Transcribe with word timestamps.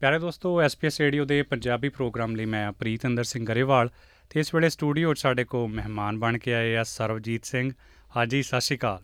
ਪਿਆਰੇ 0.00 0.18
ਦੋਸਤੋ 0.18 0.60
SPS 0.60 1.00
radio 1.00 1.24
ਦੇ 1.24 1.42
ਪੰਜਾਬੀ 1.42 1.88
ਪ੍ਰੋਗਰਾਮ 1.88 2.36
ਲਈ 2.36 2.44
ਮੈਂ 2.44 2.72
ਪ੍ਰੀਤਿੰਦਰ 2.72 3.24
ਸਿੰਘ 3.24 3.46
ਗਰੇਵਾਲ 3.46 3.90
ਤੇ 4.30 4.40
ਇਸ 4.40 4.54
ਵੇਲੇ 4.54 4.68
ਸਟੂਡੀਓ 4.68 5.14
'ਚ 5.14 5.18
ਸਾਡੇ 5.18 5.44
ਕੋਲ 5.44 5.68
ਮਹਿਮਾਨ 5.68 6.18
ਬਣ 6.18 6.38
ਕੇ 6.38 6.54
ਆਏ 6.54 6.76
ਆ 6.76 6.82
ਸਰਵਜੀਤ 6.82 7.44
ਸਿੰਘ। 7.44 7.70
ਹਾਜੀ 8.16 8.42
ਸਤਿ 8.42 8.60
ਸ਼੍ਰੀ 8.60 8.78
ਅਕਾਲ। 8.78 9.00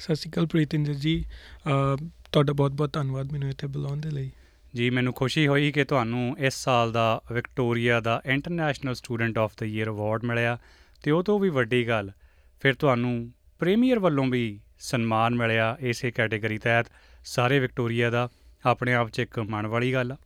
ਸਤਿ 0.00 0.14
ਸ਼੍ਰੀ 0.14 0.30
ਅਕਾਲ 0.30 0.46
ਪ੍ਰੀਤਿੰਦਰ 0.46 0.94
ਜੀ। 0.94 1.24
ਅਹ 1.66 2.04
ਤੁਹਾਡਾ 2.32 2.52
ਬਹੁਤ-ਬਹੁਤ 2.52 2.92
ਧੰਨਵਾਦ 2.92 3.32
ਮੈਨੂੰ 3.32 3.48
ਇੱਥੇ 3.48 3.66
ਬੁਲਾਉਣ 3.66 4.00
ਦੇ 4.00 4.10
ਲਈ। 4.10 4.30
ਜੀ 4.74 4.90
ਮੈਨੂੰ 4.90 5.12
ਖੁਸ਼ੀ 5.12 5.46
ਹੋਈ 5.46 5.72
ਕਿ 5.72 5.84
ਤੁਹਾਨੂੰ 5.84 6.36
ਇਸ 6.38 6.54
ਸਾਲ 6.54 6.92
ਦਾ 6.92 7.22
Victoria 7.32 8.00
the 8.00 8.22
international 8.26 8.94
student 8.94 9.38
of 9.38 9.52
the 9.60 9.66
year 9.66 9.88
award 9.88 10.24
ਮਿਲਿਆ 10.24 10.58
ਤੇ 11.02 11.10
ਉਹ 11.10 11.22
ਤੋਂ 11.22 11.40
ਵੀ 11.40 11.48
ਵੱਡੀ 11.48 11.88
ਗੱਲ 11.88 12.10
ਫਿਰ 12.60 12.74
ਤੁਹਾਨੂੰ 12.74 13.32
ਪ੍ਰੀਮੀਅਰ 13.58 13.98
ਵੱਲੋਂ 13.98 14.26
ਵੀ 14.26 14.60
ਸਨਮਾਨ 14.82 15.34
ਮਿਲਿਆ 15.34 15.76
ਇਸੇ 15.80 16.10
ਕੈਟਾਗਰੀ 16.10 16.58
ਤਹਿਤ। 16.58 16.86
ਸਾਰੇ 17.24 17.58
ਵਿਕਟੋਰੀਆ 17.58 18.10
ਦਾ 18.10 18.28
ਆਪਣੇ 18.66 18.94
ਆਪ 18.94 19.08
'ਚ 19.08 19.18
ਇੱਕ 19.18 19.38
ਮਾਣ 19.38 19.66
ਵਾਲੀ 19.66 19.92
ਗੱਲ 19.92 20.12
ਆ। 20.12 20.16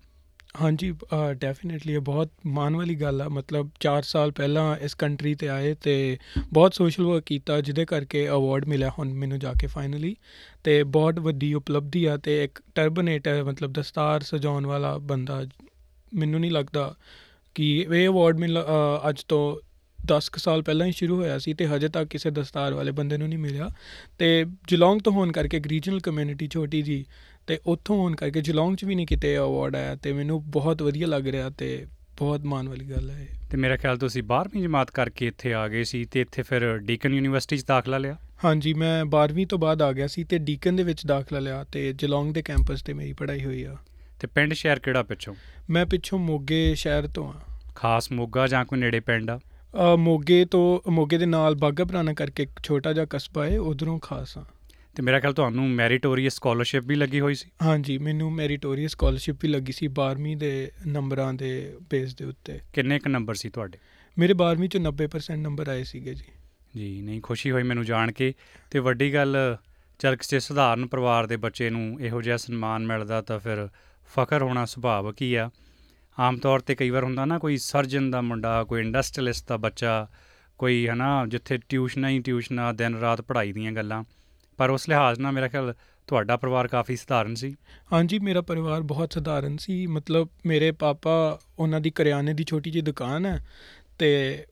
ਹਾਂਜੀ 0.61 0.95
ਡੈਫੀਨਿਟਲੀ 1.35 1.93
ਇਹ 1.93 2.01
ਬਹੁਤ 2.01 2.31
ਮਾਣ 2.47 2.77
ਵਾਲੀ 2.77 2.95
ਗੱਲ 2.95 3.23
ਆ। 3.23 3.29
ਮਤਲਬ 3.29 3.71
4 3.81 4.03
ਸਾਲ 4.03 4.31
ਪਹਿਲਾਂ 4.33 4.77
ਇਸ 4.77 4.95
ਕੰਟਰੀ 4.95 5.35
ਤੇ 5.35 5.49
ਆਏ 5.49 5.75
ਤੇ 5.75 6.19
ਬਹੁਤ 6.53 6.75
ਸੋਸ਼ਲ 6.75 7.05
ਵਰਕ 7.05 7.25
ਕੀਤਾ 7.27 7.61
ਜਿਹਦੇ 7.61 7.85
ਕਰਕੇ 7.85 8.29
ਅਵਾਰਡ 8.29 8.65
ਮਿਲਿਆ 8.65 8.91
ਹੁਣ 8.99 9.13
ਮੈਨੂੰ 9.13 9.39
ਜਾ 9.39 9.53
ਕੇ 9.53 9.67
ਫਾਈਨਲੀ 9.67 10.17
ਤੇ 10.65 10.83
ਬਹੁਤ 10.83 11.19
ਵੱਡੀ 11.19 11.55
ਉਪਲਬਧੀ 11.55 12.05
ਆ 12.05 12.17
ਤੇ 12.17 12.45
ਇੱਕ 12.45 12.63
ਟਰਬਨੇਟਰ 12.75 13.45
ਮਤਲਬ 13.45 13.73
ਦਸਤਾਰ 13.73 14.21
ਸਜਾਉਣ 14.21 14.67
ਵਾਲਾ 14.67 14.99
ਬੰਦਾ 14.99 15.45
ਮੈਨੂੰ 16.15 16.41
ਨਹੀਂ 16.41 16.51
ਲੱਗਦਾ 16.51 16.95
ਕਿ 17.55 17.87
ਇਹ 17.95 18.09
ਅਵਾਰਡ 18.09 18.39
ਮਿਲ 18.39 18.61
ਅ, 18.61 19.09
ਅੱਜ 19.09 19.23
ਤੋਂ 19.23 19.57
10 20.13 20.29
ਕੁ 20.33 20.39
ਸਾਲ 20.39 20.63
ਪਹਿਲਾਂ 20.63 20.87
ਹੀ 20.87 20.93
ਸ਼ੁਰੂ 20.93 21.17
ਹੋਇਆ 21.17 21.39
ਸੀ 21.39 21.55
ਤੇ 21.55 21.67
ਹਜੇ 21.67 21.89
ਤੱਕ 21.89 22.09
ਕਿਸੇ 22.09 22.31
ਦਸਤਾਰ 22.31 22.75
ਵਾਲੇ 22.75 22.93
ਬੰਦੇ 22.93 23.19
ਨੂੰ 23.19 23.29
ਨਹੀਂ 23.29 23.39
ਮਿਲਿਆ। 23.39 23.71
ਤੇ 24.19 24.47
ਜਲੌਂਗ 24.69 25.01
ਤੋਂ 25.01 25.13
ਹੋਣ 25.13 25.33
ਕਰਕੇ 25.33 25.57
ਇੱਕ 25.57 25.67
ਰੀਜਨਲ 25.67 26.01
ਕਮਿਊਨਿਟੀ 26.01 26.49
ਛੋਟੀ 26.49 26.83
ਜੀ 26.83 27.05
ਤੇ 27.47 27.59
ਉੱਥੋਂ 27.67 27.97
ਹੋਣ 27.97 28.17
ਕਰਕੇ 28.17 28.41
ਜਲੌਂਗ 28.41 28.77
'ਚ 28.77 28.85
ਵੀ 28.85 28.95
ਨਹੀਂ 28.95 29.07
ਕਿਤੇ 29.07 29.39
ਅਵਾਰਡ 29.39 29.77
ਆਇਆ 29.77 29.95
ਤੇ 29.95 30.13
ਮੈਨੂੰ 30.13 30.51
ਬਹੁਤ 30.51 30.83
ਵਧੀਆ 30.83 31.07
ਲੱਗ 31.07 31.29
ਰਿਹਾ 31.29 31.51
ਤੇ 31.51 31.87
ਬਹੁਤ 32.17 32.45
ਮਾਣ 32.45 32.69
ਵਾਲੀ 32.69 32.85
ਗੱਲ 32.85 33.11
ਹੈ 33.11 33.29
ਤੇ 33.51 33.57
ਮੇਰਾ 33.57 33.77
ਖਿਆਲ 33.77 33.99
ਤੁਸੀਂ 33.99 34.23
12ਵੀਂ 34.23 34.63
ਜਮਾਤ 34.63 34.91
ਕਰਕੇ 34.91 35.27
ਇੱਥੇ 35.27 35.55
ਆ 35.55 35.69
ਗਏ 35.69 35.85
ਸੀ 35.85 36.05
ਤੇ 36.05 36.21
ਇੱਥੇ 36.21 36.43
ਫਿਰ 36.43 36.79
ਡੀਕਨ 36.79 37.15
ਯੂਨੀਵਰਸਿਟੀ 37.15 37.57
'ਚ 37.57 37.65
ਦਾਖਲਾ 37.65 37.99
ਲਿਆ? 37.99 38.17
ਹਾਂਜੀ 38.45 38.75
ਮੈਂ 38.75 39.05
12ਵੀਂ 39.05 39.47
ਤੋਂ 39.47 39.59
ਬਾਅਦ 39.59 39.83
ਆ 39.83 39.93
ਗਿਆ 39.93 40.07
ਸੀ 40.07 40.25
ਤੇ 40.25 40.39
ਡੀਕਨ 40.39 40.77
ਦੇ 40.77 40.83
ਵਿੱਚ 40.83 41.07
ਦਾਖਲਾ 41.07 41.39
ਲਿਆ 41.39 41.65
ਤੇ 41.65 41.93
ਜਲੌਂਗ 41.93 42.35
ਦੇ 42.35 42.43
ਕੈਂਪਸ 42.43 42.83
ਤੇ 42.83 42.93
ਮੇਰੀ 42.93 43.13
ਪੜ੍ਹਾਈ 43.13 43.45
ਹੋਈ 43.45 43.63
ਆ। 43.63 43.77
ਤੇ 44.21 44.27
ਪਿੰਡ 44.27 44.53
ਸ਼ਹਿਰ 44.53 44.79
ਕਿਹੜਾ 44.79 45.03
ਪਿੱਛੋਂ? 45.03 45.35
ਮੈਂ 45.71 45.87
ਪਿੱਛੋਂ 45.87 46.19
ਮੋਗੇ 46.19 46.75
ਸ਼ਹਿਰ 46.75 47.07
ਤੋਂ 47.07 47.33
ਆ। 47.33 47.41
ਖਾਸ 47.75 48.13
ਮੋਗਾ 48.13 48.47
ਜਾਂ 48.47 48.65
ਕੋਈ 48.65 48.79
ਨੇੜੇ 48.79 49.01
ਪਿੰਡ 49.01 49.31
ਆ? 49.31 49.41
ਮੋਗੇ 49.99 50.45
ਤੋਂ 50.45 50.91
ਮੋਗੇ 50.91 51.19
ਦੇ 51.19 51.27
ਨਾਲ 51.27 51.55
ਬਾਗਾ 51.55 51.85
ਪੁਰਾਣਾ 51.85 52.13
ਕਰਕੇ 52.13 52.43
ਇੱਕ 52.43 52.51
ਛੋਟਾ 52.63 52.93
ਜਿਹਾ 52.93 53.07
ਕਸਬਾ 53.11 53.47
ਹੈ 53.47 53.61
ਉਧਰੋਂ 53.61 53.99
ਖਾਸ 53.99 54.39
ਆ 54.39 54.45
ਤੇ 54.95 55.03
ਮੇਰਾ 55.03 55.21
ਖਿਆਲ 55.21 55.33
ਤੁਹਾਨੂੰ 55.33 55.69
ਮੈਰੀਟੋਰੀਅਸ 55.69 56.35
ਸਕਾਲਰਸ਼ਿਪ 56.35 56.85
ਵੀ 56.85 56.95
ਲੱਗੀ 56.95 57.21
ਹੋਈ 57.21 57.35
ਸੀ? 57.35 57.51
ਹਾਂਜੀ 57.63 57.99
ਮੈਨੂੰ 57.99 58.33
ਮੈਰੀਟੋਰੀਅਸ 58.33 58.91
ਸਕਾਲਰਸ਼ਿਪ 58.91 59.37
ਵੀ 59.43 59.49
ਲੱਗੀ 59.49 59.73
ਸੀ 59.73 59.89
12ਵੀਂ 59.89 60.37
ਦੇ 60.37 60.71
ਨੰਬਰਾਂ 60.87 61.35
ਦੇ 61.35 61.77
ਬੇਸ 61.91 62.15
ਦੇ 62.15 62.25
ਉੱਤੇ। 62.25 62.61
ਕਿੰਨੇ 62.73 62.99
ਕੁ 62.99 63.11
ਨੰਬਰ 63.11 63.35
ਸੀ 63.35 63.49
ਤੁਹਾਡੇ? 63.49 63.79
ਮੇਰੇ 64.19 64.35
12ਵੀਂ 64.35 64.69
ਚ 64.69 64.77
90% 64.77 65.43
ਨੰਬਰ 65.43 65.69
ਆਏ 65.69 65.85
ਸੀਗੇ 65.85 66.15
ਜੀ। 66.15 66.25
ਜੀ 66.77 67.03
ਨਹੀਂ 67.03 67.21
ਖੁਸ਼ੀ 67.21 67.51
ਹੋਈ 67.51 67.63
ਮੈਨੂੰ 67.63 67.85
ਜਾਣ 67.85 68.13
ਕੇ। 68.13 68.35
ਤੇ 68.71 68.79
ਵੱਡੀ 68.79 69.15
ਗੱਲ 69.15 69.57
ਚਲ 69.99 70.17
ਕਿਸੇ 70.17 70.41
ਸਧਾਰਨ 70.41 70.87
ਪਰਿਵਾਰ 70.87 71.27
ਦੇ 71.27 71.37
ਬੱਚੇ 71.37 71.71
ਨੂੰ 71.71 72.01
ਇਹੋ 72.01 72.23
ਜਿਹਾ 72.23 72.37
ਸਨਮਾਨ 72.37 72.87
ਮਿਲਦਾ 72.87 73.23
ਤਾਂ 73.23 73.39
ਫਿਰ 73.39 73.69
ਫਖਰ 74.15 74.43
ਹੋਣਾ 74.43 74.65
ਸੁਭਾਵਿਕ 74.65 75.23
ਹੀ 75.23 75.35
ਆ? 75.35 75.51
ਆਮ 76.19 76.37
ਤੌਰ 76.37 76.61
ਤੇ 76.61 76.75
ਕਈ 76.75 76.91
ਵਾਰ 76.91 77.05
ਹੁੰਦਾ 77.05 77.25
ਨਾ 77.25 77.39
ਕੋਈ 77.39 77.57
ਸਰਜਨ 77.57 78.11
ਦਾ 78.11 78.21
ਮੁੰਡਾ 78.21 78.65
ਕੋਈ 78.65 78.81
ਇੰਡਸਟਰੀਅਲਿਸਟ 78.81 79.49
ਦਾ 79.49 79.57
ਬੱਚਾ 79.57 80.09
ਕੋਈ 80.59 80.89
ਹਨਾ 80.89 81.27
ਜਿੱਥੇ 81.27 81.59
ਟਿਊਸ਼ਨਾਂ 81.69 82.11
ਹੀ 82.11 82.19
ਟਿਊਸ਼ਨਾਂ 82.19 82.75
ਦਿਨ 82.75 82.95
ਰਾਤ 82.95 83.21
ਪੜ੍ਹਾਈ 83.21 83.53
ਦੀਆਂ 83.53 83.73
ਗੱਲਾਂ। 83.73 84.05
ਪਰ 84.57 84.71
ਉਸ 84.71 84.89
ਲਿਹਾਜ਼ 84.89 85.21
ਨਾਲ 85.21 85.33
ਮੇਰਾ 85.33 85.49
ਖਿਆਲ 85.49 85.75
ਤੁਹਾਡਾ 86.07 86.37
ਪਰਿਵਾਰ 86.37 86.69
ਕਾਫੀ 86.69 86.97
ਸਧਾਰਨ 86.97 87.35
ਸੀ। 87.35 87.57
ਹਾਂਜੀ 87.93 88.19
ਮੇਰਾ 88.19 88.41
ਪਰਿਵਾਰ 88.41 88.81
ਬਹੁਤ 88.81 89.13
ਸਧਾਰਨ 89.13 89.57
ਸੀ। 89.57 89.87
ਮਤਲਬ 89.87 90.29
ਮੇਰੇ 90.47 90.71
ਪਾਪਾ 90.73 91.41
ਉਹਨਾਂ 91.59 91.81
ਦੀ 91.81 91.91
ਕਰਿਆਨੇ 91.91 92.35
ਦੀ 92.35 92.45
ਛੋਟੀ 92.45 92.71
ਜਿਹੀ 92.71 92.83
ਦੁਕਾਨ 92.83 93.27
ਹੈ 93.27 93.47
ਤੇ 93.99 94.45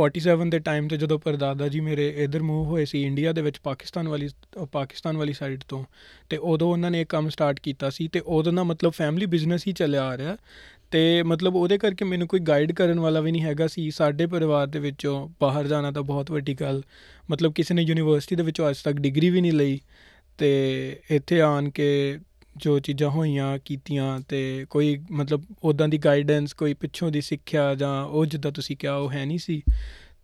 47 0.00 0.50
ਦੇ 0.50 0.58
ਟਾਈਮ 0.58 0.88
ਤੇ 0.88 0.96
ਜਦੋਂ 0.96 1.18
ਪਰਦਾਦਾ 1.18 1.68
ਜੀ 1.68 1.80
ਮੇਰੇ 1.80 2.08
ਇਧਰ 2.08 2.42
ਮੂਵ 2.42 2.66
ਹੋਏ 2.66 2.84
ਸੀ 2.84 3.02
ਇੰਡੀਆ 3.02 3.32
ਦੇ 3.32 3.42
ਵਿੱਚ 3.42 3.58
ਪਾਕਿਸਤਾਨ 3.58 4.08
ਵਾਲੀ 4.08 4.28
ਅ, 4.28 4.64
ਪਾਕਿਸਤਾਨ 4.64 5.16
ਵਾਲੀ 5.16 5.32
ਸਾਈਡ 5.32 5.60
ਤੋਂ 5.68 5.84
ਤੇ 6.30 6.36
ਉਦੋਂ 6.36 6.72
ਉਹਨਾਂ 6.72 6.90
ਨੇ 6.90 7.00
ਇਹ 7.00 7.06
ਕੰਮ 7.06 7.28
ਸਟਾਰਟ 7.28 7.60
ਕੀਤਾ 7.60 7.90
ਸੀ 7.90 8.08
ਤੇ 8.08 8.20
ਉਦੋਂ 8.26 8.52
ਦਾ 8.52 8.62
ਮਤਲਬ 8.64 8.92
ਫੈਮਿਲੀ 8.92 9.26
ਬਿਜ਼ਨਸ 9.26 9.66
ਹੀ 9.66 9.72
ਚੱਲਿਆ 9.72 10.04
ਆ 10.04 10.16
ਰਿਹਾ। 10.16 10.36
ਤੇ 10.90 11.22
ਮਤਲਬ 11.22 11.56
ਉਹਦੇ 11.56 11.78
ਕਰਕੇ 11.78 12.04
ਮੈਨੂੰ 12.04 12.28
ਕੋਈ 12.28 12.40
ਗਾਈਡ 12.40 12.72
ਕਰਨ 12.72 13.00
ਵਾਲਾ 13.00 13.20
ਵੀ 13.20 13.32
ਨਹੀਂ 13.32 13.42
ਹੈਗਾ 13.42 13.66
ਸੀ। 13.66 13.90
ਸਾਡੇ 13.90 14.26
ਪਰਿਵਾਰ 14.26 14.66
ਦੇ 14.66 14.78
ਵਿੱਚੋਂ 14.78 15.28
ਬਾਹਰ 15.40 15.66
ਜਾਣਾ 15.66 15.90
ਤਾਂ 15.90 16.02
ਬਹੁਤ 16.02 16.30
ਵੱਡੀ 16.30 16.54
ਗੱਲ। 16.54 16.82
ਮਤਲਬ 17.30 17.52
ਕਿਸੇ 17.52 17.74
ਨੇ 17.74 17.82
ਯੂਨੀਵਰਸਿਟੀ 17.82 18.36
ਦੇ 18.36 18.42
ਵਿੱਚੋਂ 18.42 18.70
ਅੱਜ 18.70 18.76
ਤੱਕ 18.76 18.96
ਡਿਗਰੀ 18.96 19.30
ਵੀ 19.30 19.40
ਨਹੀਂ 19.40 19.52
ਲਈ 19.52 19.80
ਤੇ 20.38 21.00
ਇੱਥੇ 21.10 21.40
ਆਣ 21.40 21.70
ਕੇ 21.70 22.18
ਜੋ 22.56 22.78
ਚੀਜ਼ਾਂ 22.78 23.10
ਹੋਈਆਂ, 23.10 23.58
ਕੀਤੀਆਂ 23.64 24.20
ਤੇ 24.28 24.66
ਕੋਈ 24.70 25.00
ਮਤਲਬ 25.10 25.42
ਉਦਾਂ 25.62 25.88
ਦੀ 25.88 25.98
ਗਾਈਡੈਂਸ 25.98 26.52
ਕੋਈ 26.52 26.74
ਪਿੱਛੋਂ 26.74 27.10
ਦੀ 27.10 27.20
ਸਿੱਖਿਆ 27.20 27.74
ਜਾਂ 27.74 28.04
ਉਹ 28.04 28.26
ਜਿੱਦਾਂ 28.26 28.52
ਤੁਸੀਂ 28.52 28.76
ਕਿਹਾ 28.76 28.94
ਉਹ 28.96 29.10
ਹੈ 29.10 29.24
ਨਹੀਂ 29.24 29.38
ਸੀ। 29.38 29.62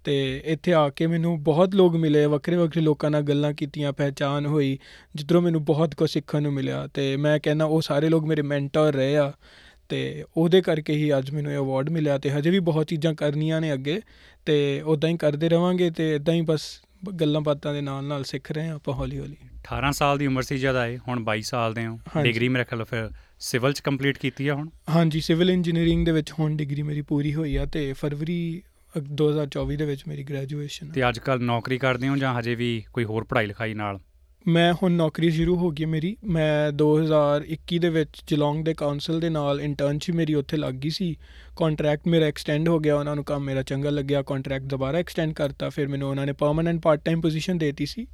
ਤੇ 0.04 0.42
ਇੱਥੇ 0.44 0.72
ਆ 0.72 0.88
ਕੇ 0.88 1.06
ਮੈਨੂੰ 1.06 1.42
ਬਹੁਤ 1.42 1.74
ਲੋਕ 1.74 1.96
ਮਿਲੇ, 1.96 2.26
ਵੱਖਰੇ 2.26 2.56
ਵੱਖਰੇ 2.56 2.82
ਲੋਕਾਂ 2.82 3.10
ਨਾਲ 3.10 3.22
ਗੱਲਾਂ 3.22 3.52
ਕੀਤੀਆਂ 3.52 3.92
ਪਹਿਚਾਨ 3.92 4.46
ਹੋਈ, 4.46 4.78
ਜਿੱਧਰੋਂ 5.14 5.42
ਮੈਨੂੰ 5.42 5.64
ਬਹੁਤ 5.64 5.94
ਕੁਝ 5.94 6.10
ਸਿੱਖਣ 6.10 6.42
ਨੂੰ 6.42 6.52
ਮਿਲਿਆ 6.52 6.86
ਤੇ 6.86 7.16
ਮੈਂ 7.16 7.38
ਕਹਿੰਦਾ 7.42 7.64
ਉਹ 7.64 7.80
ਸਾਰੇ 7.80 8.08
ਲੋਕ 8.08 8.24
ਮੇਰੇ 8.24 8.42
ਮੈਂਟਰ 8.42 8.92
ਰਹੇ 8.94 9.16
ਆ। 9.16 9.32
ਤੇ 9.90 10.24
ਉਹਦੇ 10.36 10.60
ਕਰਕੇ 10.62 10.92
ਹੀ 10.92 11.10
ਅੱਜ 11.18 11.30
ਮੈਨੂੰ 11.30 11.52
ਇਹ 11.52 11.58
ਅਵਾਰਡ 11.58 11.88
ਮਿਲਿਆ 11.90 12.18
ਤੇ 12.18 12.30
ਹਜੇ 12.30 12.50
ਵੀ 12.50 12.58
ਬਹੁਤ 12.58 12.86
ਚੀਜ਼ਾਂ 12.86 13.14
ਕਰਨੀਆਂ 13.14 13.60
ਨੇ 13.60 13.72
ਅੱਗੇ 13.72 14.00
ਤੇ 14.46 14.56
ਉਦਾਂ 14.80 15.10
ਹੀ 15.10 15.16
ਕਰਦੇ 15.16 15.48
ਰਵਾਂਗੇ 15.48 15.90
ਤੇ 15.90 16.14
ਇਦਾਂ 16.14 16.34
ਹੀ 16.34 16.40
ਬਸ 16.40 16.62
ਗੱਲਾਂ 17.20 17.40
ਬਾਤਾਂ 17.40 17.74
ਦੇ 17.74 17.80
ਨਾਲ 17.80 18.04
ਨਾਲ 18.04 18.24
ਸਿੱਖ 18.24 18.50
ਰਹੇ 18.52 18.66
ਹਾਂ 18.68 18.74
ਆਪਾਂ 18.74 18.94
ਹੌਲੀ 18.94 19.18
ਹੌਲੀ। 19.18 19.36
18 19.68 19.90
ਸਾਲ 19.92 20.18
ਦੀ 20.18 20.26
ਉਮਰ 20.26 20.42
ਸੀ 20.42 20.58
ਜਦ 20.58 20.76
ਆਏ 20.76 20.96
ਹੁਣ 21.08 21.24
22 21.30 21.40
ਸਾਲ 21.42 21.74
ਦੇ 21.74 21.86
ਹੋ। 21.86 21.98
ਡਿਗਰੀ 22.22 22.48
ਮੇਰੇ 22.48 22.64
ਖਿਆਲ 22.64 22.84
ਫਿਰ 22.84 23.10
ਸਿਵਲ 23.40 23.72
ਚ 23.72 23.80
ਕੰਪਲੀਟ 23.80 24.18
ਕੀਤੀ 24.18 24.48
ਆ 24.48 24.54
ਹੁਣ? 24.54 24.68
ਹਾਂਜੀ 24.90 25.20
ਸਿਵਲ 25.20 25.50
ਇੰਜੀਨੀਅਰਿੰਗ 25.50 26.06
ਦੇ 26.06 26.12
ਵਿੱਚ 26.12 26.32
ਹੁਣ 26.38 26.56
ਡਿਗਰੀ 26.56 26.82
ਮੇਰੀ 26.82 27.02
ਪੂਰੀ 27.02 27.34
ਹੋਈ 27.34 27.56
ਆ 27.56 27.64
ਤੇ 27.64 27.92
ਫਰਵਰੀ 27.92 28.62
ਅ, 28.96 29.00
2024 29.00 29.76
ਦੇ 29.76 29.84
ਵਿੱਚ 29.84 30.02
ਮੇਰੀ 30.08 30.22
ਗ੍ਰੈਜੂਏਸ਼ਨ 30.22 30.90
ਤੇ 30.90 31.08
ਅੱਜ 31.08 31.18
ਕੱਲ 31.18 31.42
ਨੌਕਰੀ 31.42 31.78
ਕਰਦੇ 31.78 32.08
ਹੋ 32.08 32.16
ਜਾਂ 32.16 32.38
ਹਜੇ 32.38 32.54
ਵੀ 32.54 32.70
ਕੋਈ 32.92 33.04
ਹੋਰ 33.04 33.24
ਪੜ੍ਹਾਈ 33.24 33.46
ਲਿਖਾਈ 33.46 33.74
ਨਾਲ? 33.74 33.98
ਮੈਂ 34.48 34.72
ਹੁਣ 34.72 34.92
ਨੌਕਰੀ 34.92 35.30
ਸ਼ੁਰੂ 35.30 35.56
ਹੋ 35.56 35.70
ਗਈ 35.70 35.84
ਹੈ 35.84 35.88
ਮੇਰੀ। 35.88 36.16
ਮੈਂ 36.24 36.72
2021 36.72 37.78
ਦੇ 37.78 37.88
ਵਿੱਚ 37.88 38.22
ਜਲੌਂਗ 38.26 38.64
ਦੇ 38.64 38.74
ਕਾਉਂਸਲ 38.74 39.20
ਦੇ 39.20 39.30
ਨਾਲ 39.30 39.60
ਇੰਟਰਨਸ਼ਿਪ 39.60 40.14
ਮੇਰੀ 40.14 40.34
ਉੱਥੇ 40.34 40.56
ਲੱਗ 40.56 40.74
ਗਈ 40.74 40.90
ਸੀ। 40.90 41.16
ਕੰਟਰੈਕਟ 41.56 42.08
ਮੇਰਾ 42.08 42.26
ਐਕਸਟੈਂਡ 42.26 42.68
ਹੋ 42.68 42.78
ਗਿਆ, 42.78 42.96
ਉਹਨਾਂ 42.96 43.14
ਨੂੰ 43.14 43.24
ਕੰਮ 43.24 43.44
ਮੇਰਾ 43.44 43.62
ਚੰਗਾ 43.62 43.90
ਲੱਗਿਆ 43.90 44.22
ਕੰਟਰੈਕਟ 44.22 44.64
ਦੁਬਾਰਾ 44.64 44.98
ਐਕਸਟੈਂਡ 44.98 45.32
ਕਰਤਾ, 45.32 45.68
ਫਿਰ 45.68 45.88
ਮੈਨੂੰ 45.88 46.10
ਉਹਨਾਂ 46.10 46.26
ਨੇ 46.26 46.32
ਪਰਮਨੈਂਟ 46.32 46.82
ਪਾਰਟ 46.82 47.04
ਟਾਈਮ 47.04 47.20
ਪੋਜੀਸ਼ਨ 47.20 47.58
ਦੇਤੀ 47.58 47.86
ਸੀ, 47.86 48.06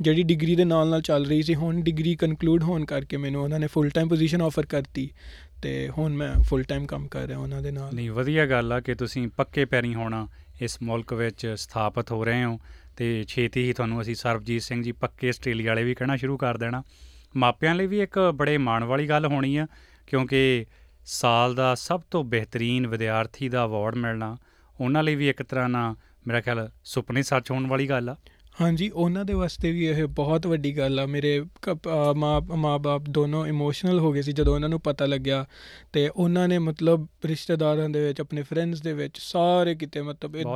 ਜਿਹੜੀ 0.00 0.22
ਡਿਗਰੀ 0.22 0.56
ਦੇ 0.56 0.64
ਨਾਲ 0.64 0.88
ਨਾਲ 0.88 1.02
ਚੱਲ 1.02 1.26
ਰਹੀ 1.26 1.42
ਸੀ। 1.42 1.54
ਹੁਣ 1.54 1.80
ਡਿਗਰੀ 1.80 2.16
ਕਨਕਲੂਡ 2.16 2.62
ਹੋਣ 2.62 2.84
ਕਰਕੇ 2.84 3.16
ਮੈਨੂੰ 3.16 3.42
ਉਹਨਾਂ 3.42 3.60
ਨੇ 3.60 3.66
ਫੁੱਲ 3.66 3.88
ਟਾਈਮ 3.88 4.08
ਪੋਜੀਸ਼ਨ 4.08 4.42
ਆਫਰ 4.42 4.66
ਕਰਤੀ 4.66 5.10
ਤੇ 5.62 5.88
ਹੁਣ 5.88 6.14
ਮੈਂ 6.14 6.42
ਫੁੱਲ 6.42 6.62
ਟਾਈਮ 6.62 6.86
ਕੰਮ 6.86 7.08
ਕਰ 7.08 7.26
ਰਿਹਾ 7.26 7.38
ਉਹਨਾਂ 7.38 7.62
ਦੇ 7.62 7.70
ਨਾਲ। 7.70 7.94
ਨਹੀਂ, 7.94 8.10
ਵਧੀਆ 8.10 8.46
ਗੱਲ 8.46 8.72
ਆ 8.72 8.80
ਕਿ 8.80 8.94
ਤੁਸੀਂ 8.94 9.28
ਪੱਕੇ 9.28 9.64
ਪੈਰੀ 9.64 9.94
ਹੋਣਾ, 9.94 10.28
ਇਸ 10.62 10.82
ਮੁਲਕ 10.82 11.12
ਵਿੱਚ 11.12 11.54
ਸਥਾਪਿਤ 11.56 12.12
ਹੋ 12.12 12.24
ਰਹੇ 12.24 12.44
ਹੋ। 12.44 12.58
ਤੇ 12.96 13.24
ਛੇਤੀ 13.28 13.62
ਹੀ 13.62 13.72
ਤੁਹਾਨੂੰ 13.72 14.00
ਅਸੀਂ 14.00 14.14
ਸਰਬਜੀਤ 14.14 14.62
ਸਿੰਘ 14.62 14.82
ਜੀ 14.82 14.92
ਪੱਕੇ 14.92 15.28
ਆਸਟ੍ਰੇਲੀਆ 15.28 15.70
ਵਾਲੇ 15.70 15.84
ਵੀ 15.84 15.94
ਕਹਿਣਾ 15.94 16.16
ਸ਼ੁਰੂ 16.16 16.36
ਕਰ 16.36 16.56
ਦੇਣਾ। 16.56 16.82
ਮਾਪਿਆਂ 17.36 17.74
ਲਈ 17.74 17.86
ਵੀ 17.86 18.00
ਇੱਕ 18.00 18.32
ਬੜੇ 18.34 18.58
ਮਾਣ 18.58 18.84
ਵਾਲੀ 18.84 19.08
ਗੱਲ 19.08 19.26
ਹੋਣੀ 19.26 19.56
ਆ, 19.56 19.66
ਕਿਉਂਕਿ 20.06 20.66
ਸਾਲ 21.04 21.54
ਦਾ 21.54 21.74
ਸਭ 21.74 22.00
ਤੋਂ 22.10 22.24
ਬਿਹਤਰੀਨ 22.24 22.86
ਵਿਦਿਆਰਥੀ 22.86 23.48
ਦਾ 23.48 23.64
ਅਵਾਰਡ 23.64 23.94
ਮਿਲਣਾ, 23.94 24.36
ਉਹਨਾਂ 24.80 25.02
ਲਈ 25.02 25.14
ਵੀ 25.14 25.28
ਇੱਕ 25.28 25.42
ਤਰ੍ਹਾਂ 25.42 25.68
ਨਾਲ 25.68 25.94
ਮੇਰਾ 26.26 26.40
ਖਿਆਲ 26.40 26.70
ਸੁਪਨੇ 26.84 27.22
ਸੱਚ 27.22 27.50
ਹੋਣ 27.50 27.66
ਵਾਲੀ 27.66 27.88
ਗੱਲ 27.88 28.08
ਆ। 28.08 28.16
ਹਾਂਜੀ 28.60 28.88
ਉਹਨਾਂ 28.90 29.24
ਦੇ 29.24 29.34
ਵਾਸਤੇ 29.34 29.70
ਵੀ 29.72 29.84
ਇਹ 29.86 30.04
ਬਹੁਤ 30.16 30.46
ਵੱਡੀ 30.46 30.76
ਗੱਲ 30.78 31.00
ਆ। 31.00 31.04
ਮੇਰੇ 31.06 31.30
ਮਾਂ 32.16 32.40
ਮਾਂ-ਬਾਪ 32.56 33.02
ਦੋਨੋਂ 33.08 33.46
ਇਮੋਸ਼ਨਲ 33.46 33.98
ਹੋ 33.98 34.12
ਗਏ 34.12 34.22
ਸੀ 34.22 34.32
ਜਦੋਂ 34.32 34.54
ਉਹਨਾਂ 34.54 34.68
ਨੂੰ 34.68 34.80
ਪਤਾ 34.80 35.06
ਲੱਗਿਆ 35.06 35.44
ਤੇ 35.92 36.08
ਉਹਨਾਂ 36.08 36.46
ਨੇ 36.48 36.58
ਮਤਲਬ 36.58 37.06
ਰਿਸ਼ਤੇਦਾਰਾਂ 37.24 37.88
ਦੇ 37.88 38.04
ਵਿੱਚ 38.06 38.20
ਆਪਣੇ 38.20 38.42
ਫਰੈਂਡਸ 38.42 38.82
ਦੇ 38.82 38.92
ਵਿੱਚ 38.92 39.18
ਸਾਰੇ 39.20 39.74
ਕਿਤੇ 39.74 40.02
ਮਤਲਬ 40.02 40.36
ਇਦਾਂ 40.36 40.52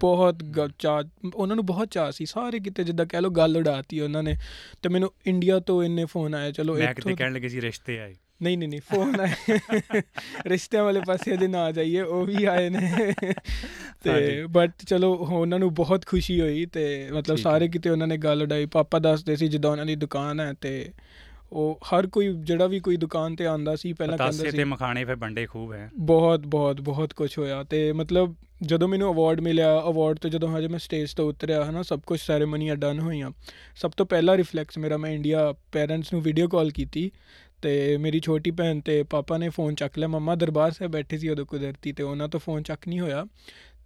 ਬਹੁਤ 0.00 0.72
ਚਾਅ 0.78 1.02
ਉਹਨਾਂ 1.34 1.56
ਨੂੰ 1.56 1.66
ਬਹੁਤ 1.66 1.88
ਚਾਅ 1.90 2.10
ਸੀ। 2.10 2.26
ਸਾਰੇ 2.26 2.58
ਕਿਤੇ 2.60 2.84
ਜਿੱਦਾਂ 2.84 3.06
ਕਹਿ 3.06 3.20
ਲਓ 3.22 3.30
ਗੱਲ 3.30 3.56
ਉਡਾਤੀ 3.56 4.00
ਉਹਨਾਂ 4.00 4.22
ਨੇ 4.22 4.36
ਤੇ 4.82 4.88
ਮੈਨੂੰ 4.88 5.12
ਇੰਡੀਆ 5.26 5.58
ਤੋਂ 5.60 5.82
ਇੰਨੇ 5.84 6.04
ਫੋਨ 6.04 6.34
ਆਏ। 6.34 6.52
ਚਲੋ 6.52 6.74
ਮੈਂ 6.74 6.94
ਕਿਤੇ 6.94 7.00
ਇੱਥੋਂ 7.00 7.16
ਕਹਿਣ 7.16 7.32
ਲੱਗੇ 7.32 7.48
ਸੀ 7.48 7.60
ਰਿਸ਼ਤੇ 7.60 7.98
ਆਏ। 8.00 8.14
ਨਹੀਂ 8.42 8.58
ਨਹੀਂ 8.58 8.68
ਨਹੀਂ 8.68 8.80
ਫੋਨ 8.80 9.20
ਆਏ 9.20 9.58
ਰਿਸ਼ਤਿਆਂ 10.46 10.84
ਵਾਲੇ 10.84 11.00
ਪਾਸੇ 11.06 11.36
ਦੇ 11.36 11.48
ਨਾ 11.48 11.72
ਜਾਈਏ 11.72 12.00
ਉਹ 12.00 12.26
ਵੀ 12.26 12.44
ਆਏ 12.44 12.70
ਨੇ। 12.70 13.12
ਤੇ 14.04 14.44
ਬਟ 14.50 14.70
ਚਲੋ 14.88 15.14
ਉਹਨਾਂ 15.14 15.58
ਨੂੰ 15.58 15.74
ਬਹੁਤ 15.74 16.06
ਖੁਸ਼ੀ 16.06 16.40
ਹੋਈ 16.40 16.66
ਤੇ 16.66 17.08
ਮਤਲਬ। 17.12 17.36
ਸਾਰੇ 17.36 17.68
ਕਿਤੇ 17.68 17.90
ਉਹਨਾਂ 17.90 18.06
ਨੇ 18.06 18.16
ਗੱਲ 18.16 18.42
ਉਡਾਈ। 18.42 18.66
ਪਾਪਾ 18.66 18.98
ਦੱਸਦੇ 18.98 19.36
ਸੀ 19.36 19.48
ਜਦੋਂ 19.48 19.72
ਉਹਨਾਂ 19.72 19.86
ਦੀ 19.86 19.96
ਦੁਕਾਨ 19.96 20.40
ਹੈ 20.40 20.52
ਤੇ 20.60 20.90
ਉਹ 21.52 21.80
ਹਰ 21.84 22.06
ਕੋਈ 22.06 22.34
ਜਿਹੜਾ 22.40 22.66
ਵੀ 22.66 22.80
ਕੋਈ 22.80 22.96
ਦੁਕਾਨ 22.96 23.36
ਤੇ 23.36 23.46
ਆਂਦਾ 23.46 23.76
ਸੀ 23.76 23.92
ਪਹਿਲਾਂ 23.92 24.18
ਕਹਿੰਦਾ 24.18 24.44
ਤੇ 24.44 24.50
ਸੀ। 24.50 24.64
ਮਖਾਣੇ 24.64 25.04
ਫਿਰ 25.04 25.16
ਬੰਡੇ 25.16 25.46
ਖੂਬ 25.46 25.72
ਹੈ। 25.72 25.90
ਬਹੁਤ 25.98 26.40
ਬਹੁਤ 26.40 26.80
ਬਹੁਤ 26.80 27.12
ਕੁਝ 27.12 27.38
ਹੋਇਆ 27.38 27.62
ਤੇ 27.62 27.92
ਮਤਲਬ 27.92 28.34
ਜਦੋਂ 28.62 28.88
ਮੈਨੂੰ 28.88 29.14
ਅਵਾਰਡ 29.14 29.40
ਮਿਲਿਆ 29.40 29.80
ਅਵਾਰਡ 29.80 30.18
ਤੋਂ 30.18 30.30
ਜਦੋਂ 30.30 30.58
ਹਜੇ 30.58 30.68
ਮੈਂ 30.68 30.78
ਸਟੇਜ 30.78 31.14
ਤੋਂ 31.14 31.28
ਉਤਰਿਆ 31.28 31.70
ਹਨਾ 31.70 31.82
ਸਭ 31.82 32.00
ਕੁਝ 32.00 32.20
ਸੈਰੇਮਨੀਆਂ 32.20 32.76
ਡਨ 32.76 32.98
ਹੋਈਆਂ। 32.98 33.30
ਸਭ 33.76 33.90
ਤੋਂ 33.90 34.06
ਪਹਿਲਾ 34.06 34.36
ਰਿਫਲੈਕਸ 34.36 34.78
ਮੇਰਾ 34.78 34.96
ਮੈਂ 34.96 35.10
ਇੰਡੀਆ 35.10 35.54
ਪੇਰੈਂਟਸ 35.72 36.12
ਨੂੰ 36.12 36.22
ਵੀਡੀਓ 36.22 36.48
ਕਾਲ 36.48 36.70
ਕੀਤੀ 36.70 37.10
ਤੇ 37.62 37.96
ਮੇਰੀ 37.96 38.20
ਛੋਟੀ 38.20 38.50
ਭੈਣ 38.50 38.80
ਤੇ 38.80 39.02
ਪਾਪਾ 39.02 39.38
ਨੇ 39.38 39.48
ਫੋਨ 39.48 39.74
ਚੱਕ 39.74 39.98
ਲਿਆ। 39.98 40.08
ਮੰਮਾ 40.08 40.34
ਦਰਬਾਰ 40.34 40.70
ਸਾਹਿਬ 40.70 40.92
ਬੈਠੇ 40.92 41.18
ਸੀ 41.18 41.28
ਉਦੋਂ 41.28 41.46
ਕੁਦਰਤੀ 41.46 41.92
ਤੇ 41.92 42.02
ਉਹਨਾਂ 42.02 42.28
ਤੋਂ 42.28 42.40
ਫੋਨ 42.40 42.62
ਚੱਕ 42.62 42.88
ਨਹੀਂ 42.88 43.00
ਹੋਇਆ। 43.00 43.24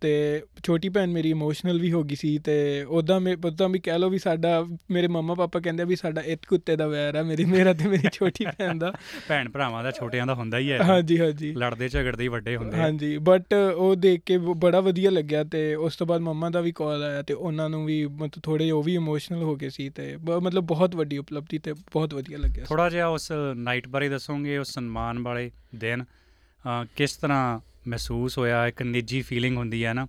ਤੇ 0.01 0.43
ਛੋਟੀ 0.65 0.89
ਭੈਣ 0.89 1.11
ਮੇਰੀ 1.11 1.31
ਇਮੋਸ਼ਨਲ 1.31 1.79
ਵੀ 1.81 1.93
ਹੋ 1.93 2.03
ਗਈ 2.03 2.15
ਸੀ 2.15 2.39
ਤੇ 2.39 2.57
ਉਦਾਂ 2.91 3.19
ਮੈਂ 3.21 3.37
ਉਦਾਂ 3.45 3.69
ਵੀ 3.69 3.79
ਕਹਿ 3.79 3.99
ਲਓ 3.99 4.09
ਵੀ 4.11 4.19
ਸਾਡਾ 4.19 4.65
ਮੇਰੇ 4.91 5.09
ਮੰਮਾ 5.09 5.35
ਪਾਪਾ 5.35 5.61
ਕਹਿੰਦੇ 5.61 5.83
ਆ 5.83 5.87
ਵੀ 5.87 5.97
ਸਾਡਾ 5.97 6.21
ਇੱਕ 6.27 6.47
ਕੁੱਤੇ 6.49 6.77
ਦਾ 6.77 6.87
ਵੈਰ 6.87 7.15
ਆ 7.15 7.23
ਮੇਰੀ 7.23 7.45
ਮੇਰਾ 7.45 7.73
ਤੇ 7.73 7.89
ਮੇਰੀ 7.89 8.09
ਛੋਟੀ 8.13 8.45
ਭੈਣ 8.59 8.79
ਦਾ 8.79 8.93
ਭੈਣ 9.29 9.49
ਭਰਾਵਾਂ 9.49 9.83
ਦਾ 9.85 9.91
ਛੋਟਿਆਂ 9.91 10.27
ਦਾ 10.27 10.35
ਹੁੰਦਾ 10.35 10.59
ਹੀ 10.59 10.71
ਹੈ 10.73 10.79
ਹਾਂਜੀ 10.83 11.19
ਹਾਂਜੀ 11.21 11.53
ਲੜਦੇ 11.55 11.89
ਝਗੜਦੇ 11.89 12.23
ਹੀ 12.23 12.29
ਵੱਡੇ 12.29 12.57
ਹੁੰਦੇ। 12.57 12.77
ਹਾਂਜੀ 12.77 13.17
ਬਟ 13.19 13.55
ਉਹ 13.55 13.95
ਦੇਖ 13.97 14.23
ਕੇ 14.27 14.39
ਬੜਾ 14.39 14.81
ਵਧੀਆ 14.81 15.11
ਲੱਗਿਆ 15.11 15.45
ਤੇ 15.45 15.75
ਉਸ 15.75 15.97
ਤੋਂ 15.97 16.07
ਬਾਅਦ 16.07 16.21
ਮੰਮਾ 16.21 16.51
ਦਾ 16.51 16.61
ਵੀ 16.61 16.73
ਕਾਲ 16.73 17.03
ਆਇਆ 17.03 17.23
ਤੇ 17.23 17.35
ਉਹਨਾਂ 17.35 17.69
ਨੂੰ 17.71 17.85
ਵੀ 17.85 18.05
ਮਤਲਬ 18.07 18.43
ਥੋੜੇ 18.43 18.71
ਉਹ 18.71 18.83
ਵੀ 18.83 18.95
ਇਮੋਸ਼ਨਲ 18.95 19.43
ਹੋ 19.43 19.57
ਗਏ 19.57 19.69
ਸੀ 19.69 19.89
ਤੇ 19.91 20.17
ਮਤਲਬ 20.41 20.65
ਬਹੁਤ 20.67 20.95
ਵੱਡੀ 20.97 21.19
ਉਪਲਬਧੀ 21.19 21.59
ਤੇ 21.59 21.73
ਬਹੁਤ 21.73 22.15
ਵਧੀਆ 22.15 22.39
ਲੱਗਿਆ। 22.39 22.65
ਥੋੜਾ 22.65 22.89
ਜਿਹਾ 22.91 23.07
ਉਸ 23.07 23.33
ਨਾਈਟ 23.57 23.89
ਬਾਰੇ 23.89 24.09
ਦੱਸੋਗੇ 24.09 24.59
ਉਸ 24.59 24.75
ਸਨਮਾਨ 24.75 25.19
ਵਾਲੇ 25.19 25.51
ਦਿਨ 25.75 26.05
ਕਿਸ 26.97 27.17
ਤਰ੍ਹਾਂ 27.17 27.61
ਮਹਿਸੂਸ 27.89 28.39
ਹੋਇਆ 28.39 28.67
ਇੱਕ 28.67 28.83
ਨਿੱਜੀ 28.83 29.23
ਫੀਲਿੰਗ 29.23 29.57
ਹੁੰਦੀ 29.57 29.85
ਹੈ 29.85 29.93
ਨਾ 29.93 30.07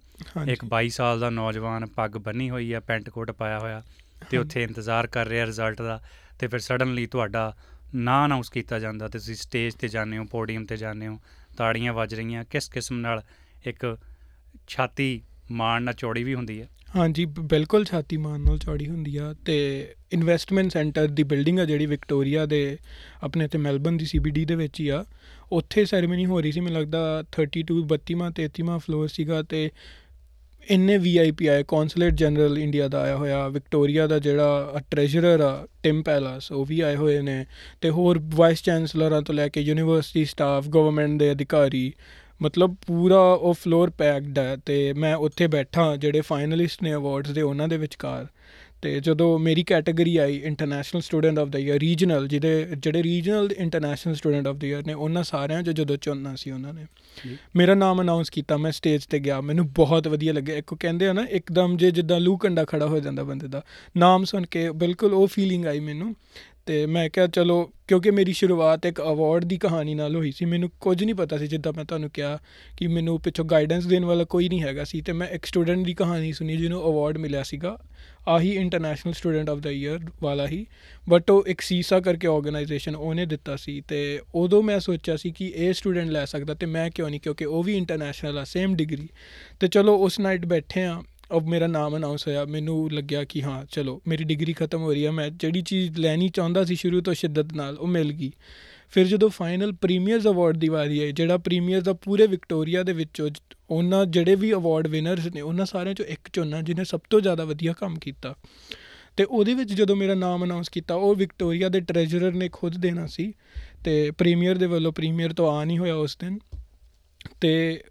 ਇੱਕ 0.48 0.66
22 0.76 0.90
ਸਾਲ 0.90 1.20
ਦਾ 1.20 1.30
ਨੌਜਵਾਨ 1.30 1.86
ਪੱਗ 1.86 2.12
ਬੰਨੀ 2.12 2.50
ਹੋਈ 2.50 2.74
ਹੈ 2.74 2.80
ਪੈਂਟ 2.80 3.10
ਕੋਟ 3.10 3.32
ਪਾਇਆ 3.32 3.60
ਹੋਇਆ 3.60 3.84
ਤੇ। 4.32 4.38
ਉੱਥੇ 4.38 4.64
ਇੰਤਜ਼ਾਰ 4.64 5.08
ਕਰ 5.08 5.28
ਰਿਹਾ 5.28 5.46
ਰਿਜ਼ਲਟ 5.46 5.82
ਦਾ 5.82 6.02
ਤੇ 6.40 6.48
ਫਿਰ 6.48 6.60
ਸਡਨਲੀ 6.60 7.06
ਤੁਹਾਡਾ 7.06 7.56
ਨਾਂ 7.96 8.26
ਅਨਾਉਂਸ 8.26 8.50
ਕੀਤਾ 8.50 8.80
ਜਾਂਦਾ 8.80 9.08
ਤੇ 9.08 9.20
ਤੁਸੀਂ 9.20 9.36
ਸਟੇਜ 9.36 9.74
ਤੇ 9.74 9.88
ਜਾਂਦੇ 9.88 10.18
ਹੋ 10.18 10.26
ਪੋਡੀਅਮ 10.26 10.66
ਤੇ 10.66 10.78
ਜਾਂਦੇ 10.78 11.08
ਹੋ 11.08 11.20
ਤਾੜੀਆਂ 11.58 11.94
ਵੱਜ 11.94 12.16
ਰਹੀਆਂ 12.16 12.44
ਕਿਸ 12.44 12.70
ਕਿਸਮ 12.70 12.98
ਨਾਲ 12.98 13.22
ਇੱਕ 13.66 13.98
ਛਾਤੀ 14.68 15.22
ਮਾਣ 15.52 15.84
ਨਾਲ 15.84 15.94
ਚੌੜੀ 15.94 16.24
ਵੀ 16.24 16.36
ਹੁੰਦੀ 16.36 16.62
ਹੈ। 16.62 16.68
ਹਾਂਜੀ, 16.96 17.26
ਬ- 17.26 17.40
ਬਿਲਕੁਲ 17.40 17.86
ਛਾਤੀ 17.86 18.18
ਮਾਨ 18.18 18.42
ਨਾਲ 18.42 18.58
ਚੌੜੀ 18.58 18.88
ਹੁੰਦੀ 18.88 19.18
ਆ 19.18 19.36
ਤੇ 19.46 19.88
ਇਨਵੈਸਟਮੈਂਟ 20.12 20.72
ਸੈਂਟਰ 20.72 21.08
ਦੀ 21.08 21.24
ਬਿਲਡਿੰਗ 21.24 21.60
ਆ 21.60 21.66
ਜਿਹੜੀ 21.66 21.86
ਵਿਕਟੋਰੀਆ 21.86 22.46
ਦੇ 22.46 22.78
ਆਪਣੇ 23.24 23.48
ਤੇ 23.48 23.58
ਮੈਲਬਨ 23.58 23.98
ਦੀ 23.98 24.06
ਸੀਬੀਡੀ 24.06 24.46
ਦੇ 24.46 24.56
ਵਿੱਚ 24.56 24.80
ਹੀ 24.80 24.90
ਆ। 24.90 25.06
ਉੱਥੇ 25.52 25.86
ਸੈਰੇਮਨੀ 25.86 26.26
ਹੋ 26.26 26.42
ਰਹੀ 26.42 26.52
ਸੀ, 26.52 26.60
ਮੈਨੂੰ 26.60 26.82
ਲੱਗਦਾ 26.82 27.24
32 27.32 27.84
32ਵਾਂ 27.84 28.32
33ਵਾਂ 28.32 28.80
ਫਲੋਰ 28.80 29.08
ਸੀਗਾ 29.08 29.42
ਤੇ 29.42 29.70
ਇੰਨੇ 30.70 30.98
ਵੀਆਈਪੀ 30.98 31.48
ਆਏ 31.48 31.64
ਕੌਂਸੂਲੇਟ 31.64 32.14
ਜਨਰਲ 32.14 32.58
ਇੰਡੀਆ 32.58 32.88
ਦਾ 32.88 33.02
ਆਇਆ 33.02 33.16
ਹੋਇਆ 33.16 33.48
ਵਿਕਟੋਰੀਆ 33.48 34.08
ਦਾ 34.08 34.20
ਜਿਹੜਾ 34.20 34.82
ਟ੍ਰੈਜਰਰ 34.92 35.40
ਆ 35.42 35.68
ਟਿਮ 35.84 36.04
ਪੈਲਸ 36.04 36.52
ਉਹ 36.52 36.66
ਵੀ 36.66 36.80
ਆਏ 36.82 36.96
ਹੋਏ 36.96 37.22
ਨੇ 37.22 37.46
ਤੇ 37.82 37.90
ਹੋਰ 37.90 38.20
ਵਾਈਸ 38.36 38.64
ਚਾਂਸਲਰਾਂ 38.64 39.22
ਤੋਂ 39.22 39.36
ਲੈ 39.36 39.48
ਕੇ 39.48 39.62
ਯੂਨੀਵਰਸਿਟੀ 39.62 40.26
ਸਟਾਫ 40.26 40.68
ਗਵਰਨਮੈਂਟ 40.68 41.20
ਦੇ 41.20 41.32
ਅਧਿਕਾਰੀ 41.32 41.94
ਮਤਲਬ 42.42 42.76
ਪੂਰਾ 42.88 43.20
ਉਹ 43.20 43.54
ਫਲੋਰ 43.54 43.90
ਪੈਕਡ 43.90 44.40
ਹੈ 44.40 44.58
ਤੇ 44.66 44.94
ਮੈਂ 44.94 45.16
ਉੱਥੇ 45.16 45.48
ਬੈਠਾ 45.48 45.96
ਜਿਹੜੇ 45.96 46.22
ਫਾਈਨਲਿਸਟ 46.22 46.84
ਨੇ 46.84 46.94
ਅਵਾਰਡਸ 46.94 47.32
ਦੇ 47.32 47.42
ਉਹਨਾਂ 47.42 47.68
ਦੇ 47.68 47.78
ਵਿਚਕਾਰ। 47.78 48.28
ਤੇ 48.82 49.00
ਜਦੋਂ 49.00 49.40
ਮੇਰੀ 49.40 49.64
category 49.64 50.18
I 50.18 50.36
international 50.38 51.02
student 51.02 51.40
of 51.40 51.48
the 51.48 51.60
year 51.60 51.80
regional 51.80 52.28
ਜਿਹਦੇ 52.28 52.68
ਜਿਹੜੇ 52.78 53.04
regional 53.04 53.52
international 53.58 54.16
student 54.16 54.48
of 54.48 54.56
the 54.56 54.68
year 54.68 54.86
ਨੇ 54.86 54.94
ਉਹਨਾਂ 54.94 55.24
ਸਾਰਿਆਂ 55.24 55.64
'ਚ 55.64 55.70
ਜਦੋਂ 55.70 55.98
ਚੁਣਨਾ 55.98 56.36
ਸੀ 56.36 56.52
ਉਹਨਾਂ 56.52 56.74
ਨੇ। 56.74 56.86
ਮੇਰਾ 57.56 57.74
ਨਾਮ 57.74 58.02
ਅਨਾਉਂਸ 58.02 58.30
ਕੀਤਾ 58.30 58.58
ਮੈਂ 58.58 58.72
ਸਟੇਜ 58.72 59.06
ਤੇ 59.06 59.20
ਗਿਆ 59.20 59.42
ਮੈਨੂੰ 59.42 59.68
ਬਹੁਤ 59.68 60.08
ਵਧੀਆ 60.08 60.34
ਲੱਗਿਆ। 60.34 60.58
ਇੱਕ 60.58 60.74
ਕਹਿੰਦੇ 60.74 61.08
ਆ 61.08 61.14
ਨਾ 61.14 61.26
ਇੱਕਦਮ 61.30 61.78
ਜੇ 61.78 61.92
ਜਿੱਦਾਂ 61.92 62.20
ਲੂ 62.20 62.38
ਕੰਡਾ 62.38 62.66
ਖੜਾ 62.66 62.88
ਹੋ 62.88 63.00
ਜਾਂਦਾ 63.00 63.24
ਬੰਦੇ 63.24 63.48
ਦਾ 63.48 63.64
ਨਾਮ 63.98 64.24
ਸੁਣ 64.24 64.46
ਕੇ 64.46 64.70
ਬਿਲਕੁਲ 64.72 65.14
ਉਹ 65.14 65.28
ਫੀਲਿੰਗ 65.28 65.66
ਆਈ 65.66 65.80
ਮੈਨੂੰ। 65.80 66.14
ਤੇ 66.68 66.86
ਮੈਂ 66.86 67.10
ਕਿਹਾ 67.10 67.28
ਚਲੋ, 67.28 67.64
ਕਿਉਂਕਿ 67.88 68.12
ਮੇਰੀ 68.12 68.34
ਸ਼ੁਰੂਆਤ 68.34 68.86
ਇੱਕ 68.86 69.00
ਅਵਾਰਡ 69.02 69.44
ਦੀ 69.46 69.58
ਕਹਾਣੀ 69.58 69.94
ਨਾਲ 69.96 70.16
ਹੋਈ 70.16 70.32
ਸੀ, 70.32 70.46
ਮੈਨੂੰ 70.46 70.70
ਕੁਝ 70.82 71.04
ਨਹੀਂ 71.04 71.16
ਪਤਾ 71.16 71.38
ਸੀ 71.38 71.48
ਜਿੱਦਾਂ 71.48 71.74
ਮੈਂ 71.74 71.86
ਤੁਹਾਨੂੰ 71.86 72.10
ਕਿਹਾ 72.14 72.38
ਕਿ 72.78 72.88
ਮੈਨੂੰ 72.88 73.20
ਪਿੱਛੋਂ 73.22 73.46
ਗਾਈਡੈਂਸ 73.46 73.86
ਦੇਣ 73.86 74.06
ਵਾਲਾ 74.06 74.24
ਕੋਈ 74.24 74.50
ਨਹੀਂ 74.50 74.62
ਹੈਗਾ 74.62 74.84
ਸੀ 74.84 75.02
ਤੇ 75.02 75.14
ਮੈਂ 75.14 75.28
ਇੱਕ 75.30 75.46
ਸਟੂਡੈਂਟ 75.46 75.86
ਦੀ 75.86 75.94
ਕਹਾਣੀ 75.94 76.32
ਸੁਣੀ 76.34 76.58
ਜਿਹਨੂੰ 76.58 76.82
ਅਵਾਰਡ 76.90 77.18
ਮਿਲਿਆ 77.18 77.44
ਸੀਗਾ, 77.44 77.78
ਆਹੀ 78.28 78.52
international 78.56 79.14
student 79.14 79.50
of 79.50 79.60
the 79.60 79.70
year 79.72 80.00
ਵਾਲਾ 80.22 80.48
ਹੀ 80.48 80.66
ਬਟ 81.08 81.32
ਉਹ 81.32 81.44
ਇੱਕ 81.48 81.62
ਸੀਸਾ 81.62 82.00
ਕਰਕੇ 82.00 82.28
ਆਰਗੇਨਾਈਜੇਸ਼ਨ 82.28 82.96
ਉਹਨੇ 82.96 83.26
ਦਿੱਤਾ 83.26 83.56
ਸੀ 83.56 83.82
ਤੇ 83.88 84.00
ਉਦੋਂ 84.36 84.62
ਮੈਂ 84.64 84.80
ਸੋਚਿਆ 84.80 85.16
ਸੀ 85.18 85.32
ਕਿ 85.32 85.52
ਇਹ 85.56 85.74
ਸਟੂਡੈਂਟ 85.74 86.10
ਲੈ 86.10 86.26
ਸਕਦਾ 86.26 86.54
ਤੇ 86.54 86.66
ਮੈਂ 86.66 86.90
ਕਿਉਂ 86.90 87.10
ਨਹੀਂ, 87.10 87.20
ਕਿਉਂਕਿ 87.20 87.46
ਉਹ 87.46 87.64
ਵੀ 87.64 87.78
ਇੰਟਰਨੈਸ਼ਨਲ 87.78 88.38
ਆ 88.38 88.44
ਸੇਮ 88.44 88.76
ਡਿਗਰੀ 88.76 89.08
ਤੇ 89.60 89.68
ਚਲੋ 89.68 89.96
ਉਸ 89.98 90.20
ਨਾਈਟ 90.20 90.46
ਬੈਠੇ 90.46 90.84
ਆ 90.84 91.02
ਅਬ 91.36 91.48
ਮੇਰਾ 91.48 91.68
ਨਾਮ 91.68 91.98
ਅਨਾਉਂਸ 91.98 92.28
ਹੋਇਆ। 92.28 92.46
ਮੈਨੂੰ 92.46 92.92
ਲੱਗਿਆ 92.92 93.24
ਕਿ 93.24 93.44
ਹਾਂ, 93.44 93.66
ਚਲੋ, 93.72 94.02
ਮੇਰੀ 94.08 94.24
ਡਿਗਰੀ 94.24 94.54
ਖਤਮ 94.54 94.82
ਹੋ 94.82 94.94
ਰਹੀ 94.94 95.06
ਹੈ। 95.06 95.12
ਮੈਂ 95.12 95.30
ਜਿਹੜੀ 95.30 95.62
ਚੀਜ਼ 95.62 96.00
ਲੈਣੀ 96.00 96.30
ਚਾਹੁੰਦਾ 96.30 96.64
ਸੀ 96.64 96.76
ਸ਼ੁਰੂ 96.76 97.02
ਤੋਂ 97.02 97.14
ਸ਼ਿੱਦਤ 97.14 97.54
ਨਾਲ, 97.54 97.78
ਉਹ 97.78 97.88
ਮਿਲ 97.88 98.14
ਗਈ। 98.14 98.32
ਫਿਰ 98.90 99.08
ਜਦੋਂ 99.08 99.30
ਫਾਈਨਲ 99.30 99.72
ਪ੍ਰੀਮੀਅਰਸ 99.72 100.28
ਅਵਾਰਡ 100.28 100.58
ਦੀ 100.58 100.70
ਵਾਰੀ 100.70 101.00
ਆਈ, 101.00 101.12
ਜਿਹੜਾ 101.12 101.38
ਪ੍ਰੀਮੀਅਰ 101.38 101.82
ਦਾ 101.82 101.94
ਪੂਰੇ 101.94 102.28
ਵਿਕਟੋਰੀਆ 102.28 102.84
ਦੇ 102.84 102.94
ਵਿੱਚੋਂ 102.94 103.30
ਜ- 103.30 103.42
ਉਹਨਾਂ 103.70 104.06
ਜਿਹੜੇ 104.06 104.36
ਵੀ 104.36 104.54
ਅਵਾਰਡ 104.54 104.88
ਵਿਨਰਸ 104.88 105.28
ਨੇ, 105.28 105.42
ਉਹਨਾਂ 105.42 105.66
ਸਾਰਿਆਂ 105.66 105.96
ਚੋਂ 105.96 106.06
ਇੱਕ 106.06 106.30
ਚੁਣਨਾ 106.34 106.62
ਜਿਹਨੇ 106.62 106.84
ਸਭ 106.84 107.00
ਤੋਂ 107.10 107.22
ਜ਼ਿਆਦਾ 107.22 107.46
ਵਧੀਆ 107.46 107.74
ਕੰਮ 107.74 108.00
ਕੀਤਾ। 108.00 108.36
ਤੇ 109.18 109.24
ਉਹਦੇ 109.24 109.54
ਵਿੱਚ 109.54 109.74
ਜਦੋਂ 109.74 109.96
ਮੇਰਾ 109.96 110.14
ਨਾਮ 110.14 110.46
ਅਨਾਉਂਸ 110.46 110.70
ਕੀਤਾ, 110.70 110.96
ਉਹ 110.96 111.16
ਵਿਕਟੋਰੀਆ 111.16 111.70
ਦੇ 111.70 111.80
ਟ੍ਰੈਜਰਰ 111.80 112.32
ਨੇ 112.32 112.50
ਖੁਦ 112.52 112.78
ਦੇਣਾ 112.78 113.06
ਸੀ। 113.08 113.34
ਤੇ 113.84 114.12
ਪ੍ਰੀਮੀਅਰ 114.12 114.58
ਦੇ 114.58 114.66
ਵੱਲੋਂ 114.66 114.92
ਪ੍ਰੀਮੀਅਰ 114.92 115.34
ਤੋਂ 115.34 115.52
ਆ 115.52 115.66
ਨਹੀਂ 115.66 115.78
ਹੋਇਆ 115.78 115.96
ਉਸ 115.96 116.18
ਦਿਨ। 116.18 116.40
ਤੇ 117.42 117.84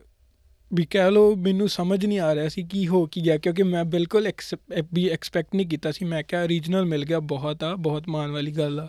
ਵੀ 0.75 0.87
ਕਹਿ 0.91 1.11
ਲਓ 1.11 1.37
ਮੈਨੂੰ 1.37 1.69
ਸਮਝ 1.69 2.07
ਨਹੀਂ 2.07 2.19
ਆ 2.19 2.35
ਰਿਹਾ 2.35 2.49
ਸੀ 2.49 2.63
ਕੀ 2.63 2.89
ਹੋ 2.89 3.07
ਕੀ 3.07 3.25
ਗਿਆ, 3.25 3.39
ਕਿਉਂਕਿ 3.39 3.63
ਮੈਂ 3.63 3.85
ਬਿਲਕੁਲ 3.85 4.27
ਐਕਸਪ- 4.27 4.85
ਵੀ 4.93 5.09
ਐਕਸਪੈਕਟ 5.09 5.55
ਨਹੀਂ 5.55 5.67
ਕੀਤਾ 5.67 5.93
ਸੀ। 5.93 6.05
ਮੈਂ 6.05 6.23
ਕਿਹਾ 6.23 6.49
ਰੀਜਨਲ 6.49 6.85
ਮਿਲ 6.85 7.05
ਗਿਆ, 7.05 7.21
ਬਹੁਤ 7.21 7.65
ਆ, 7.65 7.77
ਬਹੁਤ 7.77 8.09
ਮਾਣ 8.09 8.31
ਵਾਲੀ 8.31 8.51
ਗੱਲ 8.51 8.81
ਆ। 8.81 8.89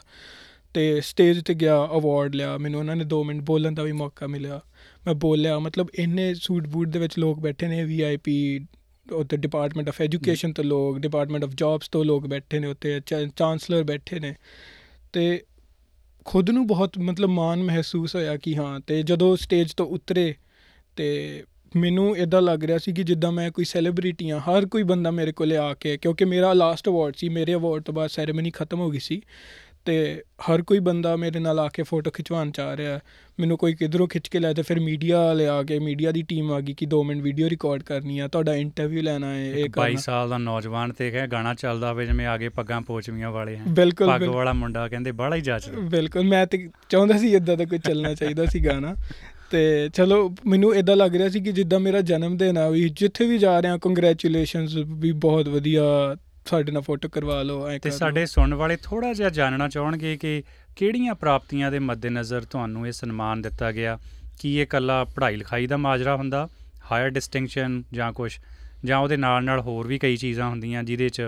ਤੇ 0.74 1.02
ਸਟੇਜ 1.02 1.44
ਤੇ 1.44 1.54
ਗਿਆ 1.54 1.86
ਅਵਾਰਡ 1.86 2.36
ਲਿਆ, 2.36 2.58
ਮੈਨੂੰ 2.58 2.80
ਉਹਨਾਂ 2.80 2.96
ਨੇ 2.96 3.04
2 3.04 3.24
ਮਿੰਟ 3.24 3.42
ਬੋਲਣ 3.42 3.72
ਦਾ 3.72 3.84
ਵੀ 3.84 3.92
ਮੌਕਾ 3.92 4.28
ਮਿਲਿਆ। 4.28 4.62
ਮੈਂ 5.06 5.14
ਬੋਲਿਆ, 5.14 5.60
ਮਤਲਬ 5.60 5.88
ਇੰਨੇ 5.96 6.34
ਸੂਟ 6.34 6.68
ਬੂਟ 6.68 6.88
ਦੇ 6.88 7.00
ਵਿੱਚ 7.00 7.20
ਲੋਕ 7.20 7.40
ਬੈਠੇ 7.40 7.68
ਨੇ 7.68 7.86
ਵੀਆਈਪੀ 7.86 8.66
ਉੱਥੇ 9.12 9.38
ਡਿਪਾਰਟਮੈਂਟ 9.38 9.88
ਆਫ 9.88 10.02
ਐਜੂਕੇਸ਼ਨ 10.02 10.54
ਤੋਂ 10.54 10.64
ਲੋਕ 10.64 11.00
ਡਿਪਾਰਟਮੈਂਟ 11.00 11.44
ਆਫ 11.44 11.50
ਜੌਬਸ 11.56 11.90
ਤੋਂ 11.90 12.06
ਲੋਕ 12.06 12.28
ਬੈਠੇ 12.28 12.60
ਨੇ 12.60 12.68
ਉੱਥੇ 12.68 13.02
ਚਾਂਸਲਰ 13.36 13.84
ਬੈਠੇ 13.84 14.20
ਨੇ। 14.20 14.36
ਤੇ 15.14 15.44
ਖੁਦ 16.26 16.50
ਨੂੰ 16.50 16.68
ਬਹੁਤ 16.68 16.98
ਮਤਲਬ 16.98 17.30
ਮਾਣ 17.30 17.64
ਮਹਿਸੂਸ 17.64 18.16
ਹੋਇਆ 18.16 18.38
ਕਿ 18.38 18.58
ਹਾਂ, 18.58 18.80
ਤੇ 18.80 19.04
ਜਦੋਂ 19.04 19.36
ਸਟੇਜ 19.36 19.74
ਤੋਂ 19.74 19.86
ਉਤਰੇ, 19.86 20.36
ਤੇ 20.96 21.44
ਮੈਨੂੰ 21.76 22.18
ਇਦਾਂ 22.18 22.42
ਲੱਗ 22.42 22.64
ਰਿਹਾ 22.64 22.78
ਸੀ 22.78 22.94
ਕਿ 22.94 23.04
ਜਿੱਦਾਂ 23.04 23.32
ਮੈਂ 23.32 23.52
ਕੋਈ 23.52 23.66
ਸੈਲੀਬ੍ਰਿਟੀ 23.66 24.30
ਆ 24.30 24.40
ਹਰ 24.40 24.66
ਕੋਈ 24.66 24.84
ਬੰਦਾ 24.84 25.12
ਮੇਰੇ 25.12 25.32
ਕੋਲੇ 25.32 25.58
ਆ 25.58 25.74
ਕੇ 25.74 25.98
ਕਿਉਂਕਿ 25.98 26.26
ਮੇਰਾ 26.26 26.54
ਲਾਸਟ 26.54 26.90
ਅਵਾਰਡ 26.90 27.14
ਸੀ 27.16 27.30
ਮੇਰੇ 27.30 27.54
ਅਵਾਰਡ 27.54 27.84
ਤੋਂ 27.84 27.94
ਬਾਅਦ 27.94 28.10
ਸੈਰੇਮਨੀ 28.10 28.52
ਖਤਮ 28.52 28.80
ਹੋ 28.80 28.90
ਗਈ 28.92 29.00
ਸੀ 29.00 29.22
ਤੇ 29.86 30.24
ਹਰ 30.42 30.62
ਕੋਈ 30.62 30.80
ਬੰਦਾ 30.80 31.16
ਮੇਰੇ 31.16 31.40
ਨਾਲ 31.40 31.60
ਆ 31.60 31.68
ਕੇ 31.68 31.84
ਫੋਟੋ 31.84 32.12
ਖਿਚਵਾਉਣ 32.12 32.52
ਚਾਹ 32.52 32.78
ਰਿਹਾ 32.78 33.00
ਮੈਨੂੰ 33.40 33.58
ਕੋਈ 33.58 33.74
ਕਿਧਰੋਂ 33.74 34.08
ਖਿੱਚ 34.08 34.28
ਕੇ 34.28 34.40
ਲੈ 34.40 34.54
ਤੇ 34.54 34.62
ਫਿਰ 34.62 34.80
ਮੀਡੀਆ 34.80 35.24
ਵਾਲੇ 35.24 35.48
ਆ 35.48 35.64
ਕੇ 35.64 35.80
ਮੀਡੀਆ 35.80 36.12
ਦੀ 36.12 36.22
ਟੀਮ 36.22 36.52
ਆ 36.54 36.60
ਗਈ 36.60 36.74
ਕਿ 36.74 36.88
2 36.96 37.04
ਮਿੰਟ 37.06 37.22
ਵੀਡੀਓ 37.22 37.50
ਰਿਕਾਰਡ 37.50 37.84
ਕਰਨੀ 37.84 38.20
ਆ 38.20 38.28
ਤੁਹਾਡਾ 38.28 38.56
ਇੰਟਰਵਿਊ 38.56 39.02
ਲੈਣਾ 39.02 39.34
ਹੈ 39.34 39.46
ਇਹ 39.46 39.66
ਇੱਕ 39.66 39.80
22 39.80 39.84
ਕਰਨਾ। 39.84 40.00
ਸਾਲ 40.00 40.30
ਦਾ 40.30 40.38
ਨੌਜਵਾਨ 40.38 40.92
ਤੇ 40.92 41.12
ਕਹੇ 41.12 41.28
ਗਾਣਾ 41.28 41.54
ਚੱਲਦਾ 41.54 41.92
ਹੋਵੇ 41.92 42.06
ਜਿਵੇਂ 42.06 42.28
ਆਗੇ 42.28 42.50
ਪੱਗਾਂ 42.50 42.82
ਪੋਚਵੀਆਂ 42.82 43.32
ਵਾਲੇ 43.32 43.58
ਹੈ। 43.58 43.62
ਬਿਲਕੁਲ 43.68 44.08
ਪੱਗ 44.08 44.24
ਵਾਲਾ 44.24 44.54
ਮੁੰਡਾ 44.54 44.88
ਕਹਿੰਦੇ 44.88 45.12
ਬਾਹਲਾ 45.12 45.36
ਹੀ 45.36 45.42
ਜੱਚਦਾ 45.42 45.80
ਬਿਲਕੁਲ 45.80 46.24
ਮੈਂ 46.24 46.48
ਤੇ 46.48 46.70
ਚਾਹੁੰਦਾ 46.90 47.18
ਸੀ 47.18 47.34
ਇਦਾਂ 47.36 47.58
ਦਾ 47.58 47.66
ਕੋਈ 47.66 47.80
ਚੱਲਣਾ 47.80 48.14
ਚਾਹੀਦਾ 48.14 48.46
ਸੀ 48.46 48.66
ਗਾਣਾ। 48.66 48.96
ਤੇ 49.52 49.90
ਚਲੋ 49.94 50.36
ਮੈਨੂੰ 50.46 50.76
ਇਦਾਂ 50.76 50.96
ਲੱਗ 50.96 51.16
ਰਿਹਾ 51.16 51.30
ਸੀ 51.30 51.40
ਕਿ 51.40 51.52
ਜਿੱਦਾਂ 51.52 51.80
ਮੇਰਾ 51.80 52.02
ਜਨਮ 52.02 52.38
ਦਿਨ 52.38 52.58
ਆ 52.58 52.70
ਵੀ 52.70 52.90
ਜਿੱਥੇ 52.90 53.28
ਵੀ 53.28 53.38
ਜਾ 53.38 53.62
ਰਿਹਾ 53.62 53.78
ਕੰਗ੍ਰੈਚੁਲੇਸ਼ਨਸ 53.78 54.76
ਵੀ 54.76 55.12
ਬਹੁਤ 55.12 55.48
ਵਧੀਆ 55.48 56.16
ਸਾਡੇ 56.46 56.72
ਨਾਲ 56.72 56.82
ਫੋਟੋ 56.82 57.10
ਕਰਵਾ 57.10 57.44
ਲਓ 57.44 57.68
ਐ 57.68 57.78
ਤੇ 57.78 57.92
ਸਾਡੇ 57.92 58.26
ਸੁਣਨ 58.26 58.54
ਵਾਲੇ 58.54 58.78
ਥੋੜਾ 58.84 59.14
ਜਿਹਾ 59.14 59.30
ਜਾਣਨਾ 59.30 59.70
ਚਾਹਣਗੇ 59.70 60.18
ਕਿ 60.18 60.44
ਕਿਹੜੀਆਂ 60.76 61.16
ਪ੍ਰਾਪਤੀਆਂ 61.16 61.72
ਦੇ 61.72 61.80
ਮੱਦੇਨਜ਼ਰ 61.80 62.42
ਤੁਹਾਨੂੰ 62.42 62.88
ਇਹ 62.88 62.92
ਸਨਮਾਨ 62.92 63.42
ਦਿੱਤਾ 63.42 63.72
ਗਿਆ? 63.72 64.00
ਕੀ 64.40 64.56
ਇਹ 64.56 64.68
ਕੱਲਾ 64.68 65.04
ਪੜ੍ਹਾਈ 65.04 65.36
ਲਿਖਾਈ 65.36 65.68
ਦਾ 65.68 65.78
ਮਾਜਰਾ 65.78 66.16
ਹੁੰਦਾ? 66.16 66.50
ਹਾਇਰ 66.92 67.10
ਡਿਸਟਿੰਕਸ਼ਨ 67.10 67.84
ਜਾਂ 67.94 68.14
ਕੁਝ 68.14 68.38
ਜਾਂ 68.86 69.00
ਉਹਦੇ 69.00 69.18
ਨਾਲ 69.18 69.44
ਨਾਲ 69.44 69.60
ਹੋਰ 69.60 69.88
ਵੀ 69.88 70.00
ਕਈ 70.00 70.18
ਚੀਜ਼ਾਂ 70.18 70.50
ਹੁੰਦੀਆਂ 70.50 70.84
ਜਿਹਦੇ 70.84 71.10
'ਚ 71.10 71.22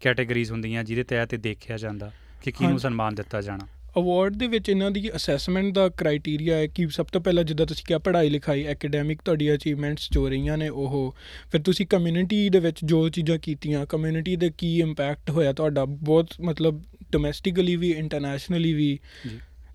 ਕੈਟਾਗਰੀਜ਼ 0.00 0.52
ਹੁੰਦੀਆਂ 0.52 0.84
ਜਿਹਦੇ 0.84 1.02
ਤਹਿਤ 1.02 1.34
ਇਹ 1.34 1.38
ਦੇਖਿਆ 1.38 1.76
ਜਾਂਦਾ 1.76 2.10
ਕਿ 2.42 2.52
ਕਿਹਨੂੰ। 2.52 2.78
ਸਨਮਾਨ 2.78 3.14
ਦਿੱਤਾ 3.14 3.40
ਜਾਣਾ? 3.40 3.66
ਅਵਾਰਡ 3.98 4.36
ਦੇ 4.36 4.46
ਵਿੱਚ 4.46 4.68
ਇਹਨਾਂ 4.68 4.90
ਦੀ 4.90 5.10
ਅਸੈਸਮੈਂਟ 5.16 5.74
ਦਾ 5.74 5.88
ਕ੍ਰਾਈਟੇਰੀਆ 5.88 6.56
ਹੈ 6.56 6.66
ਕਿ 6.66 6.88
ਸਭ 6.88 7.06
ਤੋਂ 7.06 7.20
ਪਹਿਲਾਂ 7.20 7.44
ਜਿੱਦਾਂ 7.44 7.66
ਤੁਸੀਂ 7.66 7.84
ਕਿਹਾ 7.86 7.98
ਪੜ੍ਹਾਈ 7.98 8.30
ਲਿਖਾਈ 8.30 8.64
ਐਕੈਡੈਮਿਕ 8.64 9.22
ਤੁਹਾਡੀ 9.22 9.54
ਅਚੀਵਮੈਂਟਸ 9.54 10.08
ਜੋ 10.12 10.28
ਰਹੀਆਂ 10.28 10.58
ਨੇ 10.58 10.68
ਉਹ। 10.68 11.16
ਫਿਰ 11.52 11.62
ਤੁਸੀਂ 11.62 11.86
ਕਮਿਊਨਿਟੀ 11.86 12.48
ਦੇ 12.48 12.58
ਵਿੱਚ 12.58 12.76
ਜੋ 12.84 13.08
ਚੀਜ਼ਾਂ 13.08 13.38
ਕੀਤੀਆਂ 13.38 13.86
ਕਮਿਊਨਿਟੀ 13.86 14.36
ਦੇ 14.36 14.50
ਕੀ 14.58 14.80
ਇੰਪੈਕਟ 14.80 15.30
ਹੋਇਆ 15.30 15.52
ਤੁਹਾਡਾ? 15.52 15.84
ਬਹੁਤ 15.84 16.28
ਮਤਲਬ 16.40 16.82
ਡੋਮੈਸਟਿਕਲੀ 17.12 17.76
ਵੀ 17.76 17.90
ਇੰਟਰਨੈਸ਼ਨਲੀ 17.90 18.72
ਵੀ। 18.72 18.98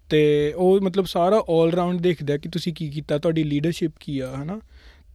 ਤੇ 0.10 0.54
ਉਹ 0.58 0.82
ਮਤਲਬ 0.82 1.06
ਸਾਰਾ 1.06 1.40
올 1.40 1.76
ਰਾਊਂਡ 1.76 2.02
ਦੇਖਦਾ 2.02 2.38
ਕਿ 2.38 2.50
ਤੁਸੀਂ 2.50 2.74
ਕੀ 2.74 2.90
ਕੀਤਾ 2.90 3.18
ਤੁਹਾਡੀ 3.18 3.44
ਲੀਡਰਸ਼ਿਪ 3.44 3.92
ਕੀ 4.00 4.20
ਆ 4.20 4.36
ਹਨਾ? 4.44 4.62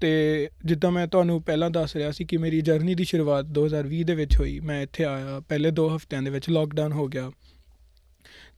ਤੇ 0.01 0.49
ਜਿੱਦਾਂ 0.65 0.91
ਮੈਂ 0.91 1.07
ਤੁਹਾਨੂੰ 1.07 1.43
ਪਹਿਲਾਂ 1.43 1.71
ਦੱਸ 1.71 1.97
ਰਿਹਾ 1.97 2.11
ਸੀ 2.11 2.25
ਕਿ 2.25 2.37
ਮੇਰੀ 2.37 2.61
ਜਰਨੀ 2.61 2.95
ਦੀ 2.95 3.05
ਸ਼ੁਰੂਆਤ 3.05 3.45
2020 3.45 4.03
ਦੇ 4.03 4.15
ਵਿੱਚ 4.15 4.37
ਹੋਈ। 4.37 4.61
ਮੈਂ 4.61 4.83
ਇੱਥੇ 4.83 5.05
ਆਇਆ 5.05 5.41
ਪਹਿਲੇ 5.49 5.71
2 5.71 5.97
ਹਫ਼ਤਿਆਂ 5.97 6.23
ਦੇ 6.23 6.31
ਵਿੱਚ 6.31 6.51
ਲੋਕਡਾਊਨ 6.51 6.93
ਹੋ 6.93 7.07
ਗਿਆ। 7.09 7.31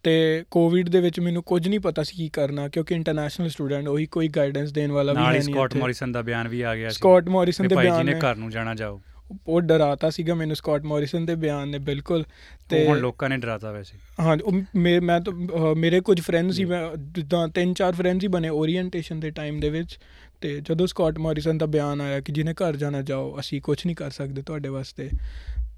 ਤੇ 0.02 0.44
ਕੋਵਿਡ 0.50 0.88
ਦੇ 0.88 1.00
ਵਿੱਚ 1.00 1.20
ਮੈਨੂੰ 1.20 1.42
ਕੁਝ 1.42 1.68
ਨਹੀਂ 1.68 1.80
ਪਤਾ 1.80 2.02
ਸੀ 2.02 2.16
ਕੀ 2.16 2.28
ਕਰਨਾ 2.28 2.68
ਕਿਉਂਕਿ 2.68 2.94
ਇੰਟਰਨੈਸ਼ਨਲ 2.94 3.48
ਸਟੂਡੈਂਟ 3.48 3.88
ਉਹੀ 3.88 4.06
ਕੋਈ 4.06 4.28
ਗਾਈਡੈਂਸ 4.28 4.72
ਦੇਣ 4.72 4.92
ਵਾਲਾ 4.92 5.12
ਵੀ 5.12 5.16
ਨਾਲ 5.16 5.34
ਹੀ 5.34 5.38
ਹੈ 5.38 5.44
ਨਹੀਂ 5.44 5.54
ਸਕਾਟ 5.54 5.70
ਇੱਥੇ। 5.70 5.80
ਮੋਰਿਸਨ 5.80 6.12
ਦਾ 6.12 6.22
ਬਿਆਨ 6.22 6.48
ਵੀ 6.48 6.62
ਆ 6.62 6.76
ਗਿਆ 6.76 6.88
ਸੀ 6.88 6.94
ਸਕਾਟ 6.94 7.28
ਮੋਰਿਸਨ 7.28 7.68
ਦੇ 7.68 7.74
ਭਾਈ 7.74 7.84
ਜੀ 7.84 7.90
ਬਿਆਨ 7.90 8.06
ਨੇ 8.06 8.12
ਘਰ 8.12 8.36
ਨੂੰ 8.36 8.50
ਜਾਣਾ 8.50 8.74
ਜਾਓ। 8.74 9.00
ਉਹ 9.46 9.60
ਡਰਾਤਾ 9.60 10.10
ਸੀਗਾ 10.10 10.34
ਮੈਨੂੰ 10.34 10.56
ਸਕਾਟ 10.56 10.82
ਮੋਰਿਸਨ 10.82 11.26
ਦੇ 11.26 11.34
ਬਿਆਨ 11.34 11.68
ਨੇ 11.68 11.78
ਬਿਲਕੁਲ। 11.78 12.24
ਤੇ 12.68 12.86
ਹੁਣ 12.86 12.98
ਲੋਕਾਂ 12.98 13.28
ਨੇ 13.28 13.36
ਡਰਾਤਾ 13.36 13.72
ਵੈਸੇ। 13.72 13.98
ਹਾਂ 14.20 14.36
ਮੇ- 14.76 15.02
ਮੈਂ 15.02 15.20
ਤਾਂ 15.20 15.32
ਮੇਰੇ 15.74 16.00
ਕੁਝ 16.00 16.20
ਫਰੈਂਡਸ 16.20 16.60
ਮੈਂ 16.60 16.96
ਜਿੱਦਾਂ 16.96 17.48
ਤਿੰਨ 17.48 17.74
ਚਾਰ 17.74 17.92
ਫਰੈਂਡਸ 17.92 18.22
ਹੀ 18.22 18.28
ਬਣੇ 18.28 18.48
ਓਰੀਐਂਟੇਸ਼ਨ 18.48 19.20
ਦੇ 19.20 19.30
ਟਾਈਮ 19.30 19.60
ਦੇ 19.60 19.70
ਵਿੱਚ। 19.70 19.98
ਤੇ 20.40 20.60
ਜਦੋਂ 20.60 20.86
ਸਕਾਟ 20.86 21.18
ਮੋਰਿਸਨ 21.18 21.58
ਦਾ 21.58 21.66
ਬਿਆਨ 21.66 22.00
ਆਇਆ 22.00 22.20
ਕਿ 22.20 22.32
ਜਿਹਨੇ 22.32 22.54
ਘਰ 22.54 22.76
ਜਾਣਾ 22.76 23.02
ਜਾਓ 23.02 23.40
ਅਸੀਂ 23.40 23.60
ਕੁਝ 23.60 23.86
ਨਹੀਂ 23.86 23.96
ਕਰ 23.96 24.10
ਸਕਦੇ 24.10 24.42
ਤੁਹਾਡੇ 24.42 24.68
ਵਾਸਤੇ। 24.68 25.10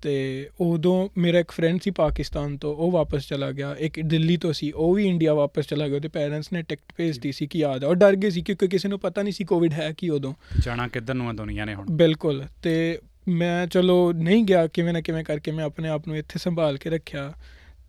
ਤੇ 0.02 0.49
ਉਦੋਂ 0.61 1.09
ਮੇਰਾ 1.19 1.38
ਇੱਕ 1.38 1.50
ਫਰੈਂਡ 1.50 1.80
ਸੀ 1.80 1.90
ਪਾਕਿਸਤਾਨ 1.90 2.57
ਤੋਂ 2.57 2.76
ਉਹ 2.76 2.90
ਵਾਪਸ 2.90 3.28
ਚਲਾ 3.28 3.52
ਗਿਆ। 3.52 3.76
ਇੱਕ 3.78 4.00
ਦਿੱਲੀ 4.00 4.37
ਤੋਂ 4.37 4.52
ਸੀ 4.52 4.73
ਉਹ 4.73 4.95
ਵੀ 4.95 5.09
ਇੰਡੀਆ 5.09 5.35
ਵਾਪਸ 5.35 5.66
ਚਲਾ 5.66 5.88
ਗਿਆ। 5.88 5.97
ਉਹਦੇ 5.97 6.09
ਪੈਰੈਂਟਸ 6.09 6.52
ਨੇ 6.52 6.62
ਟਿਕਟ 6.62 6.92
ਭੇਜਤੀ 6.97 7.33
ਸੀ 7.33 7.47
ਕਿ 7.47 7.64
ਆ। 7.64 7.78
ਜਾ 7.78 7.88
ਉਹ 7.88 7.95
ਡਰ 7.95 8.16
ਗਏ 8.16 8.30
ਸੀ 8.30 8.42
ਕਿਉਂਕਿ 8.42 8.69
ਕਿਸੇ 8.69 8.88
ਨੂੰ 8.88 9.00
ਪਤਾ 9.00 9.23
ਨਹੀਂ 9.23 9.33
ਸੀ 9.33 9.45
ਕੋਵਿਡ 9.45 9.73
ਹੈ 9.73 9.95
ਕੀ 9.97 10.09
ਉਦੋਂ। 10.09 10.35
ਜਾਣਾ 10.59 10.88
ਕਿੱਧਰ 10.88 11.14
ਨੂੰ 11.14 11.28
ਆ 11.28 11.33
ਦੁਨੀਆ 11.33 11.64
ਨੇ 11.64 11.75
ਹੁਣ। 11.75 11.87
ਬਿਲਕੁਲ। 11.90 12.45
ਤੇ 12.62 12.99
ਮੈਂ 13.28 13.66
ਚਲੋ 13.66 14.12
ਨਹੀਂ 14.12 14.45
ਗਿਆ 14.45 14.66
ਕਿਵੇਂ 14.66 14.92
ਨਾ 14.92 15.00
ਕਿਵੇਂ 15.00 15.25
ਕਰਕੇ 15.25 15.50
ਮੈਂ 15.50 15.64
ਆਪਣੇ 15.64 15.88
ਆਪ 15.88 16.09
ਨੂੰ 16.09 16.16
ਇੱਥੇ 16.16 16.38
ਸੰਭਾਲ 16.38 16.76
ਕੇ 16.76 16.90
ਰੱਖਿਆ। 16.90 17.33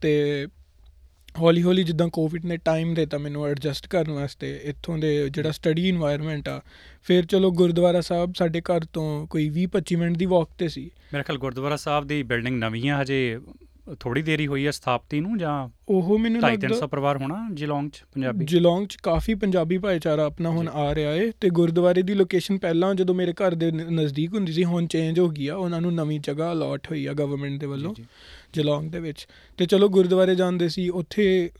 ਤੇ 0.02 0.48
ਹੌਲੀ 1.40 1.64
ਹੌਲੀ 1.64 1.84
ਜਿੱਦਾਂ 1.84 2.08
ਕੋਵਿਡ 2.08 2.46
ਨੇ 2.46 2.58
ਟਾਈਮ 2.58 2.94
ਦਿੱਤਾ 2.94 3.18
ਮੈਨੂੰ 3.18 3.48
ਐਡਜਸਟ 3.48 3.88
ਕਰਨ 3.88 4.12
ਵਾਸਤੇ 4.12 4.62
ਇੱਥੋਂ 4.64 4.98
ਦੇ 4.98 5.30
ਜਿਹੜਾ 5.30 5.52
ਸਟੱਡੀ 5.52 5.90
ਇਨਵਾਇਰਨਮੈਂਟ 5.90 6.50
ਆ 6.50 6.62
ਫਿਰ 7.04 7.26
ਚਲੋ 7.26 7.52
ਗੁਰਦੁਆਰਾ 7.52 8.02
ਸਾਹਿਬ 8.02 8.34
ਸਾਡੇ 8.38 8.62
ਘਰ 8.62 8.82
ਤੋਂ 8.94 9.28
ਕੋਈ 9.28 9.50
20 9.50 9.66
25 9.72 9.96
ਮਿੰਟ 9.98 10.18
ਦੀ 10.18 10.26
ਵਾਕ 10.26 10.50
ਤੇ 10.58 10.68
ਸੀ। 10.68 10.90
ਮੇਰੇ 11.14 11.24
ਖਿਆਲ 11.24 11.38
ਗੁਰਦੁਆਰਾ 11.38 11.76
ਸਾਹਿਬ 11.76 12.08
ਦੀ 12.08 12.24
ਬਿਲਡਿੰਗ 12.24 12.60
ਨਵੀਂ 12.60 12.90
ਆ 12.90 13.02
ਹਜੇ 13.02 13.40
ਥੋੜੀ 14.00 14.22
ਦੇਰੀ 14.22 14.48
ਹੋਈ 14.48 14.66
ਹੈ 14.66 14.72
ਸਥਾਪਤੀ 14.72 15.20
ਨੂੰ 15.20 15.38
ਜਾਂ 15.38 15.70
ਉਹ 15.90 16.20
ਮੈਨੂੰ 16.20 16.42
ਲੱਗਦਾ 16.42 16.68
300 16.68 16.88
ਪਰਿਵਾਰ 16.88 17.18
ਹੋਣਾ 17.18 17.48
ਜਿਲੌਂਗ 17.54 17.90
ਚ 17.90 18.04
ਪੰਜਾਬੀ? 18.14 18.46
ਜਿਲੌਂਗ 18.46 18.88
ਚ 18.88 18.96
ਕਾਫੀ 18.96 19.34
ਪੰਜਾਬੀ 19.34 19.78
ਭਾਈਚਾਰਾ 19.78 20.26
ਆਪਣਾ 20.26 20.50
ਹੁਣ 20.50 20.68
ਆ 20.68 20.96
ਰਿਹਾ 20.96 21.14
ਏ 21.14 21.32
ਤੇ 21.42 21.50
ਗੁਰਦੁਆਰੇ 21.50 22.02
ਦੀ 22.02 22.14
ਲੋਕੇਸ਼ਨ 22.14 22.58
ਪਹਿਲਾਂ 22.58 22.96
ਜਦੋਂ 22.96 23.16
ਮੇਰੇ 23.16 23.34
ਘਰ 23.34 23.56
ਦੇ 23.56 23.72
ਨਜ਼ਦੀਕ 23.72 24.34
ਹੁੰਦੀ 24.34 24.54
ਸੀ 24.54 24.64
ਹੁਣ 24.64 24.88
ਚੇਂਜ 24.88 25.20
ਹੋ 25.20 25.30
ਗਈ 25.30 25.48
ਆ 25.48 25.56
ਉਹਨਾਂ 25.56 25.82
ਨੂੰ 25.82 25.94
ਨਵੀਂ 25.96 26.20
ਜਗ੍ਹਾ 26.20 26.52
ਅਲਾਟ 26.52 26.88
ਹੋਈ 26.92 27.06
ਆ 27.06 27.14
ਗਵਰਨਮੈਂਟ 27.14 27.60
ਦੇ 27.60 27.66
ਵੱਲੋਂ। 27.66 27.96
ਜਲੌਂਗ 28.54 28.92
ਦੇ 28.92 29.00
ਵਿੱਚ। 29.00 29.28
ਤੇ 29.58 29.66
ਚਲੋ 29.66 29.90
ਗੁਰਦੁਆਰੇ 29.90 30.36
ਜਾਂਦੇ 30.36 30.70
ਸੀ 30.70 30.90
ਉੱਥੇ 30.90 31.52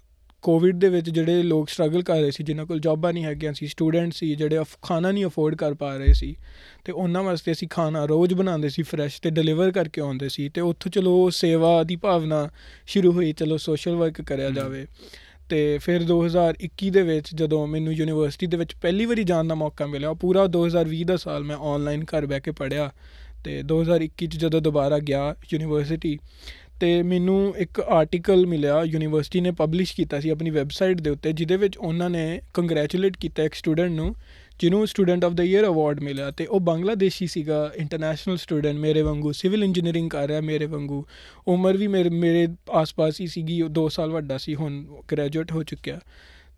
ਕੋਵਿਡ 0.42 0.78
ਦੇ 0.78 0.90
ਵਿੱਚ 0.90 1.10
ਜਿਹੜੇ 1.10 1.44
ਲੋਕ 1.44 1.70
ਸਟਰਗਲ 1.70 2.02
ਕਰ 2.02 2.22
ਰਹੇ 2.22 2.32
ਸੀ 2.32 2.44
ਜਿਨ੍ਹਾਂ 2.44 2.68
ਕੋਲ 2.68 2.80
ਜੌਬਾਂ 2.80 3.14
ਨਹੀਂ 3.14 3.24
ਹੈਗੀਆਂ 3.24 3.54
ਸੀ 3.54 3.68
ਸਟੂਡੈਂਟ 3.68 4.14
ਸੀ 4.14 4.36
ਜਿਹੜੇ 4.36 4.60
ਖਾਣਾ 4.82 5.12
ਨਹੀਂ 5.12 5.26
ਅਫੋਰਡ 5.26 5.56
ਕਰ 5.56 5.74
ਪਾ 5.74 5.98
ਰਹੇ 5.98 6.14
ਸੀ 6.14 6.36
ਤੇ 6.86 6.92
ਉਹਨਾਂ 6.92 7.24
ਵਾਸਤੇ 7.24 7.52
ਅਸੀਂ 7.52 7.68
ਖਾਣਾ 7.68 8.06
ਰੋਜ਼ 8.06 8.34
ਬਣਾਉਂਦੇ 8.34 8.70
ਸੀ 8.70 8.84
ਫਰੈਸ਼ 8.84 9.22
ਤੇ 9.22 9.30
ਡਿਲੀਵਰ 9.30 9.72
ਕਰਕੇ 9.72 10.02
ਆਉਂਦੇ 10.02 10.30
ਸੀ 10.30 10.50
ਤੇ 10.50 10.62
ਉੱਥੋਂ 10.62 10.92
ਚਲੋ 10.92 11.30
ਸੇਵਾ 11.30 11.84
ਦੀ 11.84 11.96
ਭਾਵਨਾ 11.96 12.50
ਸ਼ੁਰੂ 12.88 13.12
ਹੋਈ 13.12 13.34
ਚਲੋ 13.34 13.58
ਸੋਸ਼ਲ 13.58 13.96
ਵਰਕ 13.96 14.22
ਕਰਿਆ। 14.22 14.50
ਜਾਵੇ। 14.50 14.88
ਤੇ 15.50 15.78
ਫਿਰ 15.78 16.04
2021 16.04 16.90
ਦੇ 16.90 17.02
ਵਿੱਚ 17.02 17.36
ਜਦੋਂ 17.36 17.68
ਮੈਨੂੰ 17.68 17.94
ਯੂਨੀਵਰਸਿਟੀ 17.94 18.48
ਦੇ 18.48 18.58
ਵਿੱਚ 18.58 18.76
ਪਹਿਲੀ 18.76 19.06
ਵਾਰੀ 19.06 19.24
ਜਾਣ 19.24 19.44
ਦਾ 19.44 19.56
ਮੌਕਾ 19.56 19.86
ਮਿਲਿਆ 19.86 20.14
ਪੂਰਾ 20.14 20.46
2020 20.46 21.04
ਦਾ 21.04 21.18
ਸਾਲ 21.18 21.44
ਮੈਂ 21.44 21.58
ਆਨਲਾਈਨ 21.58 22.04
ਘਰ 22.04 22.26
ਬਹਿ 22.26 22.42
ਕੇ 22.42 22.52
ਪੜ੍ਹਿਆ। 22.52 22.92
ਤੇ 23.44 23.64
2021 23.64 24.28
ਚ 24.28 24.38
ਜਦੋਂ 24.38 24.62
ਦੁਬਾਰਾ 24.62 25.00
ਗਿਆ 25.00 25.36
ਯੂਨੀਵਰਸਿਟੀ 25.54 26.20
ਤੇ 26.82 27.02
ਮੈਨੂੰ 27.04 27.56
ਇੱਕ 27.58 27.80
ਆਰਟੀਕਲ 27.80 28.46
ਮਿਲਿਆ 28.48 28.82
ਯੂਨੀਵਰਸਿਟੀ 28.84 29.42
ਨੇ 29.42 29.52
ਪਬਲਿਸ਼ 29.52 29.96
ਕੀਤਾ 29.96 30.20
ਸੀ 30.20 30.30
ਆਪਣੀ 30.30 30.50
ਵੈਬਸਾਈਟ 30.50 31.02
ਦੇ 31.02 31.10
ਉੱਤੇ, 31.10 31.34
ਜਿਹਦੇ 31.34 31.58
ਵਿੱਚ 31.58 31.78
ਉਹਨਾਂ 31.78 32.10
ਨੇ 32.10 32.42
ਕੰਗ੍ਰੈਚੁਲੇਟ 32.54 33.18
ਕੀਤਾ 33.18 33.44
ਇੱਕ 33.44 33.54
ਸਟੂਡੈਂਟ 33.54 33.92
ਨੂੰ, 33.92 34.16
ਜਿਹਨੂੰ 34.60 34.88
student 34.88 35.26
of 35.26 35.34
the 35.34 35.44
year 35.44 35.66
award 35.66 36.00
ਮਿਲਿਆ 36.00 36.32
ਤੇ 36.32 36.46
ਉਹ 36.46 36.60
ਬੰਗਲਾਦੇਸ਼ੀ 36.60 37.28
ਸੀਗਾ 37.28 37.72
ਇੰਟਰਨੈਸ਼ਨਲ 37.76 38.38
ਸਟੂਡੈਂਟ 38.38 38.78
ਮੇਰੇ 38.78 39.02
ਵਾਂਗੂ 39.02 39.32
ਸਿਵਲ 39.32 39.64
ਇੰਜੀਨੀਅਰਿੰਗ 39.64 40.10
ਕਰ 40.10 40.28
ਰਿਹਾ 40.28 40.42
ਮੇਰੇ 40.42 40.66
ਵਾਂਗੂ, 40.66 41.06
ਉਮਰ 41.48 41.78
ਵੀ 41.78 41.88
ਮੇਰੇ 41.88 42.10
ਮੇਰੇ 42.10 42.48
ਆਸ-ਪਾਸ 42.72 43.22
ਹੀ 43.22 43.28
ਸੀਗੀ, 43.28 43.62
ਉਹ 43.62 43.70
2 43.70 43.88
ਸਾਲ 43.90 44.12
ਵੱਡਾ 44.12 44.38
ਸੀ, 44.38 44.56
ਹੁਣ 44.56 44.84
ਗ੍ਰੈਜੂਏਟ 45.12 45.52
ਹੋ 45.52 45.64
ਚੁੱਕਿਆ। 45.64 46.00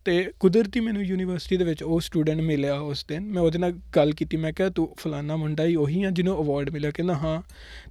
ਤੇ 0.05 0.31
ਕੁਦਰਤੀ 0.39 0.79
ਮੈਨੂੰ 0.79 1.03
ਯੂਨੀਵਰਸਿਟੀ 1.03 1.57
ਦੇ 1.57 1.63
ਵਿੱਚ 1.63 1.83
ਉਹ 1.83 2.01
ਸਟੂਡੈਂਟ 2.01 2.41
ਮਿਲਿਆ 2.41 2.79
ਉਸ 2.79 3.05
ਦਿਨ। 3.07 3.23
ਮੈਂ 3.23 3.41
ਉਹਦੇ 3.41 3.59
ਨਾਲ 3.59 3.71
ਗੱਲ 3.71 4.11
ਕੀਤੀ, 4.11 4.37
ਮੈਂ 4.37 4.53
ਕਿਹਾ, 4.53 4.69
ਤੂੰ 4.69 4.95
ਫਲਾਨਾ 4.97 5.35
ਮੁੰਡਾ 5.35 5.65
ਹੀ 5.65 5.75
ਉਹੀ 5.75 6.03
ਆ 6.03 6.09
ਜਿਹਨੂੰ 6.09 6.43
ਅਵਾਰਡ 6.43 6.69
ਮਿਲਿਆ। 6.69 6.91
ਕਹਿੰਦਾ, 6.91 7.13
ਹਾਂ। 7.13 7.41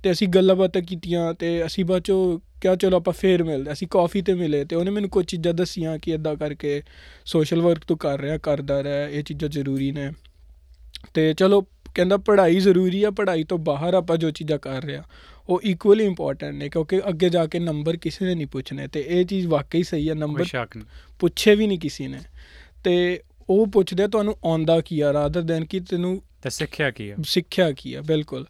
ਤੇ 0.03 0.11
ਅਸੀਂ 0.11 0.29
ਗੱਲਾਂ 0.29 0.57
ਬਾਤਾਂ 0.57 0.83
ਕੀਤੀਆਂ 0.83 1.35
ਤੇ 1.35 1.67
ਅਸੀਂ 1.67 1.85
ਬਾਅਦ 1.85 2.03
ਚੋਂ 2.03 2.41
ਕਿਹਾ, 2.61 2.77
ਚਲੋ 2.77 2.97
ਆਪਾਂ 2.97 3.15
ਫੇਰ 3.15 3.45
ਮਿਲਦੇ 3.45 3.73
ਅਸੀਂ 3.73 3.89
ਕਾਫੀ 3.89 4.23
ਤੇ 4.23 4.35
ਮਿਲੇ 4.35 4.65
ਤੇ 4.65 4.77
ਉਹਨੇ 4.77 4.91
ਮੈਨੂੰ 4.91 5.11
ਕੁਝ 5.11 5.27
ਚੀਜ਼ਾਂ 5.27 5.55
ਦੱਸੀਆਂ 5.55 5.99
ਕਿ 5.99 6.13
ਇਦਾਂ 6.13 6.37
ਕਰਕੇ 6.37 6.83
ਸੋਸ਼ਲ 7.25 7.63
ਵਰਕ 7.63 7.85
ਤੂੰ 7.89 7.99
ਕਰ 7.99 8.21
ਰਿਹਾ, 8.21 8.39
ਕਰਦਾ 8.39 8.83
ਰਿਹਾ, 8.83 9.09
ਇਹ 9.09 9.23
ਚੀਜ਼ਾਂ 9.23 9.49
ਜ਼ਰੂਰੀ 9.49 9.93
ਨੇ। 9.93 10.13
ਤੇ 11.15 11.35
ਚਲੋ 11.35 11.67
ਕਹਿੰਦਾ 11.95 12.17
ਪੜ੍ਹਾਈ 12.17 12.61
ਜ਼ਰੂਰੀ 12.61 13.03
ਆ 13.03 13.11
ਪੜ੍ਹਾਈ 13.11 13.45
ਤੋਂ 13.45 13.59
ਬਾਹਰ 13.59 13.95
ਆਪਾਂ 13.95 14.17
ਜੋ 14.17 14.31
ਚੀਜ਼ਾਂ 14.31 14.59
ਕਰ 14.59 14.85
ਰਿਹਾ 14.85 15.03
ਉਹ 15.49 15.61
ਇਕੁਅਲੀ 15.65 16.05
ਇੰਪੋਰਟੈਂਟ 16.05 16.55
ਨੇ 16.55 16.69
ਕਿਉਂਕਿ 16.69 17.01
ਅੱਗੇ 17.09 17.29
ਜਾ 17.29 17.47
ਕੇ 17.47 17.59
ਨੰਬਰ 17.59 17.97
ਕਿਸੇ 17.97 18.25
ਨੇ 18.25 18.35
ਨਹੀਂ 18.35 18.47
ਪੁੱਛਣੇ 18.47 18.89
ਤੇ 18.89 19.05
ਇਹ 19.09 19.25
ਚੀਜ਼ 19.25 19.47
ਵਾਕਈ 19.47 19.83
ਸਹੀ 19.83 20.09
ਆ 20.09 20.15
ਨੰਬਰ 20.15 20.45
ਪੁੱਛੇ 21.19 21.55
ਵੀ 21.55 21.67
ਨਹੀਂ 21.67 21.79
ਕਿਸੇ 21.79 22.09
ਨੇ। 22.09 22.19
ਤੇ 22.85 23.21
ਉਹ 23.51 23.67
ਪੁੱਛਦੇ 23.67 24.03
ਆ 24.03 24.07
ਤੁਹਾਨੂੰ 24.07 24.37
ਆਉਂਦਾ 24.45 24.81
ਕੀ 24.81 25.01
ਆ 25.01 25.13
ਰਾਦਰ 25.13 25.43
ਦੈਨ 25.43 25.65
ਕਿ 25.65 25.81
ਤੈਨੂੰ 25.81 26.23
ਤੇ 26.43 26.51
ਸਿੱਖਿਆ 26.51 26.91
ਕੀ 26.91 27.11
ਆ? 27.11 27.17
ਸਿੱਖਿਆ 27.25 27.73
ਕੀ 27.73 27.95
ਆ 27.95 28.03
ਬਿਲਕੁਲ। 28.03 28.47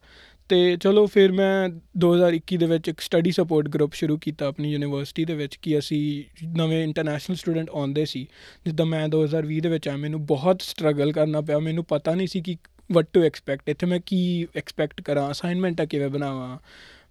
ਤੇ 0.49 0.77
ਚਲੋ 0.77 1.07
ਫਿਰ 1.07 1.33
ਮੈਂ 1.33 1.69
2021 1.99 2.57
ਦੇ 2.57 2.67
ਵਿੱਚ 2.67 2.89
ਇੱਕ 2.89 3.01
ਸਟੱਡੀ 3.01 3.31
ਸਪੋਰਟ 3.31 3.69
ਗਰੁੱਪ 3.69 3.93
ਸ਼ੁਰੂ 3.93 4.19
ਕੀਤਾ 4.19 4.47
ਆਪਣੀ 4.47 4.73
ਯੂਨੀਵਰਸਿਟੀ 4.73 5.25
ਦੇ 5.25 5.35
ਵਿੱਚ 5.35 5.57
ਕਿ 5.57 5.79
ਅਸੀਂ 5.79 6.25
ਨਵੇਂ 6.57 6.85
ਇੰਟਰਨੈਸ਼ਨਲ 6.85 7.37
ਸਟੂਡੈਂਟ 7.37 7.71
ਆਉਂਦੇ 7.71 8.05
ਸੀ। 8.05 8.27
ਜਿੱਦਾਂ 8.65 8.87
ਮੈਂ 8.87 9.09
2020 9.09 9.61
ਦੇ 9.61 9.69
ਵਿੱਚ 9.69 9.89
ਆ 9.89 9.97
ਮੈਨੂੰ 9.97 10.27
ਬਹੁਤ 10.27 10.63
ਸਟਰਗਲ 10.63 11.13
ਕਰਨਾ 11.13 11.41
ਪਿਆ 11.41 11.59
ਮੈਨੂੰ 11.59 11.85
ਪਤਾ 11.85 12.15
ਨਹੀਂ 12.15 12.27
ਸੀ 12.27 12.41
ਕਿ 12.41 12.57
ਵਟ 12.93 13.07
ਟੂ 13.13 13.23
ਐਕਸਪੈਕਟ 13.23 13.69
ਇੱਥੇ 13.69 13.87
ਮੈਂ 13.87 14.01
ਕੀ 14.07 14.47
ਐਕਸਪੈਕਟ 14.57 15.01
ਕਰਾਂ 15.01 15.31
ਅਸਾਈਨਮੈਂਟਾਂ 15.31 15.87
ਕਿਵੇਂ 15.87 16.09
ਬਣਾਵਾਂ, 16.09 16.59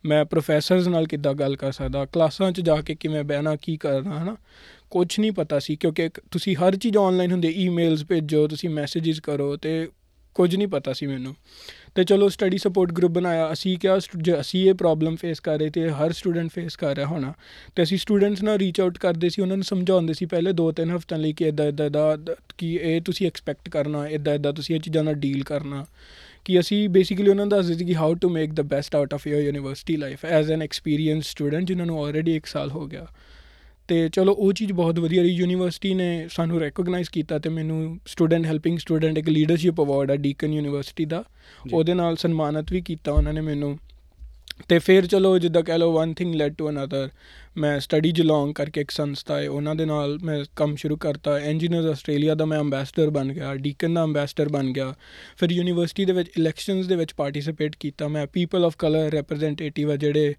ਮੈਂ 0.05 0.25
ਪ੍ਰੋਫੈਸਰਸ 0.25 0.87
ਨਾਲ 0.87 1.07
ਕਿੱਦਾਂ 1.07 1.33
ਗੱਲ 1.33 1.55
ਕਰ 1.55 1.71
ਸਕਦਾ, 1.71 2.05
ਕਲਾਸਾਂ 2.05 2.51
'ਚ 2.51 2.61
ਜਾ 2.61 2.81
ਕੇ 2.81 2.95
ਕਿਵੇਂ 2.95 3.23
ਬਹਿਣਾ, 3.23 3.55
ਕੀ 3.55 3.77
ਕਰਨਾ, 3.77 4.23
ਹਨਾ? 4.23 4.37
ਕੁਝ 4.89 5.19
ਨਹੀਂ 5.19 5.31
ਪਤਾ 5.31 5.59
ਸੀ, 5.59 5.75
ਕਿਉਂਕਿ 5.75 6.05
ਇੱਕ 6.05 6.21
ਤੁਸੀਂ 6.31 6.55
ਹਰ 6.55 6.75
ਚੀਜ਼ 6.75 6.97
ਆਨਲਾਈਨ 6.97 7.31
ਹੁੰਦੀ 7.31 7.47
ਈਮੇਲਸ 7.47 8.05
ਭੇਜੋ, 8.05 8.47
ਤੁਸੀਂ 8.47 8.69
ਮੈਸੇजेस 8.69 9.19
ਕਰੋ 9.23 9.57
ਤੇ 9.57 9.89
ਕੁਝ 10.35 10.55
ਨਹੀਂ 10.55 10.67
ਪਤਾ 10.67 10.93
ਸੀ 10.93 11.07
ਮੈਨੂੰ। 11.07 11.35
ਤੇ 11.95 12.03
ਚਲੋ 12.03 12.29
ਸਟੱਡੀ 12.29 12.57
ਸਪੋਰਟ 12.57 12.91
ਗਰੁੱਪ 12.91 13.13
ਬਣਾਇਆ। 13.13 13.53
ਅਸੀਂ 13.53 13.77
ਕਿਹਾ 13.77 13.99
ਸਟੂ- 13.99 14.21
ਜੇ 14.21 14.39
ਅਸੀਂ 14.39 14.69
ਇਹ 14.69 14.73
ਪ੍ਰੋਬਲਮ 14.73 15.15
ਫੇਸ 15.15 15.39
ਕਰ 15.39 15.59
ਰਹੇ 15.59 15.69
ਤੇ 15.69 15.89
ਹਰ 15.89 16.11
ਸਟੂਡੈਂਟ 16.11 16.49
ਫੇਸ 16.53 16.75
ਕਰ 16.75 16.95
ਰਿਹਾ 16.95 17.05
ਹੋਣਾ। 17.05 17.33
ਤੇ 17.75 17.83
ਅਸੀਂ 17.83 17.97
ਸਟੂਡੈਂਟਸ 17.97 18.43
ਨਾਲ 18.43 18.57
ਰੀਚ 18.57 18.81
ਆਊਟ 18.81 18.97
ਕਰਦੇ 18.97 19.29
ਸੀ, 19.29 19.41
ਉਹਨਾਂ 19.41 19.57
ਨੂੰ 19.57 19.63
ਸਮਝਾਉਂਦੇ 19.63 20.13
ਸੀ 20.13 20.25
ਪਹਿਲੇ 20.25 20.51
2-3 20.51 20.95
ਹਫ਼ਤਿਆਂ 20.95 21.19
ਲਈ 21.19 21.33
ਕਿ 21.33 21.45
ਇਦਾਂ 21.45 21.65
ਇਦਾਂ 21.65 21.89
ਦਾ 21.89 22.17
ਕਿ 22.57 22.79
ਇਹ 22.81 23.01
ਤੁਸੀਂ 23.01 23.27
ਐਕਸਪੈਕਟ 23.27 23.69
ਕਰਨਾ 23.69 24.07
ਇਦਾਂ 24.07 24.33
ਇਦਾਂ 24.33 24.53
ਤੁਸੀਂ 24.53 24.75
ਇਹ 24.75 24.79
ਚੀਜ਼ਾਂ 24.79 25.03
ਨਾਲ 25.03 25.13
ਡੀਲ 25.13 25.43
ਕਰਨਾ। 25.43 25.85
ਕਿ 26.45 26.59
ਅਸੀਂ 26.59 26.89
ਬੇਸਿਕਲੀ 26.89 27.29
ਉਹਨਾਂ 27.29 27.45
ਨੂੰ 27.45 27.49
ਦੱਸਦੇ 27.49 27.73
ਸੀ 27.73 27.85
ਕਿ 27.85 27.95
how 27.95 28.13
to 28.13 28.29
make 28.29 28.53
the 28.53 28.61
best 28.61 28.95
out 28.95 29.13
of 29.13 29.27
your 29.27 29.39
university 29.39 29.97
life 29.97 30.25
as 30.25 30.51
an 30.51 30.61
experience 30.61 31.25
student 31.27 31.63
ਜਿਨ੍ਹਾਂ 31.63 31.87
ਨੂੰ 31.87 32.05
ਆਲਰੇਡੀ 32.05 32.35
1 32.35 32.45
ਸਾਲ 32.45 32.71
ਹੋ 32.71 32.87
ਗਿਆ। 32.87 33.07
ਤੇ 33.91 34.09
ਚਲੋ 34.09 34.33
ਉਹ 34.33 34.53
ਚੀਜ਼ 34.53 34.73
ਬਹੁਤ 34.73 34.99
ਵਧੀਆ 34.99 35.21
ਰਹੀ 35.21 35.29
ਯੂਨੀਵਰਸਿਟੀ 35.29 35.93
ਨੇ 35.93 36.27
ਸਾਨੂੰ 36.31 36.59
ਰੈਕੋਗਨਾਈਜ਼ 36.59 37.09
ਕੀਤਾ 37.09 37.39
ਤੇ 37.39 37.49
ਮੈਨੂੰ 37.49 37.99
ਸਟੂਡੈਂਟ 38.07 38.45
ਹੈਲਪਿੰਗ 38.45 38.77
ਸਟੂਡੈਂਟ 38.77 39.17
ਇੱਕ 39.17 39.29
ਲੀਡਰਸ਼ਿਪ 39.29 39.81
ਅਵਾਰਡ 39.81 40.11
ਆ 40.11 40.15
ਡੀਕਨ 40.15 40.53
ਯੂਨੀਵਰਸਿਟੀ 40.53 41.05
ਦਾ। 41.05 41.23
ਉਹਦੇ 41.73 41.93
ਨਾਲ 41.93 42.15
ਸਨਮਾਨਿਤ 42.15 42.71
ਵੀ 42.71 42.81
ਕੀਤਾ 42.81 43.11
ਉਹਨਾਂ 43.11 43.33
ਨੇ 43.33 43.41
ਮੈਨੂੰ। 43.41 43.79
ਤੇ 44.67 44.79
ਫਿਰ 44.79 45.07
ਚਲੋ 45.07 45.39
ਜਿੱਦਾਂ 45.39 45.63
ਕਹਿ 45.63 45.77
ਲਓ 45.77 45.93
one 45.93 46.13
thing 46.13 46.35
lead 46.35 46.55
to 46.55 46.69
another 46.69 47.09
ਮੈਂ 47.57 47.79
ਸਟੱਡੀ 47.79 48.11
ਜਲੌਂਗ 48.11 48.53
ਕਰਕੇ 48.53 48.81
ਇੱਕ 48.81 48.91
ਸੰਸਥਾ 48.91 49.41
ਹੈ 49.41 49.49
ਉਹਨਾਂ 49.49 49.75
ਦੇ 49.75 49.85
ਨਾਲ 49.85 50.19
ਮੈਂ 50.23 50.45
ਕੰਮ 50.55 50.75
ਸ਼ੁਰੂ 50.75 50.97
ਕਰਤਾ। 50.97 51.39
ਇੰਜੀਨੀਅਰਸ 51.39 51.85
ਆਸਟ੍ਰੇਲੀਆ 51.85 52.35
ਦਾ 52.35 52.45
ਮੈਂ 52.45 52.59
ਅੰਬੈਸਡਰ 52.59 53.09
ਬਣ 53.09 53.33
ਗਿਆ 53.33 53.55
ਡੀਕਨ 53.55 53.93
ਦਾ 53.93 54.03
ਅੰਬੈਸਡਰ 54.03 54.49
ਬਣ 54.49 54.71
ਗਿਆ। 54.71 54.95
ਫਿਰ 55.37 55.51
ਯੂਨੀਵਰਸਿਟੀ 55.51 56.05
ਦੇ 56.05 56.13
ਵਿੱਚ 56.13 56.29
ਇਲੈਕਸ਼ਨਸ 56.37 56.87
ਦੇ 56.87 56.95
ਵਿੱਚ 56.95 57.13
ਪਾਰਟਿਸਿਪੇਟ 57.13 57.75
ਕੀਤਾ। 57.79 58.07
ਮੈਂ 58.07 58.27
ਪੀਪਲ 58.27 58.65
ਆਫ 58.65 58.75
ਕਲਰ 58.77 59.11
ਰਿਪਰੈਜ਼ੈਂਟੇਟਿਵ 59.11 59.91
ਆ 59.91 59.95
ਜਿਹੜੇ 59.95 60.35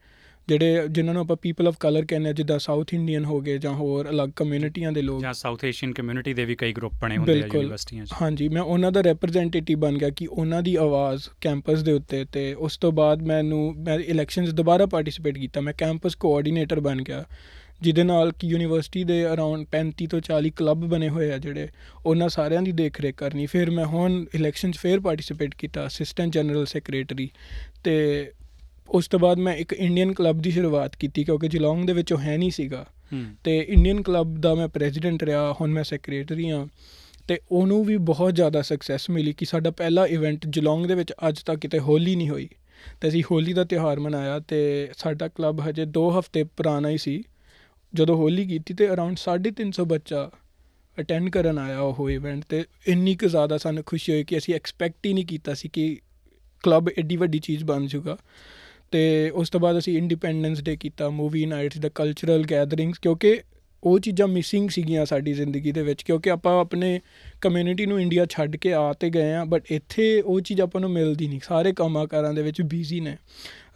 ਜਿਹੜੇ 0.48 0.88
ਜਿਨ੍ਹਾਂ 0.90 1.14
ਨੂੰ 1.14 1.20
ਆਪਾਂ 1.20 1.36
ਪੀਪਲ 1.36 1.68
ਆਫ 1.68 1.76
ਕਲਰ 1.80 2.04
ਕਹਿੰਦੇ 2.04 2.28
ਆ 2.28 2.32
ਜਿੱਦਾਂ 2.32 2.58
ਸਾਊਥ 2.58 2.94
ਇੰਡੀਅਨ 2.94 3.24
ਹੋ 3.24 3.40
ਗਏ 3.40 3.58
ਜਾਂ 3.58 3.72
ਹੋਰ 3.72 4.10
ਅਲੱਗ 4.10 4.30
ਕਮਿਊਨਿਟੀਆਂ 4.36 4.92
ਦੇ 4.92 5.02
ਲੋਕ। 5.02 5.22
ਜਾਂ 5.22 5.32
ਸਾਊਥ 5.32 5.64
ਏਸ਼ੀਅਨ 5.64 5.92
ਕਮਿਊਨਿਟੀ 5.92 6.34
ਦੇ 6.34 6.44
ਵੀ 6.44 6.54
ਕਈ 6.54 6.72
ਗਰੁੱਪ 6.72 6.94
ਬਣੇ 7.02 7.16
ਹੁੰਦੇ 7.16 7.32
ਆ। 7.32 7.46
ਯੂਨੀਵਰਸਿਟੀਆਂ 7.54 8.06
'ਚ। 8.06 8.12
ਹਾਂਜੀ 8.22 8.48
ਮੈਂ 8.48 8.62
ਉਹਨਾਂ 8.62 8.92
ਦਾ 8.92 9.02
ਰਿਪਰੈਜ਼ੈਂਟੇਟਿਵ 9.02 9.78
ਬਣ 9.78 9.98
ਗਿਆ 9.98 10.10
ਕਿ 10.10 10.26
ਉਹਨਾਂ 10.26 10.62
ਦੀ 10.62 10.76
ਆਵਾਜ਼ 10.76 11.28
ਕੈਂਪਸ 11.40 11.82
ਦੇ 11.82 11.92
ਉੱਤੇ 11.92 12.24
ਤੇ 12.24 12.54
ਉਸ 12.54 12.76
ਤੋਂ 12.76 12.92
ਬਾਅਦ 12.92 13.22
ਮੈਨੂੰ 13.22 13.74
ਮੈਂ 13.78 13.98
ਇਲੈਕਸ਼ਨਸ 13.98 14.52
ਦੁਬਾਰਾ 14.52 14.86
ਪਾਰਟਿਸਿਪੇਟ 14.86 15.38
ਕੀਤਾ। 15.38 15.60
ਮੈਂ 15.60 15.72
ਕੈਂਪਸ 15.78 16.14
ਕੋਆਰਡੀਨੇਟਰ 16.14 16.80
ਬਣ 16.80 17.02
ਗਿਆ 17.02 17.24
ਜਿਹਦੇ 17.80 18.02
ਨਾਲ 18.02 18.32
ਕਿ 18.32 18.46
ਯੂਨੀਵਰਸਿਟੀ 18.46 19.04
ਦੇ 19.04 19.26
ਅਰਾਊਂਡ 19.26 19.64
35 19.72 20.06
ਤੋਂ 20.06 20.20
40 20.20 20.50
ਕਲੱਬ 20.50 20.84
ਬਣੇ 20.84 21.08
ਹੋਏ 21.08 21.32
ਆ 21.32 21.38
ਜਿਹੜੇ 21.38 21.68
ਉਹਨਾਂ 22.06 22.28
ਸਾਰਿਆਂ 22.28 22.62
ਦੀ 22.62 22.72
ਦੇਖ 22.72 23.00
ਰੇਖ 23.00 23.14
ਕਰਨੀ। 23.14 23.46
ਫਿਰ 23.46 23.70
ਮੈਂ 23.70 23.86
ਹੁਣ 23.86 24.24
ਇਲੈਕਸ਼ਨਸ 24.34 24.78
ਫੇਰ 24.78 25.00
ਪਾਰਟਿਸਿਪੇਟ 25.00 25.54
ਕੀਤਾ 25.54 25.86
ਅਸਿਸਟੈਂਟ 25.86 26.32
ਜਨਰਲ 26.32 26.66
ਸੈਕਟਰੀ 26.66 27.30
ਤੇ 27.84 27.96
ਉਸ 28.88 29.08
ਤੋਂ 29.08 29.20
ਬਾਅਦ 29.20 29.38
ਮੈਂ 29.38 29.56
ਇੱਕ 29.56 29.72
ਇੰਡੀਅਨ 29.72 30.12
ਕਲੱਬ 30.12 30.38
ਦੀ 30.38 30.50
ਸ਼ੁਰੂਆਤ 30.50 30.96
ਕੀਤੀ 30.96 31.24
ਕਿਉਂਕਿ 31.24 31.48
ਜਿਲੌਂਗ 31.48 31.86
ਦੇ 31.86 31.92
ਵਿੱਚ 31.92 32.12
ਉਹ 32.12 32.18
ਹੈ 32.18 32.38
ਨਹੀਂ 32.38 32.50
ਸੀਗਾ। 32.50 32.86
ਤੇ 33.44 33.66
ਇੰਡੀਅਨ 33.68 34.02
ਕਲੱਬ 34.02 34.40
ਦਾ 34.40 34.54
ਮੈਂ 34.54 34.68
ਪ੍ਰੈਜ਼ੀਡੈਂਟ 34.68 35.24
ਰਿਹਾ 35.24 35.52
ਹੁਣ 35.60 35.70
ਮੈਂ 35.70 35.84
ਸੈਕਟਰੀ 35.84 36.50
ਹਾਂ। 36.50 36.66
ਤੇ 37.28 37.40
ਉਹਨੂੰ 37.50 37.84
ਵੀ 37.84 37.96
ਬਹੁਤ 37.96 38.34
ਜ਼ਿਆਦਾ 38.34 38.62
ਸਕਸੈਸ 38.62 39.10
ਮਿਲੀ 39.10 39.32
ਕਿ 39.32 39.44
ਸਾਡਾ 39.44 39.70
ਪਹਿਲਾ 39.70 40.06
ਇਵੈਂਟ 40.06 40.46
ਜਲੌਂਗ 40.46 40.86
ਦੇ 40.86 40.94
ਵਿੱਚ 40.94 41.12
ਅੱਜ 41.28 41.38
ਤੱਕ 41.38 41.60
ਕਿਤੇ 41.60 41.78
ਹੋਲੀ 41.78 42.16
ਨਹੀਂ 42.16 42.28
ਹੋਈ। 42.30 42.48
ਤੇ 43.00 43.08
ਅਸੀਂ 43.08 43.22
ਹੋਲੀ 43.30 43.52
ਦਾ 43.52 43.64
ਤਿਉਹਾਰ 43.64 44.00
ਮਨਾਇਆ 44.00 44.38
ਤੇ 44.38 44.88
ਸਾਡਾ 44.98 45.28
ਕਲੱਬ 45.28 45.68
ਹਜੇ 45.68 45.84
2 45.84 46.10
ਹਫ਼ਤੇ 46.18 46.44
ਪੁਰਾਣਾ 46.44 46.88
ਹੀ 46.88 46.98
ਸੀ। 46.98 47.22
ਜਦੋਂ 47.94 48.16
ਹੋਲੀ 48.16 48.46
ਕੀਤੀ 48.46 48.74
ਤੇ 48.74 48.90
ਅਰਾਊਂਡ 48.90 49.16
350 49.16 49.84
ਬੱਚਾ 49.84 50.30
ਅਟੈਂਡ 51.00 51.30
ਕਰਨ 51.30 51.58
ਆਇਆ 51.58 51.80
ਉਹ 51.80 52.10
ਇਵੈਂਟ 52.10 52.44
ਤੇ। 52.48 52.64
ਇੰਨੀ 52.86 53.16
ਕੁ 53.16 53.28
ਜ਼ਿਆਦਾ 53.28 53.58
ਸਾਨੂੰ 53.58 53.82
ਖੁਸ਼ੀ 53.86 54.12
ਹੋਈ 54.12 54.24
ਕਿ 54.24 54.38
ਅਸੀਂ 54.38 54.54
ਐਕਸਪੈਕਟ 54.54 55.06
ਹੀ 55.06 55.12
ਨਹੀਂ 55.12 55.26
ਕੀਤਾ 55.26 55.54
ਸੀ 55.54 55.68
ਕਿ 55.68 55.98
ਕਲੱਬ 56.62 56.88
ਐਡੀ 56.98 57.16
ਵੱਡੀ 57.16 57.38
ਚੀਜ਼ 57.38 57.64
ਬਣ 57.64 57.86
ਜਾਊਗਾ। 57.86 58.16
ਤੇ 58.92 59.30
ਉਸ 59.30 59.50
ਤੋਂ 59.50 59.60
ਬਾਅਦ 59.60 59.78
ਅਸੀਂ 59.78 59.96
ਇੰਡੀਪੈਂਡੈਂਸ 59.98 60.62
ਡੇ 60.62 60.76
ਕੀਤਾ 60.76 61.08
ਮੂਵੀ 61.10 61.46
ਨਾਈਟਸ 61.46 61.78
ਦਾ 61.78 61.88
ਕਲਚਰਲ 61.94 62.44
ਗੈਦਰਿੰਗਸ 62.50 62.98
ਕਿਉਂਕਿ 62.98 63.40
ਉਹ 63.82 63.98
ਚੀਜ਼ਾਂ 63.98 64.26
ਮਿਸਿੰਗ 64.28 64.68
ਸੀਗੀਆਂ 64.70 65.04
ਸਾਡੀ 65.06 65.32
ਜ਼ਿੰਦਗੀ 65.32 65.72
ਦੇ 65.72 65.82
ਵਿੱਚ, 65.82 66.02
ਕਿਉਂਕਿ 66.02 66.30
ਆਪਾਂ 66.30 66.52
ਆਪਣੇ 66.60 67.00
ਕਮਿਊਨਿਟੀ 67.40 67.86
ਨੂੰ 67.86 68.00
ਇੰਡੀਆ 68.00 68.26
ਛੱਡ 68.30 68.56
ਕੇ 68.56 68.72
ਆ 68.72 68.92
ਤੇ 68.92 69.10
ਗਏ 69.10 69.32
ਆ 69.32 69.44
ਬਟ 69.44 69.72
ਇੱਥੇ 69.72 70.04
ਉਹ 70.20 70.40
ਚੀਜ਼ 70.40 70.60
ਆਪਾਂ 70.60 70.80
ਨੂੰ 70.80 70.90
ਮਿਲਦੀ 70.90 71.28
ਨਹੀਂ। 71.28 71.40
ਸਾਰੇ 71.44 71.72
ਕੰਮਾਂ 71.72 72.06
ਕਾਰਾਂ 72.06 72.32
ਦੇ 72.34 72.42
ਵਿੱਚ 72.42 72.60
ਬਿਜ਼ੀ 72.62 73.00
ਨੇ। 73.00 73.16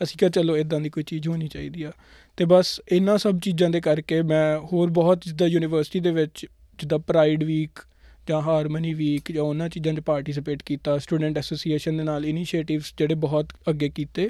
ਅਸੀਂ 0.03 0.19
ਕਿਹਾ, 0.19 0.31
ਚਲੋ 0.31 0.57
ਇਦਾਂ 0.57 0.81
ਦੀ 0.81 0.91
ਕੋਈ 0.91 1.03
ਚੀਜ਼ 1.03 1.29
ਹੋਣੀ 1.29 1.49
ਚਾਹੀਦੀ 1.49 1.83
ਆ। 1.83 1.91
ਤੇ 2.37 2.45
ਬਸ 2.45 2.81
ਇਹਨਾਂ 2.93 3.19
ਸਭ 3.19 3.41
ਚੀਜ਼ਾਂ 3.41 3.71
ਦੇ 3.71 3.81
ਕਰਕੇ 3.81 4.21
ਮੈਂ 4.23 4.59
ਹੋਰ 4.73 4.91
ਬਹੁਤ 4.91 5.25
ਜਿੱਦਾਂ 5.27 5.49
ਯੂਨੀਵਰਸਿਟੀ 5.49 6.01
ਦੇ 6.01 6.11
ਵਿੱਚ 6.11 6.47
ਜਿੱਦਾਂ 6.79 6.99
ਪ੍ਰਾਈਡ 6.99 7.45
ਵੀਕ 7.45 7.85
ਜਾਂ 8.29 8.41
ਹਾਰਮਨੀ 8.43 8.95
ਵੀਕ 8.95 9.33
ਜਾਂ 9.33 9.43
ਉਹਨਾਂ 9.43 9.69
ਚੀਜ਼ਾਂ 9.69 9.95
'ਚ 9.95 10.01
ਪਾਰਟਿਸਿਪੇਟ 10.01 10.63
ਕੀਤਾ 10.63 10.99
ਸਟੂਡੈਂਟ 10.99 11.39
ਐਸੋਸੀਏਸ਼ਨ 11.39 11.97
ਦੇ 11.97 12.05
ਨਾਲ 12.05 12.27
ਇਨੀਸ਼ੀਏਟਿਵਸ 12.27 12.95
ਜਿਹੜੇ 12.99 13.15
ਬਹੁਤ 13.15 13.53
ਅੱਗੇ 13.71 13.89
ਕੀਤੇ। 13.89 14.29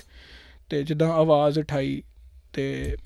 ਤੇ 0.70 0.82
ਜਿੱਦਾਂ 0.82 1.08
ਆਵਾਜ਼ 1.12 1.58
ਉਠਾਈ 1.58 2.02
ਤੇ 2.52 2.96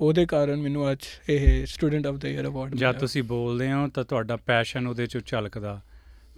ਉਹਦੇ 0.00 0.26
ਕਾਰਨ 0.26 0.60
ਮੈਨੂੰ 0.60 0.92
ਅੱਜ 0.92 0.98
ਇਹ 1.28 1.66
student 1.66 2.06
of 2.06 2.16
the 2.16 2.28
year 2.28 2.46
award 2.46 2.74
ਜਦ 2.74 2.98
ਤੁਸੀਂ 2.98 3.22
ਬੋਲਦੇ 3.22 3.72
ਹੋ 3.72 3.88
ਤਾਂ 3.88 4.04
ਤੁਹਾਡਾ 4.04 4.36
ਪੈਸ਼ਨ 4.36 4.86
ਉਹਦੇ 4.86 5.06
ਚੋਂ 5.06 5.20
ਝਲਕਦਾ। 5.26 5.80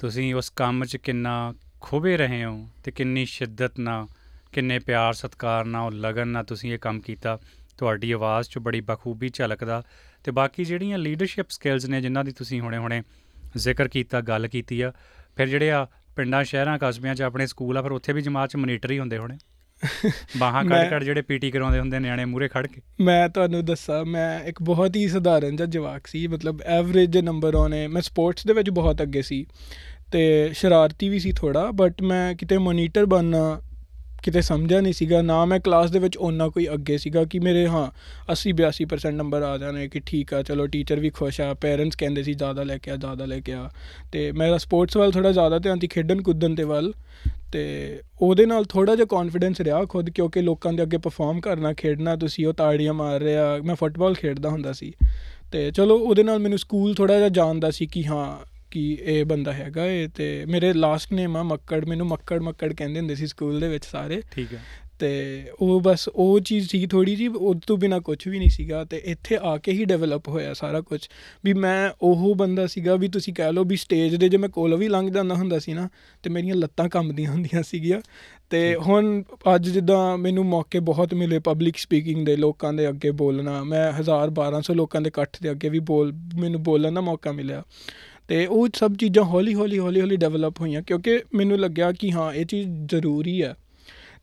ਤੁਸੀਂ 0.00 0.34
ਉਸ 0.34 0.50
ਕੰਮ 0.50 0.84
'ਚ 0.84 0.96
ਕਿੰਨਾ 0.96 1.54
ਖੁਬੇ 1.80 2.16
ਰਹੇ 2.16 2.44
ਹੋ 2.44 2.68
ਤੇ 2.84 2.90
ਕਿੰਨੀ 2.90 3.24
ਸ਼ਿੱਦਤ 3.24 3.78
ਨਾਲ 3.80 4.06
ਕਿੰਨੇ 4.52 4.78
ਪਿਆਰ 4.78 5.12
ਸਤਿਕਾਰ 5.12 5.64
ਨਾਲ 5.64 6.00
ਲਗਨ 6.00 6.28
ਨਾਲ 6.28 6.44
ਤੁਸੀਂ 6.44 6.72
ਇਹ 6.72 6.78
ਕੰਮ 6.78 7.00
ਕੀਤਾ 7.00 7.38
ਤੁਹਾਡੀ 7.78 8.12
ਆਵਾਜ਼ 8.12 8.48
'ਚ 8.48 8.58
ਬੜੀ 8.58 8.80
ਬਖੂਬੀ 8.80 9.28
ਝਲਕਦਾ 9.28 9.82
ਤੇ 10.24 10.30
ਬਾਕੀ 10.30 10.64
ਜਿਹੜੀਆਂ 10.64 10.98
ਲੀਡਰਸ਼ਿਪ 10.98 11.50
ਸਕਿੱਲਸ 11.50 11.84
ਨੇ 11.84 12.00
ਜਿਨ੍ਹਾਂ 12.00 12.24
ਦੀ 12.24 12.32
ਤੁਸੀਂ 12.32 12.60
ਹੁਣੇ-ਹੁਣੇ 12.60 13.02
ਜ਼ਿਕਰ 13.56 13.88
ਕੀਤਾ 13.88 14.20
ਗੱਲ 14.20 14.48
ਕੀਤੀ 14.48 14.80
ਆ 14.80 14.92
ਫਿਰ 15.36 15.46
ਜਿਹੜੇ 15.46 15.70
ਆ 15.70 15.86
ਪਿੰਡਾਂ 16.16 16.44
ਸ਼ਹਿਰਾਂ 16.44 16.78
ਕਸਬਿਆਂ 16.78 17.14
'ਚ 17.14 17.22
ਆਪਣੇ 17.22 17.46
ਸਕੂਲ 17.46 17.78
ਆ 17.78 17.82
ਫਿਰ 17.82 17.92
ਉੱਥੇ 17.92 18.12
ਵੀ 18.12 18.20
ਜਮਾਤ 18.22 18.50
'ਚ 18.50 18.56
ਮੋਨੀਟਰ 18.56 18.90
ਹੀ 18.90 18.98
ਹੁੰਦੇ 18.98 19.18
ਹੋਣੇ? 19.18 19.38
ਬਾਹਾਂ 20.38 20.64
ਕੱਢ 20.64 20.90
ਕੱਢ 20.90 21.04
ਜਿਹੜੇ 21.04 21.22
ਪੀਟੀ 21.22 21.50
ਕਰਾਉਂਦੇ 21.50 21.80
ਹੁੰਦੇ 21.80 21.98
ਨਿਆਣੇ 21.98 22.24
ਮੂਰੇ 22.24 22.48
ਖੜ 22.48 22.66
ਕੇ। 22.66 22.80
ਮੈਂ 23.00 23.28
ਤੁਹਾਨੂੰ 23.28 23.64
ਦੱਸਾਂ 23.64 24.04
ਮੈਂ 24.04 24.40
ਇੱਕ 24.44 24.62
ਬਹੁਤ 24.62 24.96
ਹੀ 24.96 25.08
ਸਧਾਰਨ 25.08 25.56
ਜਿਹਾ 25.56 25.68
ਜਵਾਕ 25.68 26.06
ਸੀ 26.06 26.26
ਮਤਲਬ 26.26 26.62
ਐਵਰੇਜ 26.62 27.10
ਦੇ 27.10 27.22
ਨੰਬਰ 27.22 27.54
ਆਉਣੇ 27.54 27.86
ਮੈਂ 27.86 28.02
ਸਪੋਰਟਸ 28.02 28.46
ਦੇ 28.46 28.52
ਵਿੱਚ 28.52 28.70
ਬਹੁਤ 28.70 29.02
ਅੱਗੇ 29.02 29.22
ਸੀ 29.22 29.46
ਤੇ 30.12 30.50
ਸ਼ਰਾਰਤੀ 30.52 31.08
ਵੀ 31.08 31.18
ਸੀ 31.18 31.32
ਥੋੜਾ 31.32 31.70
ਬਟ 31.70 32.02
ਮੈਂ 32.02 32.34
ਕਿਤੇ 32.34 32.58
ਮੋਨੀਟਰ 32.58 33.06
ਬਣਨਾ 33.06 33.60
ਕਿਤੇ 34.22 34.40
ਸਮਝਿਆ 34.40 34.80
ਨਹੀਂ 34.80 34.92
ਸੀਗਾ 34.92 35.22
ਨਾ 35.22 35.44
ਮੈਂ 35.44 35.60
ਕਲਾਸ 35.60 35.90
ਦੇ 35.90 35.98
ਵਿੱਚ 35.98 36.16
ਓਨਾ 36.16 36.48
ਕੋਈ 36.48 36.68
ਅੱਗੇ 36.74 36.98
ਸੀਗਾ 36.98 37.24
ਕਿ 37.24 37.38
ਮੇਰੇ 37.38 37.66
ਹਾਂ 37.68 37.90
80 38.32 38.50
82% 38.50 39.12
ਨੰਬਰ 39.12 39.42
ਆ 39.42 39.58
ਜਾਣੇ 39.58 39.88
ਕਿ 39.88 40.00
ਠੀਕ 40.06 40.34
ਆ 40.34 40.42
ਚਲੋ 40.42 40.66
ਟੀਚਰ 40.66 41.00
ਵੀ 41.00 41.10
ਖੁਸ਼ 41.10 41.40
ਆ 41.40 41.54
ਪੇਰੈਂਟਸ 41.54 41.96
ਕਹਿੰਦੇ 41.96 42.22
ਸੀ 42.22 42.34
ਜ਼ਿਆਦਾ 42.34 42.62
ਲੈ 42.62 42.78
ਕੇ 42.78 42.90
ਆ 42.90 42.96
ਜ਼ਿਆਦਾ 42.96 43.24
ਲੈ 43.24 43.40
ਕੇ 43.40 43.52
ਆ। 43.52 43.70
ਤੇ 44.12 44.32
ਮੇਰਾ 44.32 44.58
ਸਪੋਰਟਸ 44.58 44.96
ਵੱਲ 44.96 45.12
ਥੋੜਾ 45.12 45.32
ਜ਼ਿਆਦਾ 45.32 45.58
ਧਿਆਨ 45.58 45.78
ਸੀ 45.78 45.86
ਖੇਡਣ 45.86 46.22
ਕੁੱਦਣ 46.22 46.48
ਦੇ 46.48 46.62
ਵੱਲ। 46.62 46.92
ਤੇ 47.52 48.00
ਉਹਦੇ 48.20 48.46
ਨਾਲ 48.46 48.64
ਥੋੜਾ 48.64 48.96
ਜਿਹਾ 48.96 49.06
ਕੌਨਫੀਡੈਂਸ 49.06 49.60
ਰਿਹਾ 49.60 49.84
ਖੁਦ, 49.84 50.10
ਕਿਉਂਕਿ 50.10 50.42
ਲੋਕਾਂ 50.42 50.72
ਦੇ 50.72 50.82
ਅੱਗੇ 50.82 50.96
ਪਰਫਾਰਮ 50.96 51.40
ਕਰਨਾ, 51.40 51.72
ਖੇਡਣਾ, 51.72 52.16
ਤੁਸੀਂ 52.16 52.46
ਉਹ 52.46 52.52
ਤਾੜੀਆਂ 52.52 52.94
ਮਾਰ 52.94 53.20
ਰਿਹਾ 53.20 53.58
ਮੈਂ 53.64 53.74
ਫੁੱਟਬਾਲ 53.74 54.14
ਖੇਡਦਾ 54.14 54.48
ਹੁੰਦਾ 54.48 54.72
ਸੀ। 54.72 54.92
ਤੇ 55.52 55.70
ਚਲੋ 55.70 55.98
ਉਹਦੇ 55.98 56.22
ਨਾਲ 56.22 56.38
ਮੈਨੂੰ 56.38 56.58
ਸਕੂਲ 56.58 56.94
ਥੋੜਾ 56.94 57.16
ਜਿਹਾ 57.16 57.28
ਜਾਣਦਾ 57.28 57.70
ਸੀ 57.70 57.86
ਕਿ 57.86 58.06
ਹਾਂ, 58.06 58.44
ਕਿ 58.70 58.98
ਇਹ 59.02 59.24
ਬੰਦਾ 59.24 59.52
ਹੈਗਾ 59.52 59.86
ਇਹ। 59.86 60.08
ਤੇ 60.08 60.44
ਮੇਰੇ 60.46 60.72
ਲਾਸਟ 60.72 61.12
ਨੇਮ 61.12 61.36
ਆ 61.36 61.42
ਮੱਕੜ, 61.42 61.84
ਮੈਨੂੰ 61.84 62.06
ਮੱਕੜ 62.06 62.38
ਮੱਕੜ 62.38 62.72
ਕਹਿੰਦੇ 62.72 63.00
ਹੁੰਦੇ 63.00 63.14
ਸੀ 63.14 63.26
ਸਕੂਲ 63.26 63.60
ਦੇ 63.60 63.68
ਵਿੱਚ 63.68 63.84
ਸਾਰੇ। 63.84 64.22
ਠੀਕ 64.32 64.54
ਹੈ। 64.54 64.58
ਤੇ 64.98 65.44
ਉਹ 65.60 65.80
ਬਸ 65.80 66.08
ਉਹ 66.08 66.40
ਚੀਜ਼ 66.40 66.68
ਸੀ 66.68 66.86
ਥੋੜੀ 66.86 67.16
ਜੀ 67.16 67.26
ਉਹ 67.28 67.54
ਤੋਂ 67.66 67.76
ਬਿਨਾ 67.78 67.98
ਕੁਝ 67.98 68.28
ਵੀ 68.28 68.38
ਨਹੀਂ 68.38 68.48
ਸੀਗਾ 68.48 68.84
ਤੇ 68.84 69.02
ਇੱਥੇ 69.04 69.38
ਆ 69.42 69.56
ਕੇ 69.56 69.72
ਹੀ 69.72 69.84
ਡਿਵੈਲਪ 69.84 70.28
ਹੋਇਆ 70.28 70.54
ਸਾਰਾ 70.54 70.80
ਕੁਝ 70.80 71.08
ਵੀ 71.44 71.52
ਮੈਂ 71.52 71.90
ਉਹ 72.02 72.34
ਬੰਦਾ 72.34 72.66
ਸੀਗਾ 72.66 72.96
ਵੀ 72.96 73.08
ਤੁਸੀਂ 73.08 73.34
ਕਹਿ 73.34 73.52
ਲਓ 73.52 73.64
ਵੀ 73.64 73.76
ਸਟੇਜ 73.76 74.14
ਦੇ 74.14 74.28
ਜੇ 74.28 74.36
ਮੈਂ 74.36 74.48
ਕੋਲ 74.48 74.76
ਵੀ 74.76 74.88
ਲੰਘ 74.88 75.10
ਜਾਂਦਾ 75.10 75.34
ਹੁੰਦਾ 75.34 75.58
ਸੀ 75.58 75.72
ਨਾ 75.72 75.88
ਤੇ 76.22 76.30
ਮੇਰੀਆਂ 76.30 76.54
ਲੱਤਾਂ 76.54 76.88
ਕੰਬਦੀਆਂ 76.88 77.30
ਹੁੰਦੀਆਂ 77.30 77.62
ਸੀਗੀਆਂ। 77.62 78.00
ਤੇ 78.50 78.76
ਹੁਣ 78.76 79.22
ਅੱਜ 79.54 79.70
ਜਿੱਦਾਂ 79.70 80.18
ਮੈਨੂੰ 80.18 80.44
ਮੌਕੇ 80.44 80.80
ਬਹੁਤ 80.80 81.14
ਮਿਲੇ 81.14 81.38
ਪਬਲਿਕ 81.38 81.76
ਸਪੀਕਿੰਗ 81.76 82.26
ਦੇ 82.26 82.36
ਲੋਕਾਂ 82.36 82.72
ਦੇ 82.72 82.88
ਅੱਗੇ 82.88 83.10
ਬੋਲਣਾ 83.10 83.64
ਮੈਂ 83.64 83.92
1000 83.92 84.30
1200 84.30 84.74
ਲੋਕਾਂ 84.74 85.00
ਦੇ 85.00 85.08
ਇਕੱਠ 85.08 85.36
ਦੇ 85.42 85.50
ਅੱਗੇ 85.50 85.68
ਵੀ 85.68 85.78
ਬੋਲ 85.78 86.12
ਮੈਨੂੰ 86.40 86.62
ਬੋਲਣ 86.62 86.92
ਦਾ 86.92 87.00
ਮੌਕਾ 87.00 87.32
ਮਿਲਿਆ। 87.32 87.62
ਤੇ 88.28 88.46
ਉਹ 88.46 88.68
ਸਭ 88.74 88.94
ਚੀਜ਼ਾਂ 88.94 89.24
ਹੌਲੀ 89.24 89.54
ਹੌਲੀ 89.54 89.78
ਹੌਲੀ 89.78 90.00
ਹੌਲੀ 90.00 90.16
ਡਿਵੈਲਪ 90.16 90.60
ਹੋਈਆਂ 90.60 90.82
ਕਿਉਂਕਿ 90.82 91.20
ਮੈਨੂੰ 91.34 91.58
ਲੱਗਿਆ 91.58 91.92
ਕਿ 91.92 92.12
ਹਾਂ 92.12 92.32
ਇਹ 92.32 92.46
ਚੀਜ਼ 92.46 92.68
ਜ਼ਰੂਰੀ 92.68 93.42
ਹੈ। 93.42 93.54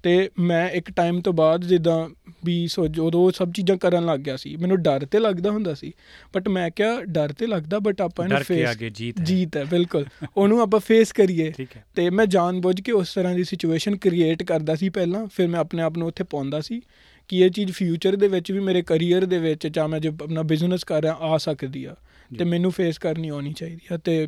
ਤੇ 0.06 0.30
ਮੈਂ 0.40 0.70
ਇੱਕ 0.70 0.92
ਟਾਈਮ 0.92 1.22
ਤੋਂ 1.22 1.34
ਬਾਅਦ 1.34 1.66
ਜਿੱਦਾਂ 1.66 2.10
ਵੀ 2.46 2.68
ਸੋ 2.68 2.88
ਜਦੋਂ 2.88 3.32
ਸਭ 3.32 3.52
ਚੀਜ਼ਾਂ 3.52 3.78
ਕਰਨ 3.78 4.06
ਲੱਗ 4.06 4.20
ਗਿਆ 4.20 4.38
ਸੀ। 4.38 4.56
ਮੈਨੂੰ 4.56 4.82
ਡਰ 4.82 5.06
ਤੇ 5.06 5.20
ਲੱਗਦਾ 5.20 5.52
ਹੁੰਦਾ 5.52 5.74
ਸੀ 5.74 5.92
ਬਟ 6.36 6.50
ਮੈਂ 6.50 6.72
ਕਿਹਾ 6.76 7.04
ਡਰ 7.04 7.34
ਤੇ 7.34 7.48
ਲੱਗਦਾ 7.48 7.80
ਬਟ 7.80 8.02
ਆਪਾਂ 8.02 8.26
ਇਹਨੂੰ 8.26 8.38
ਡਰ 8.38 8.44
ਕੇ 8.44 8.54
ਫੇਸ 8.54 8.72
ਅੱਗੇ 8.72 8.90
ਜੀਤ 8.90 9.20
ਹੈ। 9.20 9.26
ਜੀਤ 9.26 9.58
ਹੈ 9.58 9.66
ਬਿਲਕੁਲ। 9.66 10.06
ਉਹਨੂੰ 10.38 10.62
ਆਪਾਂ 10.62 10.80
ਫੇਸ 10.80 11.12
ਕਰੀਏ। 11.12 11.54
ਤੇ 11.96 12.10
ਮੈਂ 12.10 12.26
ਜਾਣਬੁੱਝ 12.26 12.82
ਕੇ 12.82 12.92
ਉਸ 12.92 13.14
ਤਰ੍ਹਾਂ 13.14 13.36
ਦੀ 13.36 13.44
ਸਿਚੁਏਸ਼ਨ 13.44 13.98
ਕ੍ਰੀਏਟ 13.98 14.44
ਕਰਦਾ 14.44 14.76
ਸੀ 14.76 14.90
ਪਹਿਲਾਂ 14.90 15.28
ਫਿਰ 15.28 15.48
ਮੈਂ 15.48 15.60
ਆਪਣੇ 15.60 15.84
ਆਪ 15.84 15.98
ਨੂੰ 15.98 16.08
ਉੱਥੇ 16.08 16.24
ਪਾਉਂਦਾ 16.24 16.62
ਸੀ 16.62 16.82
ਕਿ 17.28 17.38
ਇਹ 17.38 17.50
ਚੀਜ਼ 17.50 17.72
ਫਿਊਚਰ 17.72 18.16
ਦੇ 18.16 18.28
ਵਿੱਚ 18.28 18.52
ਵੀ 18.52 18.60
ਮੇਰੇ 18.60 18.82
ਕੈਰੀਅਰ 18.82 19.26
ਦੇ 19.26 19.38
ਵਿੱਚ 19.38 19.68
ਜਾਂ 19.68 19.88
ਮੈਂ 19.88 20.00
ਜੇ 20.00 20.10
ਆਪਣਾ 20.10 20.42
ਬਿਜ਼ਨਸ 20.42 20.84
ਕਰ 20.84 21.02
ਰਿਹਾ 21.02 21.14
ਆ 21.14 21.38
ਸਕਦੀ 21.38 21.86
ਆ। 21.86 21.96
ਤੇ 22.40 22.46
ਮੈਨੂੰ 22.46 22.72
ਫੇਸ 22.72 22.98
ਕਰਨੀ 22.98 23.30
ਆਉਣੀ 23.30 23.54
ਚਾਹੀਦੀ 23.54 23.94
ਆ। 23.94 23.98
ਤੇ 23.98 24.28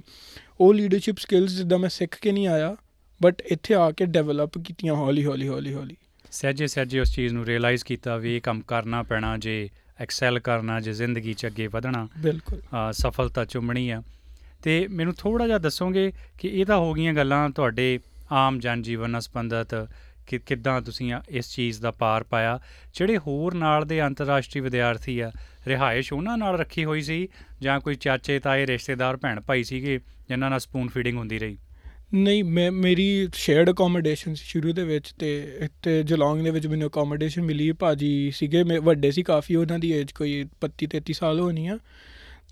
ਉਹ 0.60 0.74
ਲੀਡਰਸ਼ਿਪ 0.74 1.18
ਸਕਿੱਲਸ 1.18 1.52
ਜਿੱਦਾਂ 1.52 1.80
ਮੈਂ 1.80 1.90
ਸਿੱਖ 1.90 2.20
ਕੇ 2.22 2.32
ਨਹੀਂ 2.32 2.48
ਆਇਆ 2.48 2.76
ਬਟ 3.22 3.42
ਇੱਥੇ 3.42 3.74
ਆ 3.74 3.92
ਕੇ 3.92 4.06
ਡਿਵੈਲਪ 4.06 4.58
ਕੀਤੀਆਂ 4.58 4.94
ਹੌਲੀ 4.96 5.26
ਹੌਲੀ 5.26 5.48
ਹੌਲੀ 5.48 5.74
ਹੌਲੀ। 5.74 5.96
ਸਹਿਜੇ 6.32 6.68
ਸਹਿਜੇ 6.68 7.00
ਉਸ 7.00 7.16
ਚੀਜ਼ 7.16 7.34
ਨੂੰ 7.34 7.46
ਰਿਅਲਾਈਜ਼ 7.46 7.86
ਕੀਤਾ 7.86 8.18
ਵੀ 8.18 8.36
ਇਹ 8.36 8.42
ਕੰਮ 8.42 8.62
ਕਰਨਾ 8.62 9.04
ਪੈਣਾ 9.04 9.38
ਜੇ 9.38 9.70
ਐਕਸੈਲ 10.00 10.40
ਕਰਨਾ 10.40 10.80
ਜੇ 10.80 10.94
ਜ਼ਿੰਦਗੀ 10.94 11.34
'ਚ 11.34 11.46
ਅੱਗੇ 11.48 11.68
ਵਧਣਾ 11.68 12.08
ਬਿਲਕੁਲ। 12.18 12.62
ਸਫਲਤਾ 12.92 13.46
ਚੁੰਮਣੀ 13.46 13.90
ਆ। 13.90 14.02
ਤੇ 14.64 14.88
ਮੈਨੂੰ 14.88 15.14
ਥੋੜਾ 15.14 15.48
ਜਿਹਾ 15.48 15.58
ਦੱਸੋਗੇ 15.58 16.12
ਕਿ 16.40 16.48
ਇਹ 16.48 16.66
ਤਾਂ 16.66 16.78
ਹੋ 16.78 16.94
ਗਈਆਂ 16.94 17.14
ਗੱਲਾਂ 17.14 17.50
ਤੁਹਾਡੇ 17.50 18.00
ਆਮ 18.32 18.60
ਜਨ 18.60 18.82
ਜੀਵਨ 18.82 19.10
ਨਾਲ 19.10 19.22
ਸੰਬੰਧਿਤ 19.22 19.88
ਕਿ 20.28 20.40
ਕਿੱਦਾਂ 20.40 20.82
ਤੁਸੀਂ 20.82 21.14
ਇਸ 21.30 21.56
ਚੀਜ਼ 21.56 21.82
ਦਾ 21.82 21.92
ਪਾਰ 21.92 22.24
ਪਾਇਆ। 22.24 22.60
ਜਿਹੜੇ 22.94 23.18
ਹੋਰ 23.18 23.54
ਨਾਲ 23.54 23.86
ਦੇ 23.86 24.02
ਅੰਤਰਰਾਸ਼ਟਰੀ 24.06 24.62
ਵਿਦਿਆਰਥੀ 24.62 25.20
ਆ 25.20 25.32
ਰਿਹਾਇਸ਼ 25.68 26.14
ਉਹਨਾਂ 26.14 26.38
ਨਾਲ 26.38 26.58
ਰੱਖੀ 26.58 26.86
ਹੋਈ 26.86 27.02
ਸੀ 27.02 27.28
ਜਾਂ 27.62 27.80
ਕੋਈ 27.80 27.96
ਚਾਚੇ 27.96 28.40
ਤਾਏ 28.40 28.66
ਰਿਸ਼ਤੇਦਾਰ 28.68 29.18
ਭੈਣ 29.18 29.42
ਭਾਈ 29.42 29.64
ਸੀਗੇ 29.64 30.00
ਜਿਨ੍ਹਾਂ 30.30 30.50
ਨਾਲ 30.50 30.60
ਸਪੂਨ 30.60 30.88
ਫੀਡਿੰਗ 30.88 31.18
ਹੁੰਦੀ 31.18 31.40
ਰਹੀ? 31.40 31.58
ਨਹੀਂ 32.14 32.44
ਮੈਂ 32.44 32.72
ਮੇਰੀ 32.72 33.28
ਸ਼ੇਅਰਡ 33.36 33.70
ਅਕੋਮੋਡੇਸ਼ਨ 33.70 34.36
ਸੀ 34.36 34.44
ਸ਼ੁਰੂ 34.46 34.74
ਦੇ 34.74 34.84
ਵਿੱਚ 34.84 35.14
ਤੇ 35.20 35.58
ਇੱਥੇ 35.60 36.04
ਜਲੌਂਗ 36.04 36.44
ਦੇ 36.44 36.50
ਵਿੱਚ 36.50 36.68
ਮੈਨੂੰ 36.68 36.88
ਅਕੋਮੋਡੇਸ਼ਨ 36.88 37.42
ਮਿਲੀ। 37.42 37.72
ਭਾਜੀ 37.72 38.32
ਸੀਗੇ 38.36 38.64
ਮੇ 38.64 38.78
ਵੱਡੇ 38.78 39.12
ਸੀ 39.12 39.24
ਕਾਫੀ 39.24 39.56
ਉਹਨਾਂ 39.56 39.80
ਦੀ 39.80 39.92
ਏਜ 39.92 40.12
ਕੋਈ 40.12 40.46
32 40.66 40.88
33 40.88 41.14
ਸਾਲ 41.14 41.40
ਹੋਣੀ 41.40 41.68
ਆ। 41.68 41.78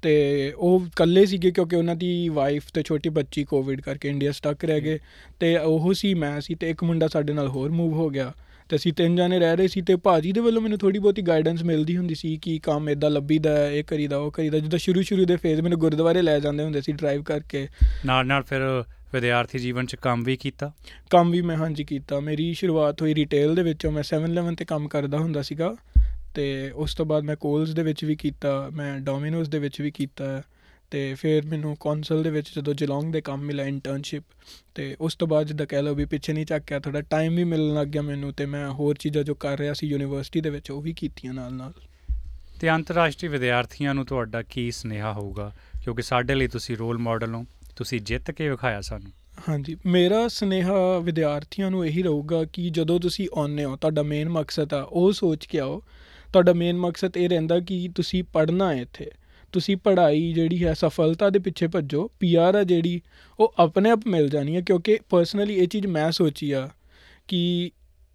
ਤੇ 0.02 0.54
ਉਹ 0.58 0.84
ਇਕੱਲੇ 0.88 1.26
ਸੀਗੇ 1.26 1.52
ਕਿਉਂਕਿ 1.52 1.76
ਉਹਨਾਂ 1.76 1.96
ਦੀ 1.96 2.30
ਵਾਈਫ 2.30 2.64
ਤੇ 2.74 2.84
ਛੋਟੀ 2.84 3.10
ਬੱਚੀ 3.10 3.44
ਕੋਵਿਡ 3.44 3.82
ਕਰਕੇ 3.82 4.10
ਇੰਡੀਆ 4.10 4.32
ਸਟਕ 4.32 4.66
ਰਹਿ 4.66 4.82
ਗਏ। 4.82 5.00
ਤੇ 5.40 5.58
ਉਹ 5.58 5.94
ਸੀ 5.94 6.14
ਮੈਂ 6.14 6.42
ਸੀ 6.42 6.56
ਤੇ 6.56 6.70
ਇੱਕ 6.70 6.84
ਮੁੰਡਾ 6.84 7.08
ਸਾਡੇ 7.08 7.34
ਨਾਲ 7.34 7.48
ਹੋਰ 7.48 7.70
ਮੂਵ 7.72 7.94
ਹੋ 7.94 8.10
ਗਿਆ। 8.10 8.34
ਤੇ 8.70 8.76
ਅਸੀਂ 8.76 8.94
ਤਿੰਨ 8.94 9.16
ਜਾਣੇ 9.16 9.40
ਰਹਿ 9.40 9.56
ਰਹੇ 9.56 9.68
ਸੀ 9.68 9.82
ਤੇ 9.82 9.96
ਭਾਜੀ 9.96 10.32
ਦੇ 10.32 10.40
ਵੱਲੋਂ 10.40 10.62
ਮੈਨੂੰ 10.62 10.78
ਥੋੜੀ 10.78 11.00
ਬਹੁਤੀ 11.00 11.22
ਗਾਈਡੈਂਸ 11.22 11.64
ਮਿਲਦੀ 11.64 11.98
ਹੁੰਦੀ 11.98 12.16
ਸੀ 12.16 12.38
ਕਿ 12.38 12.60
ਕੰਮ 12.60 12.90
ਇਦਾਂ 12.90 13.10
ਲੱਭੀਦਾ 13.10 13.58
ਹੈ, 13.58 13.72
ਇਹ 13.72 13.84
ਕਰੀਦਾ 13.84 14.18
ਉਹ 14.18 14.32
ਕਰੀਦਾ। 14.32 14.60
ਜਦੋਂ 14.60 14.80
ਸ਼ੁਰੂ 14.80 15.02
ਸ਼ੁਰੂ 15.02 15.26
ਦੇ 15.26 15.36
ਫੇਜ਼ 15.36 15.62
ਮੈਨੂੰ 15.62 15.80
ਗੁਰਦੁਆਰੇ 15.80 16.22
ਲੈ 16.22 16.40
ਜਾਂਦੇ 16.40 16.64
ਹੁੰਦੇ 16.64 16.82
ਸੀ 16.82 16.92
ਡਰਾਈਵ 16.92 17.24
ਕਰਕੇ। 17.24 17.68
ਨਾਲ 18.06 18.28
ਨਾਲ 18.28 18.44
ਫਿਰ 18.44 18.84
ਵਿਦਿਆਰਥੀ 19.16 19.60
ਜੀਵਨ 19.60 19.86
'ਚ 19.86 19.96
ਕੰਮ 19.96 20.24
ਵੀ 20.24 20.36
ਕੀਤਾ? 20.36 20.72
ਕੰਮ 21.10 21.32
ਵੀ 21.32 21.42
ਮੈਂ 21.42 21.58
ਹਾਂਜੀ 21.58 21.84
ਕੀਤਾ। 21.84 22.20
ਮੇਰੀ 22.20 22.54
ਸ਼ੁਰੂਆਤ 22.54 23.02
ਹੋਈ 23.02 23.16
ਰਿਟੇਲ 23.16 23.56
ਦੇ 23.56 23.64
ਵਿੱਚੋਂ। 23.64 23.92
ਮੈਂ 23.92 24.04
7-11 24.04 24.56
ਤੇ 24.56 24.66
ਕੰਮ 24.66 24.88
ਕਰਦਾ 24.88 25.18
ਹੁੰਦਾ 25.18 25.42
ਸੀਗਾ 25.42 25.76
ਤੇ 26.36 26.72
ਉਸ 26.76 26.96
ਤੋਂ 26.96 27.06
ਬਾਅਦ 27.06 27.24
ਮੈਂ 27.24 27.36
ਕੋਲਸ 27.36 27.70
ਦੇ 27.70 27.84
ਵਿੱਚ 27.84 28.06
ਵੀ 28.06 28.16
ਕੀਤਾ 28.16 28.70
ਮੈਂ 28.74 29.00
ਡੋਮਿਨੋਜ਼ 29.00 29.50
ਦੇ 29.50 29.60
ਵਿੱਚ 29.60 29.82
ਵੀ 29.82 29.92
ਕੀਤਾ 29.92 30.42
ਤੇ 30.92 31.14
ਫਿਰ 31.14 31.46
ਮੈਨੂੰ 31.46 31.78
ਕੌਂਸਲ 31.80 32.24
ਦੇ 32.24 32.30
ਵਿੱਚ 32.30 32.48
ਜਦੋਂ 32.56 32.74
ਜਲੌਂਗ 32.74 33.14
ਦੇ 33.14 33.22
ਕੰਮ 33.22 33.42
ਮਿਲਿਆ 33.42 33.66
ਇੰਟਰਨਸ਼ਿਪ 33.66 34.24
ਤੇ 34.76 34.96
ਉਸ 35.02 35.16
ਤੋਂ 35.16 35.28
ਬਾਅਦ 35.28 35.48
ਜਿੱਦਾਂ 35.48 35.66
ਕਹਿ 35.66 35.84
ਲਓ 35.84 35.96
ਵੀ 35.96 36.06
ਪਿੱਛੇ 36.06 36.34
ਨਹੀਂ 36.34 36.46
ਚੱਕਿਆ 36.46 36.80
ਥੋੜਾ 36.80 37.02
ਟਾਈਮ 37.02 37.36
ਵੀ 37.36 37.44
ਮਿਲਣ 37.44 37.74
ਲੱਗ 37.74 37.88
ਗਿਆ 37.88 38.02
ਮੈਨੂੰ 38.02 38.34
ਤੇ 38.34 38.46
ਮੈਂ 38.46 38.72
ਹੋਰ 38.72 38.96
ਚੀਜ਼ਾਂ 38.96 39.24
ਜੋ 39.24 39.36
ਕਰ 39.36 39.60
ਰਿਹਾ 39.60 39.74
ਸੀ 39.74 39.88
ਯੂਨੀਵਰਸਿਟੀ 39.88 40.42
ਦੇ 40.42 40.50
ਵਿੱਚ 40.50 40.72
ਉਹ 40.72 40.82
ਵੀ 40.82 40.94
ਕੀਤੀਆਂ 40.94 41.34
ਨਾਲ 41.34 41.54
ਨਾਲ 41.54 41.74
ਤੇ 42.62 42.70
ਅੰਤਰਰਾਸ਼ਟਰੀ 42.70 43.28
ਵਿਦਿਆਰਥੀਆਂ 43.28 43.94
ਨੂੰ 43.94 44.06
ਤੁਹਾਡਾ 44.06 44.42
ਕੀ 44.42 44.72
ਸੁਨੇਹਾ 44.72 45.14
ਹੋਊਗਾ? 45.14 45.54
ਕਿਉਂਕਿ 45.84 46.02
ਸਾਡੇ 46.02 46.36
ਲਈ 46.36 46.48
ਤੁਸੀਂ 46.48 46.78
ਰੋਲ 46.78 46.98
ਮਾਡਲ 46.98 47.36
ਹੋ। 47.36 47.46
ਤੁਸੀਂ 47.76 48.02
ਜਿੱਤ 48.02 48.32
ਕੇ 48.32 48.50
ਵਿਖਾਇਆ 48.50 48.82
ਸਾਨੂੰ। 48.82 49.12
ਹਾਂਜੀ, 49.50 49.78
ਮੇਰਾ 49.86 50.28
ਸੁਨੇਹਾ 50.28 51.00
ਵਿਦਿਆਰਥੀਆਂ 51.00 51.72
ਨੂੰ 51.72 51.86
ਇਹੀ 51.86 52.04
ਰਹੂਗਾ 52.04 52.44
ਕਿ 52.44 52.70
ਜਦੋਂ 52.70 53.00
ਤੁਸੀਂ 53.00 53.28
ਆਉਂਦੇ 53.34 53.64
ਹੋ, 53.64 53.76
ਤੁਹਾਡਾ 53.76 54.04
ਮੇਨ 54.04 54.30
ਮਕਸਦ 54.30 54.74
ਆ, 54.74 54.82
ਉਹ 54.82 55.12
ਸੋਚ 55.12 55.46
ਕੇ 55.46 55.60
ਆਓ। 55.60 55.82
ਤੁਹਾਡਾ 56.34 56.54
ਮੇਨ 56.54 56.78
ਮਕਸਦ 56.78 57.18
ਇਹ 57.18 57.30
ਰਹਿੰਦਾ 57.30 57.60
ਕਿ 57.60 57.90
ਤੁਸੀਂ 57.96 58.24
ਪੜ੍ਹਨਾ 58.24 58.76
ਹੈ 58.76 58.82
ਇੱਥੇ। 58.82 59.12
ਤੁਸੀਂ 59.52 59.78
ਪੜ੍ਹਾਈ 59.78 60.34
ਜਿਹੜੀ 60.34 60.66
ਹੈ, 60.66 60.74
ਸਫਲਤਾ 60.74 61.30
ਦੇ 61.30 61.40
ਪਿੱਛੇ 61.40 61.68
ਭੱਜੋ 61.68 62.12
ਪੀਆਰ 62.20 62.56
ਆ 62.56 62.64
ਜਿਹੜੀ, 62.64 63.02
ਉਹ 63.40 63.54
ਆਪਣੇ 63.60 63.90
ਆਪ 63.90 64.00
ਮਿਲ 64.08 64.30
ਜਾਣੀ 64.30 64.56
ਹੈ, 64.56 64.62
ਕਿਉਂਕਿ 64.62 65.00
ਪਰਸਨਲੀ 65.10 65.54
ਇਹ 65.54 65.68
ਚੀਜ਼ 65.68 65.88
ਮੈਂ 65.88 66.12
ਸੋਚੀ 66.12 66.52
ਆ 66.52 66.70
ਕਿ 67.28 67.72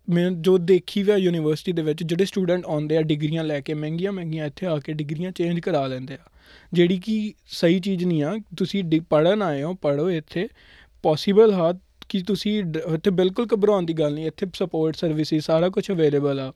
ਮੈਂ 0.08 0.30
ਜੋ 0.30 0.58
ਦੇਖੀ 0.58 1.02
ਵੀ 1.02 1.10
ਆ 1.10 1.16
ਯੂਨੀਵਰਸਿਟੀ 1.16 1.72
ਦੇ 1.72 1.82
ਵਿੱਚ, 1.82 2.04
ਜਿਹੜੇ 2.04 2.24
ਸਟੂਡੈਂਟ 2.24 2.66
ਆਉਂਦੇ 2.66 2.96
ਆ, 2.96 3.02
ਡਿਗਰੀਆਂ 3.02 3.44
ਲੈ 3.44 3.60
ਕੇ 3.60 3.74
ਮਹਿੰਗੀਆਂ 3.74 4.12
ਮਹਿੰਗੀਆਂ 4.12 4.46
ਇੱਥੇ 4.46 4.66
ਆ 4.66 4.78
ਕੇ 4.78 4.92
ਡਿਗਰੀਆਂ 4.92 5.32
ਚੇਂਜ 5.32 5.60
ਕਰਾ 5.60 5.86
ਲੈਂਦੇ 5.86 6.14
ਆ। 6.14 6.30
ਜਿਹੜੀ 6.72 6.98
ਕਿ 6.98 7.34
ਸਹੀ 7.46 7.80
ਚੀਜ਼ 7.80 8.04
ਨਹੀਂ 8.04 8.22
ਆ। 8.22 8.38
ਤੁਸੀਂ 8.56 9.00
ਪੜਨ 9.00 9.42
ਆਏ 9.42 9.62
ਹੋ 9.62 9.74
ਪੜੋ 9.74 10.10
ਇੱਥੇ। 10.10 10.48
ਪੋਸੀਬਲ 11.02 11.52
ਹਾਂ 11.52 11.74
ਕਿ 12.08 12.22
ਤੁਸੀਂ 12.22 12.64
ਡ- 12.64 12.76
ਇੱਥੇ 12.76 13.10
ਬਿਲਕੁਲ 13.10 13.46
ਘਬਰਾਉਣ 13.54 13.84
ਦੀ 13.84 13.92
ਗੱਲ 13.92 14.14
ਨਹੀਂ, 14.14 14.26
ਇੱਥੇ 14.26 14.46
ਸਪੋਰਟ 14.54 14.96
ਸਰਵਿਸਿਜ਼ 14.96 15.44
ਸਾਰਾ 15.44 15.68
ਕੁਝ 15.68 15.90
ਅਵੇਲੇਬਲ 15.90 16.40
ਆ। 16.40 16.52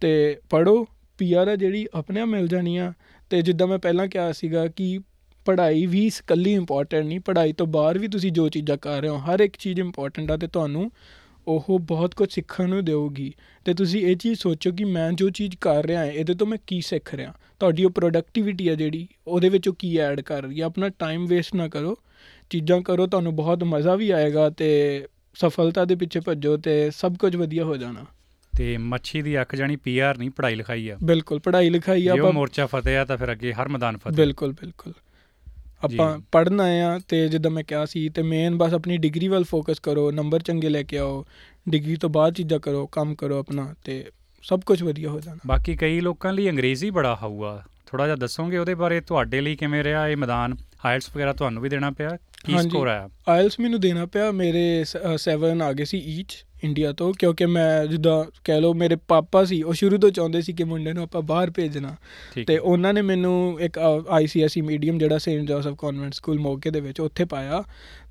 ਤੇ 0.00 0.38
ਪੜੋ 0.50 0.86
ਪੀਆਰ 1.18 1.48
ਆ 1.48 1.56
ਜਿਹੜੀ, 1.56 1.86
ਆਪਣੇ 1.94 2.20
ਆਪ 2.20 2.28
ਮਿਲ 2.28 2.48
ਜਾਣੀ 2.48 2.76
ਆ। 2.76 2.92
ਤੇ 3.30 3.42
ਜਿੱਦਾਂ 3.42 3.66
ਮੈਂ 3.66 3.78
ਪਹਿਲਾਂ 3.78 4.06
ਕਿਹਾ 4.06 4.32
ਸੀਗਾ 4.32 4.66
ਕਿ 4.66 5.00
ਪੜ੍ਹਾਈ 5.44 5.86
ਵੀ 5.86 6.06
ਇਕੱਲੀ 6.06 6.52
ਇੰਪੋਰਟੈਂਟ 6.52 7.06
ਨਹੀਂ, 7.06 7.20
ਪੜ੍ਹਾਈ 7.20 7.52
ਤੋਂ 7.52 7.66
ਬਾਹਰ 7.66 7.98
ਵੀ 7.98 8.08
ਤੁਸੀਂ 8.08 8.32
ਜੋ 8.32 8.48
ਚੀਜ਼ਾਂ 8.48 8.76
ਕਰ 8.76 9.00
ਰਹੇ 9.00 9.08
ਹੋ, 9.08 9.16
ਹਰ 9.16 9.40
ਇੱਕ 9.40 9.56
ਚੀਜ਼ 9.58 9.80
ਇੰਪੋਰਟੈਂਟ 9.80 10.30
ਆ 10.30 10.36
ਤੇ 10.36 10.46
ਤੁਹਾਨੂੰ 10.46 10.90
ਉਹ 11.48 11.78
ਬਹੁਤ 11.78 12.14
ਕੁਝ 12.14 12.32
ਸਿੱਖਣ 12.32 12.68
ਨੂੰ 12.68 12.84
ਦੇਊਗੀ। 12.84 13.32
ਤੇ 13.64 13.74
ਤੁਸੀਂ 13.74 14.06
ਇਹ 14.06 14.16
ਚੀਜ਼ 14.16 14.40
ਸੋਚੋ 14.40 14.72
ਕਿ 14.72 14.84
ਮੈਂ 14.84 15.12
ਜੋ 15.12 15.30
ਚੀਜ਼ 15.30 15.56
ਕਰ 15.60 15.86
ਰਿਹਾ 15.86 16.00
ਹਾਂ 16.00 16.06
ਇਹਦੇ 16.06 16.34
ਤੋਂ 16.34 16.46
ਮੈਂ 16.46 16.58
ਕੀ 16.66 16.80
ਸਿੱਖ 16.80 17.14
ਰਿਹਾ 17.14 17.34
ਤੁਹਾਡੀ 17.60 17.84
ਉਹ 17.84 17.90
ਪ੍ਰੋਡਕਟਿਵਿਟੀ 17.90 18.68
ਆ 18.68 18.74
ਜਿਹੜੀ 18.74 19.08
ਉਹਦੇ 19.26 19.48
ਵਿੱਚ 19.48 19.68
ਉਹ 19.68 19.74
ਕੀ 19.78 19.96
ਐਡ 19.96 20.20
ਕਰ 20.20 20.42
ਰਹੀ 20.42 20.60
ਹੈ 20.60 20.64
ਆਪਣਾ 20.64 20.88
ਟਾਈਮ 20.88 21.26
ਵੇਸਟ 21.26 21.54
ਨਾ 21.54 21.68
ਕਰੋ। 21.68 21.98
ਚੀਜ਼ਾਂ 22.50 22.80
ਕਰੋ 22.80 23.06
ਤੁਹਾਨੂੰ 23.06 23.36
ਬਹੁਤ 23.36 23.64
ਮਜ਼ਾ 23.64 23.94
ਵੀ 23.94 24.10
ਆਏਗਾ 24.10 24.50
ਤੇ 24.50 25.06
ਸਫਲਤਾ 25.34 25.84
ਦੇ 25.84 25.94
ਪਿੱਛੇ 25.94 26.20
ਭੱਜੋ 26.20 26.56
ਤੇ 26.56 26.90
ਸਭ 26.90 27.16
ਕੁਝ 27.16 27.36
ਵਧੀਆ 27.36 27.64
ਹੋ 27.64 27.76
ਜਾਣਾ। 27.76 28.04
ਤੇ 28.56 28.76
ਮੱਛੀ 28.76 29.22
ਦੀ 29.22 29.40
ਅੱਖ 29.40 29.54
ਜਾਣੀ 29.54 29.76
ਪੀਆਰ 29.76 30.18
ਨਹੀਂ 30.18 30.30
ਪੜ੍ਹਾਈ 30.30 30.54
ਲਿਖਾਈ 30.54 30.88
ਆ। 30.88 30.96
ਬਿਲਕੁਲ 31.04 31.38
ਪੜ੍ਹਾਈ 31.38 31.70
ਲਿਖਾਈ 31.70 32.02
ਜੇ 32.02 32.10
ਉਹ 32.10 32.18
ਆਪਾਂ 32.18 32.32
ਮੋਰਚਾ 32.32 32.66
ਫਤਿਹ 32.66 32.98
ਆ 32.98 33.04
ਤਾਂ 33.04 33.16
ਫਿਰ 33.16 33.32
ਅੱਗੇ 33.32 33.52
ਹਰ 33.52 33.68
ਮੈਦਾਨ 33.68 33.96
ਫਤਿਹ। 33.96 34.12
ਬਿਲਕੁਲ 34.12 34.52
ਬਿਲਕੁਲ। 34.52 34.92
ਆਪਾਂ 35.82 36.18
ਜੀ। 36.18 36.24
ਪੜ੍ਹਨ 36.32 36.60
ਆਏ 36.60 36.80
ਆ 36.80 36.98
ਤੇ 37.08 37.28
ਜਿੱਦਾਂ 37.28 37.50
ਮੈਂ 37.50 37.64
ਕਿਹਾ 37.64 37.84
ਸੀ 37.86 38.08
ਤੇ 38.08 38.22
ਮੇਨ 38.22 38.56
ਬਸ 38.58 38.74
ਆਪਣੀ 38.74 38.96
ਡਿਗਰੀ 38.96 39.28
ਵੱਲ 39.28 39.44
ਫੋਕਸ 39.44 39.80
ਕਰੋ 39.80 40.10
ਨੰਬਰ 40.10 40.42
ਚੰਗੇ 40.42 40.68
ਲੈ 40.68 40.82
ਕੇ 40.82 40.98
ਆਓ 40.98 41.24
ਡਿਗਰੀ 41.68 41.96
ਤੋਂ 41.96 42.10
ਬਾਅਦ 42.10 42.34
ਚੀਜ਼ਾਂ 42.34 42.60
ਕਰੋ 42.60 42.86
ਕੰਮ 42.86 43.14
ਕਰੋ 43.14 43.38
ਆਪਣਾ 43.38 43.74
ਤੇ 43.84 44.04
ਸਭ 44.42 44.60
ਕੁਝ 44.60 44.82
ਵਧੀਆ 44.82 45.10
ਹੋ 45.10 45.20
ਜਾਣਾ। 45.20 45.38
ਬਾਕੀ 45.46 45.76
ਕਈ 45.76 46.00
ਲੋਕਾਂ 46.00 46.32
ਲਈ 46.32 46.50
ਅੰਗਰੇਜ਼ੀ 46.50 46.90
ਬੜਾ 46.90 47.16
ਹਾਊਗਾ 47.22 47.62
ਥੋੜਾ 47.86 48.04
ਜਿਹਾ 48.04 48.16
ਦੱਸੋਗੇ 48.16 48.58
ਉਹਦੇ 48.58 48.74
ਬਾਰੇ 48.74 49.00
ਤੁਹਾਡੇ 49.00 49.40
ਲਈ 49.40 49.56
ਕਿਵੇਂ 49.56 49.84
ਰਿਹਾ 49.84 50.08
ਇਹ 50.08 50.16
ਮੈਦਾਨ? 50.16 50.56
ਆਇਲਸ 50.86 51.16
ਵਗੈਰਾ 51.16 51.32
ਤੁਹਾਨੂੰ 51.32 51.62
ਵੀ 51.62 51.68
ਦੇਣਾ 51.68 51.90
ਪਿਆ 51.90 52.08
ਕੀ। 52.46 52.58
ਸਕੋਰ 52.58 52.86
ਆਇਆ 52.86 53.08
ਆਇਲਸ 53.28 53.60
ਮੈਨੂੰ 53.60 53.80
ਦੇਣਾ 53.80 54.06
ਪਿਆ 54.06 54.30
ਮੇਰੇ 54.30 54.84
7 55.16 55.62
ਆ 55.62 55.72
ਗਏ 55.72 55.84
ਸੀ 55.84 55.98
ਈਚ 55.98 56.44
ਇੰਡੀਆ 56.64 56.92
ਤੋਂ 56.92 57.12
ਕਿਉਂਕਿ 57.18 57.46
ਮੈਂ 57.46 57.86
ਜਿੱਦਾਂ 57.86 58.24
ਕਹਿ 58.44 58.60
ਲਓ 58.60 58.74
ਮੇਰੇ 58.74 58.96
ਪਾਪਾ 58.96 59.44
ਸੀ 59.44 59.62
ਉਹ 59.62 59.72
ਸ਼ੁਰੂ 59.72 59.98
ਤੋਂ 59.98 60.10
ਚਾਹੁੰਦੇ 60.10 60.42
ਸੀ 60.42 60.52
ਕਿ 60.52 60.64
ਮੁੰਡੇ 60.64 60.92
ਨੂੰ 60.92 61.02
ਆਪਾਂ 61.02 61.22
ਬਾਹਰ 61.22 61.50
ਭੇਜਣਾ 61.50 61.96
ਤੇ। 62.46 62.58
ਉਹਨਾਂ 62.58 62.94
ਨੇ 62.94 63.02
ਮੈਨੂੰ 63.02 63.60
ਇੱਕ 63.60 63.78
ਆਈਸੀਐਸਈ 64.10 64.60
ਮੀਡੀਅਮ 64.60 64.98
ਜਿਹੜਾ 64.98 65.18
ਸੇਂਟ 65.18 65.48
ਜੋਸਫ 65.48 65.74
ਕਨਵੈਂਟ 65.78 66.14
ਸਕੂਲ 66.14 66.38
ਮੋਗੇ 66.38 66.70
ਦੇ 66.70 66.80
ਵਿੱਚ 66.80 67.00
ਉੱਥੇ 67.00 67.24
ਪਾਇਆ 67.24 67.64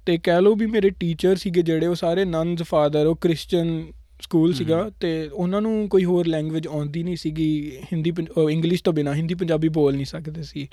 ਤੇ 0.05 0.17
ਕਹਿ 0.17 0.41
ਲਓ 0.41 0.55
ਵੀ 0.55 0.65
ਮੇਰੇ 0.65 0.89
ਟੀਚਰ 0.89 1.35
ਸੀਗੇ 1.35 1.61
ਜਿਹੜੇ 1.61 1.87
ਉਹ 1.87 1.95
ਸਾਰੇ 1.95 2.25
ਨਨਸ 2.25 2.63
ਫਾਦਰ 2.63 3.05
ਉਹ 3.05 3.15
ਕ੍ਰਿਸਚੀਅਨ 3.15 3.83
ਸਕੂਲ 4.21 4.53
ਸੀਗਾ। 4.53 4.91
ਤੇ 4.99 5.29
ਉਹਨਾਂ 5.33 5.61
ਨੂੰ 5.61 5.87
ਕੋਈ 5.89 6.05
ਹੋਰ 6.05 6.27
ਲੈਂਗੁਏਜ 6.27 6.67
ਆਉਂਦੀ 6.67 7.03
ਨਹੀਂ 7.03 7.15
ਸੀਗੀ 7.15 7.71
ਹਿੰਦੀ 7.93 8.13
ਇੰਗਲਿਸ਼ 8.51 8.83
ਤੋਂ 8.83 8.93
ਬਿਨਾ 8.93 9.13
ਹਿੰਦੀ 9.13 9.33
ਪੰਜਾਬੀ 9.33 9.67
ਬੋਲ 9.67 9.95
ਨਹੀਂ 9.95 10.05
ਸਕਦੇ 10.05 10.43
ਸੀ 10.43 10.67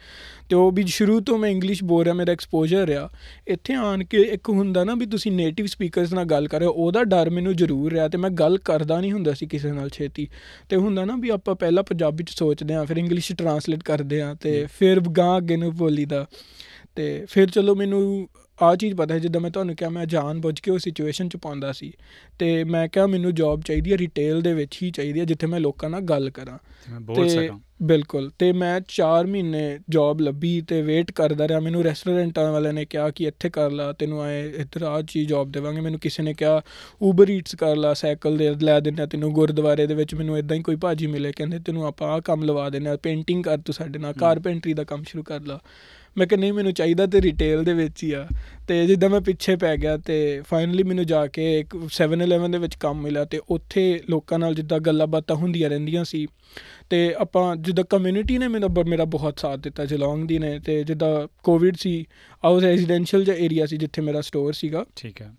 ਤੇ 0.49 0.57
ਉਹ 0.57 0.73
ਵੀ 0.73 0.87
ਸ਼ੁਰੂ 0.87 1.21
ਤੋਂ 1.21 1.39
ਮੈਂ 1.39 1.51
ਇੰਗਲਿਸ਼ 1.51 1.85
ਬੋਲ 1.85 2.05
ਰਿਹਾ 2.05 2.15
ਮੇਰਾ 2.15 2.33
ਐਕਸਪੋਜ਼ਰ 2.33 2.87
ਰਿਹਾ 2.87 3.11
ਇੱਥੇ 3.47 3.75
ਆਣ 3.75 4.05
ਕੇ 4.05 4.19
ਇੱਕ 4.23 4.49
ਹੁੰਦਾ 4.49 4.85
ਨਾ 4.85 4.95
ਵੀ 4.95 5.07
ਤੁਸੀਂ 5.07 5.33
ਨੇਟਿਵ 5.33 5.67
ਸਪੀਕਰਸ 5.67 6.13
ਨਾਲ 6.13 6.25
ਗੱਲ 6.25 6.49
ਕਰ 6.49 6.59
ਰਹੇ 6.59 6.67
ਹੋ 6.67 6.73
ਉਹਦਾ 6.73 7.05
ਡਰ 7.05 7.31
ਮੈਨੂੰ 7.31 7.57
ਜ਼ਰੂਰ 7.57 7.93
ਰਿਹਾ 7.93 8.09
ਤੇ 8.09 8.19
ਮੈਂ 8.19 8.31
ਗੱਲ 8.31 8.59
ਕਰਦਾ 8.59 9.01
ਨਹੀਂ 9.01 9.13
ਹੁੰਦਾ 9.13 9.33
ਸੀ 9.33 9.47
ਕਿਸੇ 9.47 9.73
ਨਾਲ 9.73 9.89
ਛੇਤੀ 9.89 10.29
ਤੇ 10.69 10.77
ਹੁੰਦਾ 10.77 11.05
ਨਾ 11.05 11.17
ਵੀ 11.17 11.29
ਆਪਾਂ 11.29 11.55
ਪਹਿਲਾਂ 11.55 11.83
ਪੰਜਾਬੀ 11.83 12.25
ਚ 12.25 12.31
ਸੋਚਦੇ 12.31 12.75
ਹਾਂ 12.75 12.85
ਫਿਰ 12.85 12.97
ਇੰਗਲਿਸ਼ 12.97 13.33
ਟਰਾਂਸਲੇਟ 13.33 13.83
ਕਰਦੇ 13.83 14.23
ਹਾਂ 14.23 14.35
ਤੇ। 14.35 14.67
ਫਿਰ 14.79 15.01
ਗਾਂ 15.01 15.39
ਅੱਗੇ 15.39 15.57
ਨੂੰ 15.57 15.77
ਬੋਲੀਦਾ 15.77 16.27
ਤੇ 16.97 17.25
ਫਿਰ 17.29 17.51
ਚਲੋ 17.51 17.75
ਮੈਨੂੰ 17.75 18.29
ਆ 18.63 18.77
ਚੀਜ਼ 18.77 18.95
ਪਤਾ 18.95 19.15
ਹੈ 19.15 19.19
ਜਿੱਦਾਂ 19.19 19.41
ਮੈਂ 19.41 19.51
ਤੁਹਾਨੂੰ 19.51 19.77
ਕਿਹਾ 19.77 19.91
ਮੈਂ 19.91 20.07
ਜਾਣ 20.07 20.41
ਬੁੱਝ 20.41 20.61
ਕੇ 20.61 20.71
ਉਹ 20.71 20.79
ਸਿਚੁਏਸ਼ਨ 20.79 21.29
ਚ 21.29 21.37
ਪਾਉਂਦਾ 21.37 21.73
ਸੀ। 21.73 21.93
ਤੇ 22.39 22.65
ਮੈਂ 22.65 22.89
ਕਿਹਾ 22.89 23.07
ਮੈਨੂੰ 23.07 23.35
ਜੌਬ 23.35 23.63
ਚਾਹੀਦੀ 23.63 23.93
ਹੈ 23.93 23.99
ਰਿਟੇਲ 23.99 24.43
ਦੇ 24.43 24.55
ਵਿੱਚ 24.55 24.83
ਹੀ 24.83 24.91
ਚਾਹੀਦੀ 24.91 25.21
ਹੈ 25.21 25.25
ਜਿੱਥੇ 25.25 25.47
ਮੈਂ 25.47 25.61
ਲੋਕਾਂ 25.61 25.91
ਨਾਲ 25.91 26.01
ਗੱਲ 26.01 26.31
ਕਰਾਂ। 26.31 26.59
ਤੇ 26.59 26.93
ਮੈਂ 26.93 27.01
ਬੋਲ 27.01 27.17
ਤੇ 27.17 27.29
ਸਕਾਂ 27.29 27.61
ਬਿਲਕੁਲ। 27.83 28.31
ਤੇ 28.39 28.53
ਮੈਂ 28.53 28.81
4 28.89 29.27
ਮਹੀਨੇ 29.27 29.79
ਜੌਬ 29.89 30.21
ਲੱਭੀ 30.21 30.61
ਤੇ 30.61 30.83
ਵੇਟ 30.83 31.11
ਕਰਦਾ 31.13 31.49
ਰਿਹਾ। 31.49 31.61
ਮੈਨੂੰ 31.61 31.83
ਰੈਸਟੋਰੈਂਟਾਂ 31.85 32.53
ਵਾਲਿਆਂ 32.53 32.73
ਨੇ 32.73 32.85
ਕਿਹਾ 32.85 33.11
ਕਿ 33.11 33.25
ਇੱਥੇ 33.25 33.51
ਕਰ 33.51 33.71
ਲਾ 33.71 33.93
ਤੈਨੂੰ 33.93 34.23
ਆਏ 34.23 34.53
ਇੱਧਰ 34.57 34.83
ਆ 34.83 35.03
ਚੀਜ਼ 35.03 35.29
ਜੌਬ 35.29 35.53
ਦੇਵਾਂਗੇ। 35.53 35.81
ਮੈਨੂੰ 35.81 36.01
ਕਿਸੇ 36.01 36.23
ਨੇ 36.23 36.35
ਕਿਹਾ 36.35 36.61
ਊਬਰ 37.03 37.31
ਈਟਸ 37.31 37.55
ਕਰ 37.55 37.77
ਲਾ 37.77 37.95
ਸਾਈਕਲ 37.95 38.37
ਦੇ 38.37 38.55
ਲੈ 38.63 38.79
ਦਿੰਦੇ 38.81 39.07
ਤੈਨੂੰ 39.07 39.33
ਗੁਰਦੁਆਰੇ 39.33 39.87
ਦੇ 39.87 39.95
ਵਿੱਚ। 39.95 40.15
ਮੈਨੂੰ 40.15 40.39
ਇਦਾਂ 40.39 40.57
ਹੀ 40.57 40.63
ਕੋਈ 40.63 40.77
ਭਾਜੀ 40.77 41.07
ਮਿਲੇ 41.07 41.33
ਕਹਿੰਦੇ 41.37 41.59
ਤੈਨੂੰ 41.59 41.87
ਆਪਾਂ 41.87 42.09
ਆ 42.09 42.21
ਕੰਮ 42.21 42.45
ਲਵਾ 42.45 42.71
ਦਿੰਦੇ 42.71 42.91
ਆ 42.91 42.97
ਪੇਂਟਿੰਗ 42.97 43.45
ਕਰ 43.45 43.59
ਤੂੰ 43.59 43.75
ਸਾਡੇ 43.75 43.99
ਨਾਲ। 43.99 44.13
ਕਾਰਪੈਂਟਰੀ 44.13 44.75
ਦਾ 44.75 44.85
ਕੰਮ 44.85 45.03
ਸ਼ੁਰੂ 45.03 45.23
ਕਰ 45.23 45.41
ਲਾ। 45.41 45.59
ਮੈਂ 46.19 46.27
ਕਿਹਾ 46.27 46.41
ਨਹੀਂ 46.41 46.53
ਮੈਨੂੰ 46.53 46.73
ਚਾਹੀਦਾ 46.73 47.07
ਤੇ 47.07 47.21
ਰਿਟੇਲ 47.23 47.65
ਦੇ 47.65 47.73
ਵਿੱਚ 47.75 48.05
ਹੀ 48.05 48.13
ਆ। 48.13 48.27
ਤੇ 48.69 48.87
ਜਿੱਦਾਂ 48.87 49.11
ਮੈਂ 49.11 49.21
ਪਿੱਛੇ 49.21 49.57
ਪੈ 49.57 49.77
ਗਿਆ 49.77 49.97
ਤੇ 49.97 50.43
ਫਾਈਨਲੀ 50.49 50.83
ਮੈਨੂੰ 50.83 51.07
ਜਾ 51.07 51.27
ਕੇ 51.27 51.61
ਇੱਕ 51.61 51.77
7-11 51.77 52.53
ਦੇ 52.53 52.59
ਵਿੱਚ 52.59 52.75
ਕੰਮ 52.75 53.03
ਮਿਲਿਆ 53.03 53.25
ਤੇ 53.25 53.41
ਉੱਥੇ 53.49 54.01
ਲੋਕਾਂ 54.11 54.39
ਨਾਲ 54.39 54.55
ਜਿੱਦਾਂ 54.55 54.79
ਗੱਲਾਂ 54.79 55.07
ਬਾਤਾਂ 55.07 55.37
ਹੁੰਦੀਆਂ 55.37 55.71
ਰਹਿੰਦੀਆਂ 55.71 56.05
ਸੀ 56.05 56.27
ਤੇ 56.91 57.15
ਆਪਾਂ 57.19 57.57
ਜਿੱਦਾਂ 57.57 57.85
ਕਮਿਊਨਿਟੀ 57.85 58.39
ਨੇ 58.39 58.49
ਮੇਰਾ 58.49 58.69
ਮੇਰਾ 58.87 59.05
ਬਹੁਤ 59.05 59.39
ਸਾਥ 59.39 59.59
ਦਿੱਤਾ 59.59 59.85
ਜਲੌਂਗ 59.85 60.29
ਦੀ 60.29 60.39
ਨੇ 60.39 60.59
ਤੇ 60.59 60.85
ਜਿੱਦਾਂ 60.85 61.29
ਕੋਵਿਡ 61.43 61.77
ਸੀ 61.77 62.05
ਆਉ 62.45 62.61
ਰੈਜ਼ੀਡੈਂਸ਼ੀਅਲ 62.61 63.25
ਜਿਹਾ 63.25 63.37
ਏਰੀਆ 63.37 63.67
ਸੀ 63.67 63.77
ਜਿੱਥੇ 63.77 64.03
ਮੇਰਾ 64.03 64.21
ਸਟੋਰ 64.21 64.53
ਸੀਗਾ। 64.53 64.87
ਠੀਕ 64.97 65.23
ਹੈ। 65.23 65.31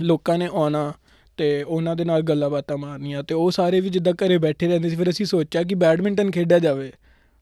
ਲੋਕਾਂ 0.00 0.38
ਨੇ 0.38 0.48
ਆਉਣਾ 0.52 0.92
ਤੇ 1.36 1.62
ਉਹਨਾਂ 1.62 1.96
ਦੇ 1.96 2.04
ਨਾਲ 2.04 2.22
ਗੱਲਾਂ 2.22 2.50
ਬਾਤਾਂ 2.50 2.76
ਮਾਰਨੀਆਂ 2.76 3.22
ਤੇ 3.22 3.34
ਉਹ 3.34 3.50
ਸਾਰੇ 3.50 3.80
ਵੀ 3.80 3.88
ਜਿੱਦਾਂ 3.88 4.12
ਘਰੇ 4.12 4.38
ਬੈਠੇ 4.38 4.68
ਰਹਿੰਦੇ 4.68 4.90
ਸੀ 4.90 4.96
ਫਿਰ 4.96 5.10
ਅਸੀਂ 5.10 5.26
ਸੋਚਿਆ 5.26 5.62
ਕਿ 5.62 5.74
ਬੈਡਮਿੰਟਨ 5.74 6.30
ਖੇਡਿਆ 6.30 6.58
ਜਾਵੇ। 6.58 6.92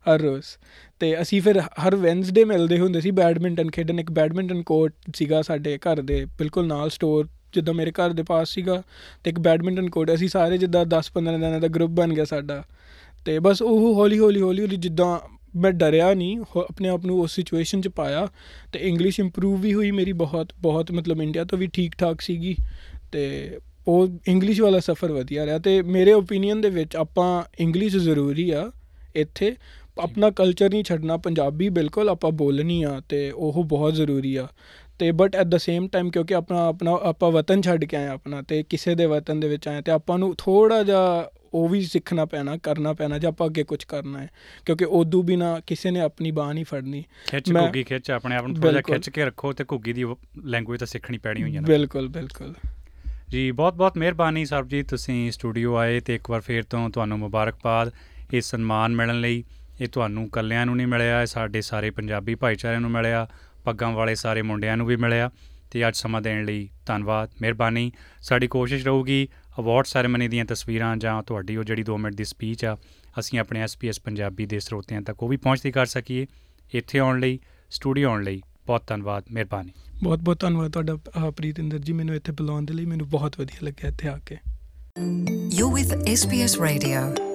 ਹਰ 0.09 0.21
ਰੋਜ਼। 0.21 0.45
ਤੇ 1.01 1.23
ਅਸੀਂ 1.23 1.43
ਫਿਰ 1.43 1.61
ਹਰ 1.61 1.97
ਵੈਨਸਡੇ 1.97 2.45
ਮਿਲਦੇ 2.45 2.79
ਹੁੰਦੇ 2.79 3.01
ਸੀ 3.01 3.11
ਬੈਡਮਿੰਟਨ 3.11 3.71
ਖੇਡਣ। 3.71 4.01
ਇੱਕ 4.01 4.11
ਬੈਡਮਿੰਟਨ 4.11 4.63
ਕੋਰਟ 4.63 4.95
ਸੀਗਾ 5.15 5.43
ਸਾਡੇ 5.43 5.79
ਘਰ 5.79 6.01
ਦੇ 6.01 6.25
ਬਿਲਕੁਲ 6.25 6.67
ਨਾਲ 6.67 6.91
ਸਟੋਰ 6.91 7.29
ਜਿੱਦਾਂ 7.55 7.75
ਮੇਰੇ 7.75 7.91
ਘਰ 7.91 8.11
ਦੇ 8.11 8.23
ਪਾਸ 8.23 8.49
ਸੀਗਾ 8.49 8.83
ਤੇ 9.25 9.31
ਇੱਕ 9.31 9.39
ਬੈਡਮਿੰਟਨ 9.39 9.91
ਕੋਰਟ। 9.91 10.15
ਅਸੀਂ 10.15 10.29
ਸਾਰੇ 10.29 10.59
ਜਿੱਦਾਂ 10.59 10.85
10-15 10.85 11.33
ਦਿਨਾਂ 11.33 11.61
ਦਾ 11.61 11.69
ਗਰੁੱਪ 11.69 11.93
ਬਣ 11.93 12.15
ਗਿਆ 12.15 12.25
ਸਾਡਾ। 12.25 12.65
ਤੇ 13.25 13.39
ਬਸ 13.39 13.63
ਉਹ 13.63 13.95
ਹੌਲੀ 13.95 14.19
ਹੌਲੀ 14.19 14.41
ਹੌਲੀ 14.41 14.63
ਹੌਲੀ 14.63 14.77
ਜਿੱਦਾਂ 14.77 15.19
ਮੈਂ 15.57 15.73
ਡਰਿਆ 15.73 16.15
ਨਹੀਂ, 16.15 16.39
ਹੋ- 16.39 16.63
ਆਪਣੇ 16.63 16.89
ਆਪ 16.89 17.07
ਨੂੰ 17.07 17.21
ਉਸ 17.21 17.35
ਸਿਚੁਏਸ਼ਨ 17.35 17.81
'ਚ 17.81 17.89
ਪਾਇਆ 17.89 18.29
ਤੇ 18.73 18.79
ਇੰਗਲਿਸ਼ 18.79 19.21
ਇੰਪਰੂਵ 19.21 19.61
ਵੀ 19.61 19.75
ਹੋਈ 19.75 19.91
ਮੇਰੀ 19.91 20.13
ਬਹੁਤ 20.13 20.53
ਬਹੁਤ 20.59 20.93
ਮਤਲਬ 20.93 21.23
ਇੰਡੀਆ 21.23 21.45
ਤੋਂ 21.45 21.59
ਵੀ 21.59 21.67
ਠੀਕ 21.67 21.95
ਠਾਕ 21.97 22.21
ਸੀਗੀ 22.21 22.57
ਤੇ 23.13 23.59
ਉਹ 23.89 24.09
ਇੰਗਲਿਸ਼ 24.29 24.61
ਵਾਲਾ 24.61 24.79
ਸਫ਼ਰ 24.79 25.13
ਵਧੀਆ 25.13 25.47
ਰਿਹਾ 25.47 25.59
ਤੇ 25.59 25.83
ਮੇਰੇ 25.83 26.13
ਓਪੀਨੀਅਨ 26.13 26.61
ਦੇ 26.61 26.71
ਵਿੱਚ 26.71 26.97
ਆਪਾਂ 26.97 27.43
ਇੰਗਲਿਸ਼ 27.61 27.97
ਜ਼ਰੂਰੀ 27.97 28.51
ਆ 28.51 28.73
ਇੱਥੇ। 29.17 29.57
ਆਪਣਾ 29.99 30.31
ਕਲਚਰ 30.31 30.71
ਨਹੀਂ 30.71 30.85
ਛੱਡਣਾ 30.85 31.17
ਪੰਜਾਬੀ 31.17 31.69
ਬਿਲਕੁਲ 31.69 32.09
ਆਪਾਂ 32.09 32.31
ਬੋਲਣੀ 32.31 32.83
ਆ 32.83 33.03
ਤੇ 33.09 33.31
ਉਹ 33.31 33.65
ਬਹੁਤ 33.65 33.95
ਜ਼ਰੂਰੀ 33.95 34.37
ਆ। 34.37 34.49
ਤੇ 34.99 35.13
but 35.13 35.37
at 35.37 35.47
the 35.47 35.59
same 35.59 35.89
time 35.89 36.11
ਕਿਉਂਕਿ 36.11 36.35
ਆਪਣਾ 36.35 36.67
ਆਪਣਾ 36.67 36.99
ਆਪਾਂ 37.03 37.31
ਵਤਨ 37.31 37.63
ਛੱਡ 37.63 37.85
ਕੇ 37.85 37.97
ਆਏ 37.97 38.07
ਆਪਣਾ 38.07 38.43
ਤੇ 38.43 38.63
ਕਿਸੇ 38.63 38.95
ਦੇ 38.95 39.07
ਵਤਨ 39.07 39.41
ਦੇ 39.41 39.49
ਵਿੱਚ 39.49 39.69
ਆਏ 39.69 39.83
ਤੇ 39.83 39.93
ਆਪਾਂ 39.93 40.19
ਨੂੰ 40.19 40.35
ਥੋੜਾ 40.39 40.83
ਜਿਹਾ 40.83 41.31
ਉਹ 41.55 41.69
ਵੀ 41.69 41.83
ਸਿੱਖਣਾ 41.83 42.25
ਪੈਣਾ 42.25 42.57
ਕਰਨਾ 42.57 42.93
ਪੈਣਾ 42.93 43.19
ਜੇ 43.19 43.27
ਆਪਾਂ 43.27 43.47
ਅੱਗੇ 43.47 43.65
ਕੁਝ 43.65 43.85
ਕਰਨਾ 43.85 44.19
ਹੈ। 44.19 44.31
ਕਿਉਂਕਿ 44.67 44.85
ਉਦੋਂ 44.85 45.23
ਬਿਨਾ 45.23 45.61
ਕਿਸੇ 45.67 45.91
ਨੇ 45.91 46.01
ਆਪਣੀ 46.01 46.31
ਬਾਹ 46.31 46.55
ਨਹੀਂ 46.55 46.65
ਫੜਨੀ। 46.65 47.05
ਖਿੱਚ 47.31 47.53
ਘੁੱਗੀ 47.53 47.83
ਖਿੱਚ 47.83 48.11
ਆਪਣੇ 48.11 48.37
ਆਪ 48.37 48.47
ਨੂੰ 48.47 48.57
ਥੋੜਾ 48.57 48.71
ਜਿਹਾ। 48.71 48.83
ਖਿੱਚ 48.83 49.11
ਕੇ 49.11 49.25
ਰੱਖੋ 49.25 49.53
ਤੇ 49.53 49.65
ਘੁੱਗੀ 49.73 49.93
ਦੀ 49.93 50.05
ਲੈਂਗੁਏਜ 50.45 50.79
ਤਾਂ 50.81 50.87
ਸਿੱਖਣੀ 50.87 51.19
ਪੈਣੀ 51.19 51.43
ਹੋਈ 51.43 51.57
ਹੈ। 51.57 51.61
ਬਿਲਕੁਲ 51.61 52.09
ਬਿਲਕੁਲ। 52.09 52.55
ਜੀ 53.29 53.51
ਬਹੁਤ 53.51 53.75
ਬਹੁਤ 53.75 53.99
ਮਿਹਰਬਾਨੀ 53.99 54.45
ਸਰਬਜੀਤ 54.45 54.89
ਤੁਸੀਂ 54.89 55.31
ਸਟੂਡੀਓ 55.31 55.75
ਆਏ 55.77 56.01
ਤੇ 56.01 56.15
ਇੱਕ 56.15 56.31
ਵਾਰ 56.31 56.41
ਫੇਰ 56.41 56.63
ਤੋਂ 56.63 56.91
ਤੁਹਾਨੂੰ 56.91 57.19
ਮੁਬਾਰਕਬਾਦ 57.19 57.91
ਇਹ 58.35 58.41
ਸਨਮਾਨ 58.41 58.95
ਮਿਲਣ 58.95 59.21
ਲਈ। 59.21 59.45
ਇਹ 59.81 59.89
ਤੁਹਾਨੂੰ 59.89 60.31
ਕੱਲਿਆਂ 60.31 60.67
ਨੂੰ 60.67 60.77
ਨਹੀਂ 60.77 60.87
ਮਿਲਿਆ 60.87 61.23
ਇਹ 61.23 61.27
ਸਾਡੇ 61.27 61.61
ਸਾਰੇ 61.61 61.91
ਪੰਜਾਬੀ 61.91 62.35
ਭਾਈਚਾਰੇ 62.35 62.79
ਨੂੰ 62.79 62.91
ਮਿਲਿਆ 62.91 63.29
ਪੱਗਾਂ 63.65 63.91
ਵਾਲੇ 63.91 64.15
ਸਾਰੇ 64.15 64.43
ਮੁੰਡਿਆਂ 64.43 64.77
ਨੂੰ 64.77 64.87
ਵੀ 64.87 64.97
ਮਿਲਿਆ। 64.97 65.31
ਤੇ 65.71 65.89
ਅੱਜ 65.89 65.97
ਸਮਾਂ 65.97 66.23
ਦੇਣ 66.23 66.45
ਲਈ 66.45 66.69
ਧੰਨਵਾਦ 66.87 67.31
ਮਿਹਰਬਾਨੀ। 67.41 67.93
ਸਾਡੀ 68.21 68.47
ਕੋਸ਼ਿਸ਼ 68.47 68.85
ਰਹੂਗੀ 68.85 69.29
ਅਵਾਰਡ 69.59 69.87
ਸੈਰੇਮਨੀ 69.87 70.29
ਦੀਆਂ 70.29 70.45
ਤਸਵੀਰਾਂ 70.45 70.97
ਜਾਂ 70.97 71.23
ਤੁਹਾਡੀ 71.23 71.57
ਉਹ 71.57 71.65
ਜਿਹੜੀ 71.65 71.83
2 71.83 71.97
ਮਿੰਟ 71.99 72.15
ਦੀ 72.15 72.25
ਸਪੀਚ 72.25 72.65
ਆ 72.65 72.77
ਅਸੀਂ 73.19 73.39
ਆਪਣੇ 73.39 73.61
ਐਸਪੀਐਸ 73.61 74.01
ਪੰਜਾਬੀ 74.01 74.47
ਦੇ 74.47 74.61
ਸਰੋਤਿਆਂ 74.61 75.03
ਤੱਕ 75.03 75.23
ਉਹ 75.23 75.29
ਵੀ 75.29 75.37
ਪਹੁੰਚਦੀ 75.37 75.73
ਕਰ 75.73 75.87
ਸਕੀਏ। 75.87 76.27
ਇੱਥੇ 76.75 76.99
ਆਉਣ 76.99 77.21
ਲਈ 77.21 77.39
ਸਟੂਡੀਓ 77.71 78.09
ਆਉਣ 78.09 78.23
ਲਈ 78.23 78.43
ਬਹੁਤ 78.67 78.87
ਧੰਨਵਾਦ 78.87 79.25
ਮਿਹਰਬਾਨੀ। 79.33 79.71
ਬਹੁਤ 80.03 80.19
ਬਹੁਤ 80.19 80.41
ਧੰਨਵਾਦ 80.41 80.73
ਤੁਹਾਡਾ 80.73 81.31
ਪ੍ਰੀਤਿੰਦਰ 81.31 81.79
ਜੀ 81.79 81.93
ਮੈਨੂੰ 81.93 82.15
ਇੱਥੇ 82.15 82.33
ਬੁਲਾਉਣ 82.33 82.65
ਦੇ 82.65 82.75
ਲਈ 82.75 82.85
ਮੈਨੂੰ 82.85 83.09
ਬਹੁਤ 83.09 83.41
ਵਧੀਆ 83.41 83.67
ਲੱਗਿਆ 83.67 83.89
ਇੱਥੇ 83.89 84.09
ਆ 84.09 84.19
ਕੇ। 84.27 84.37
You're 85.61 85.75
with 85.75 85.97
SBS 85.97 86.69
Radio. 86.69 87.32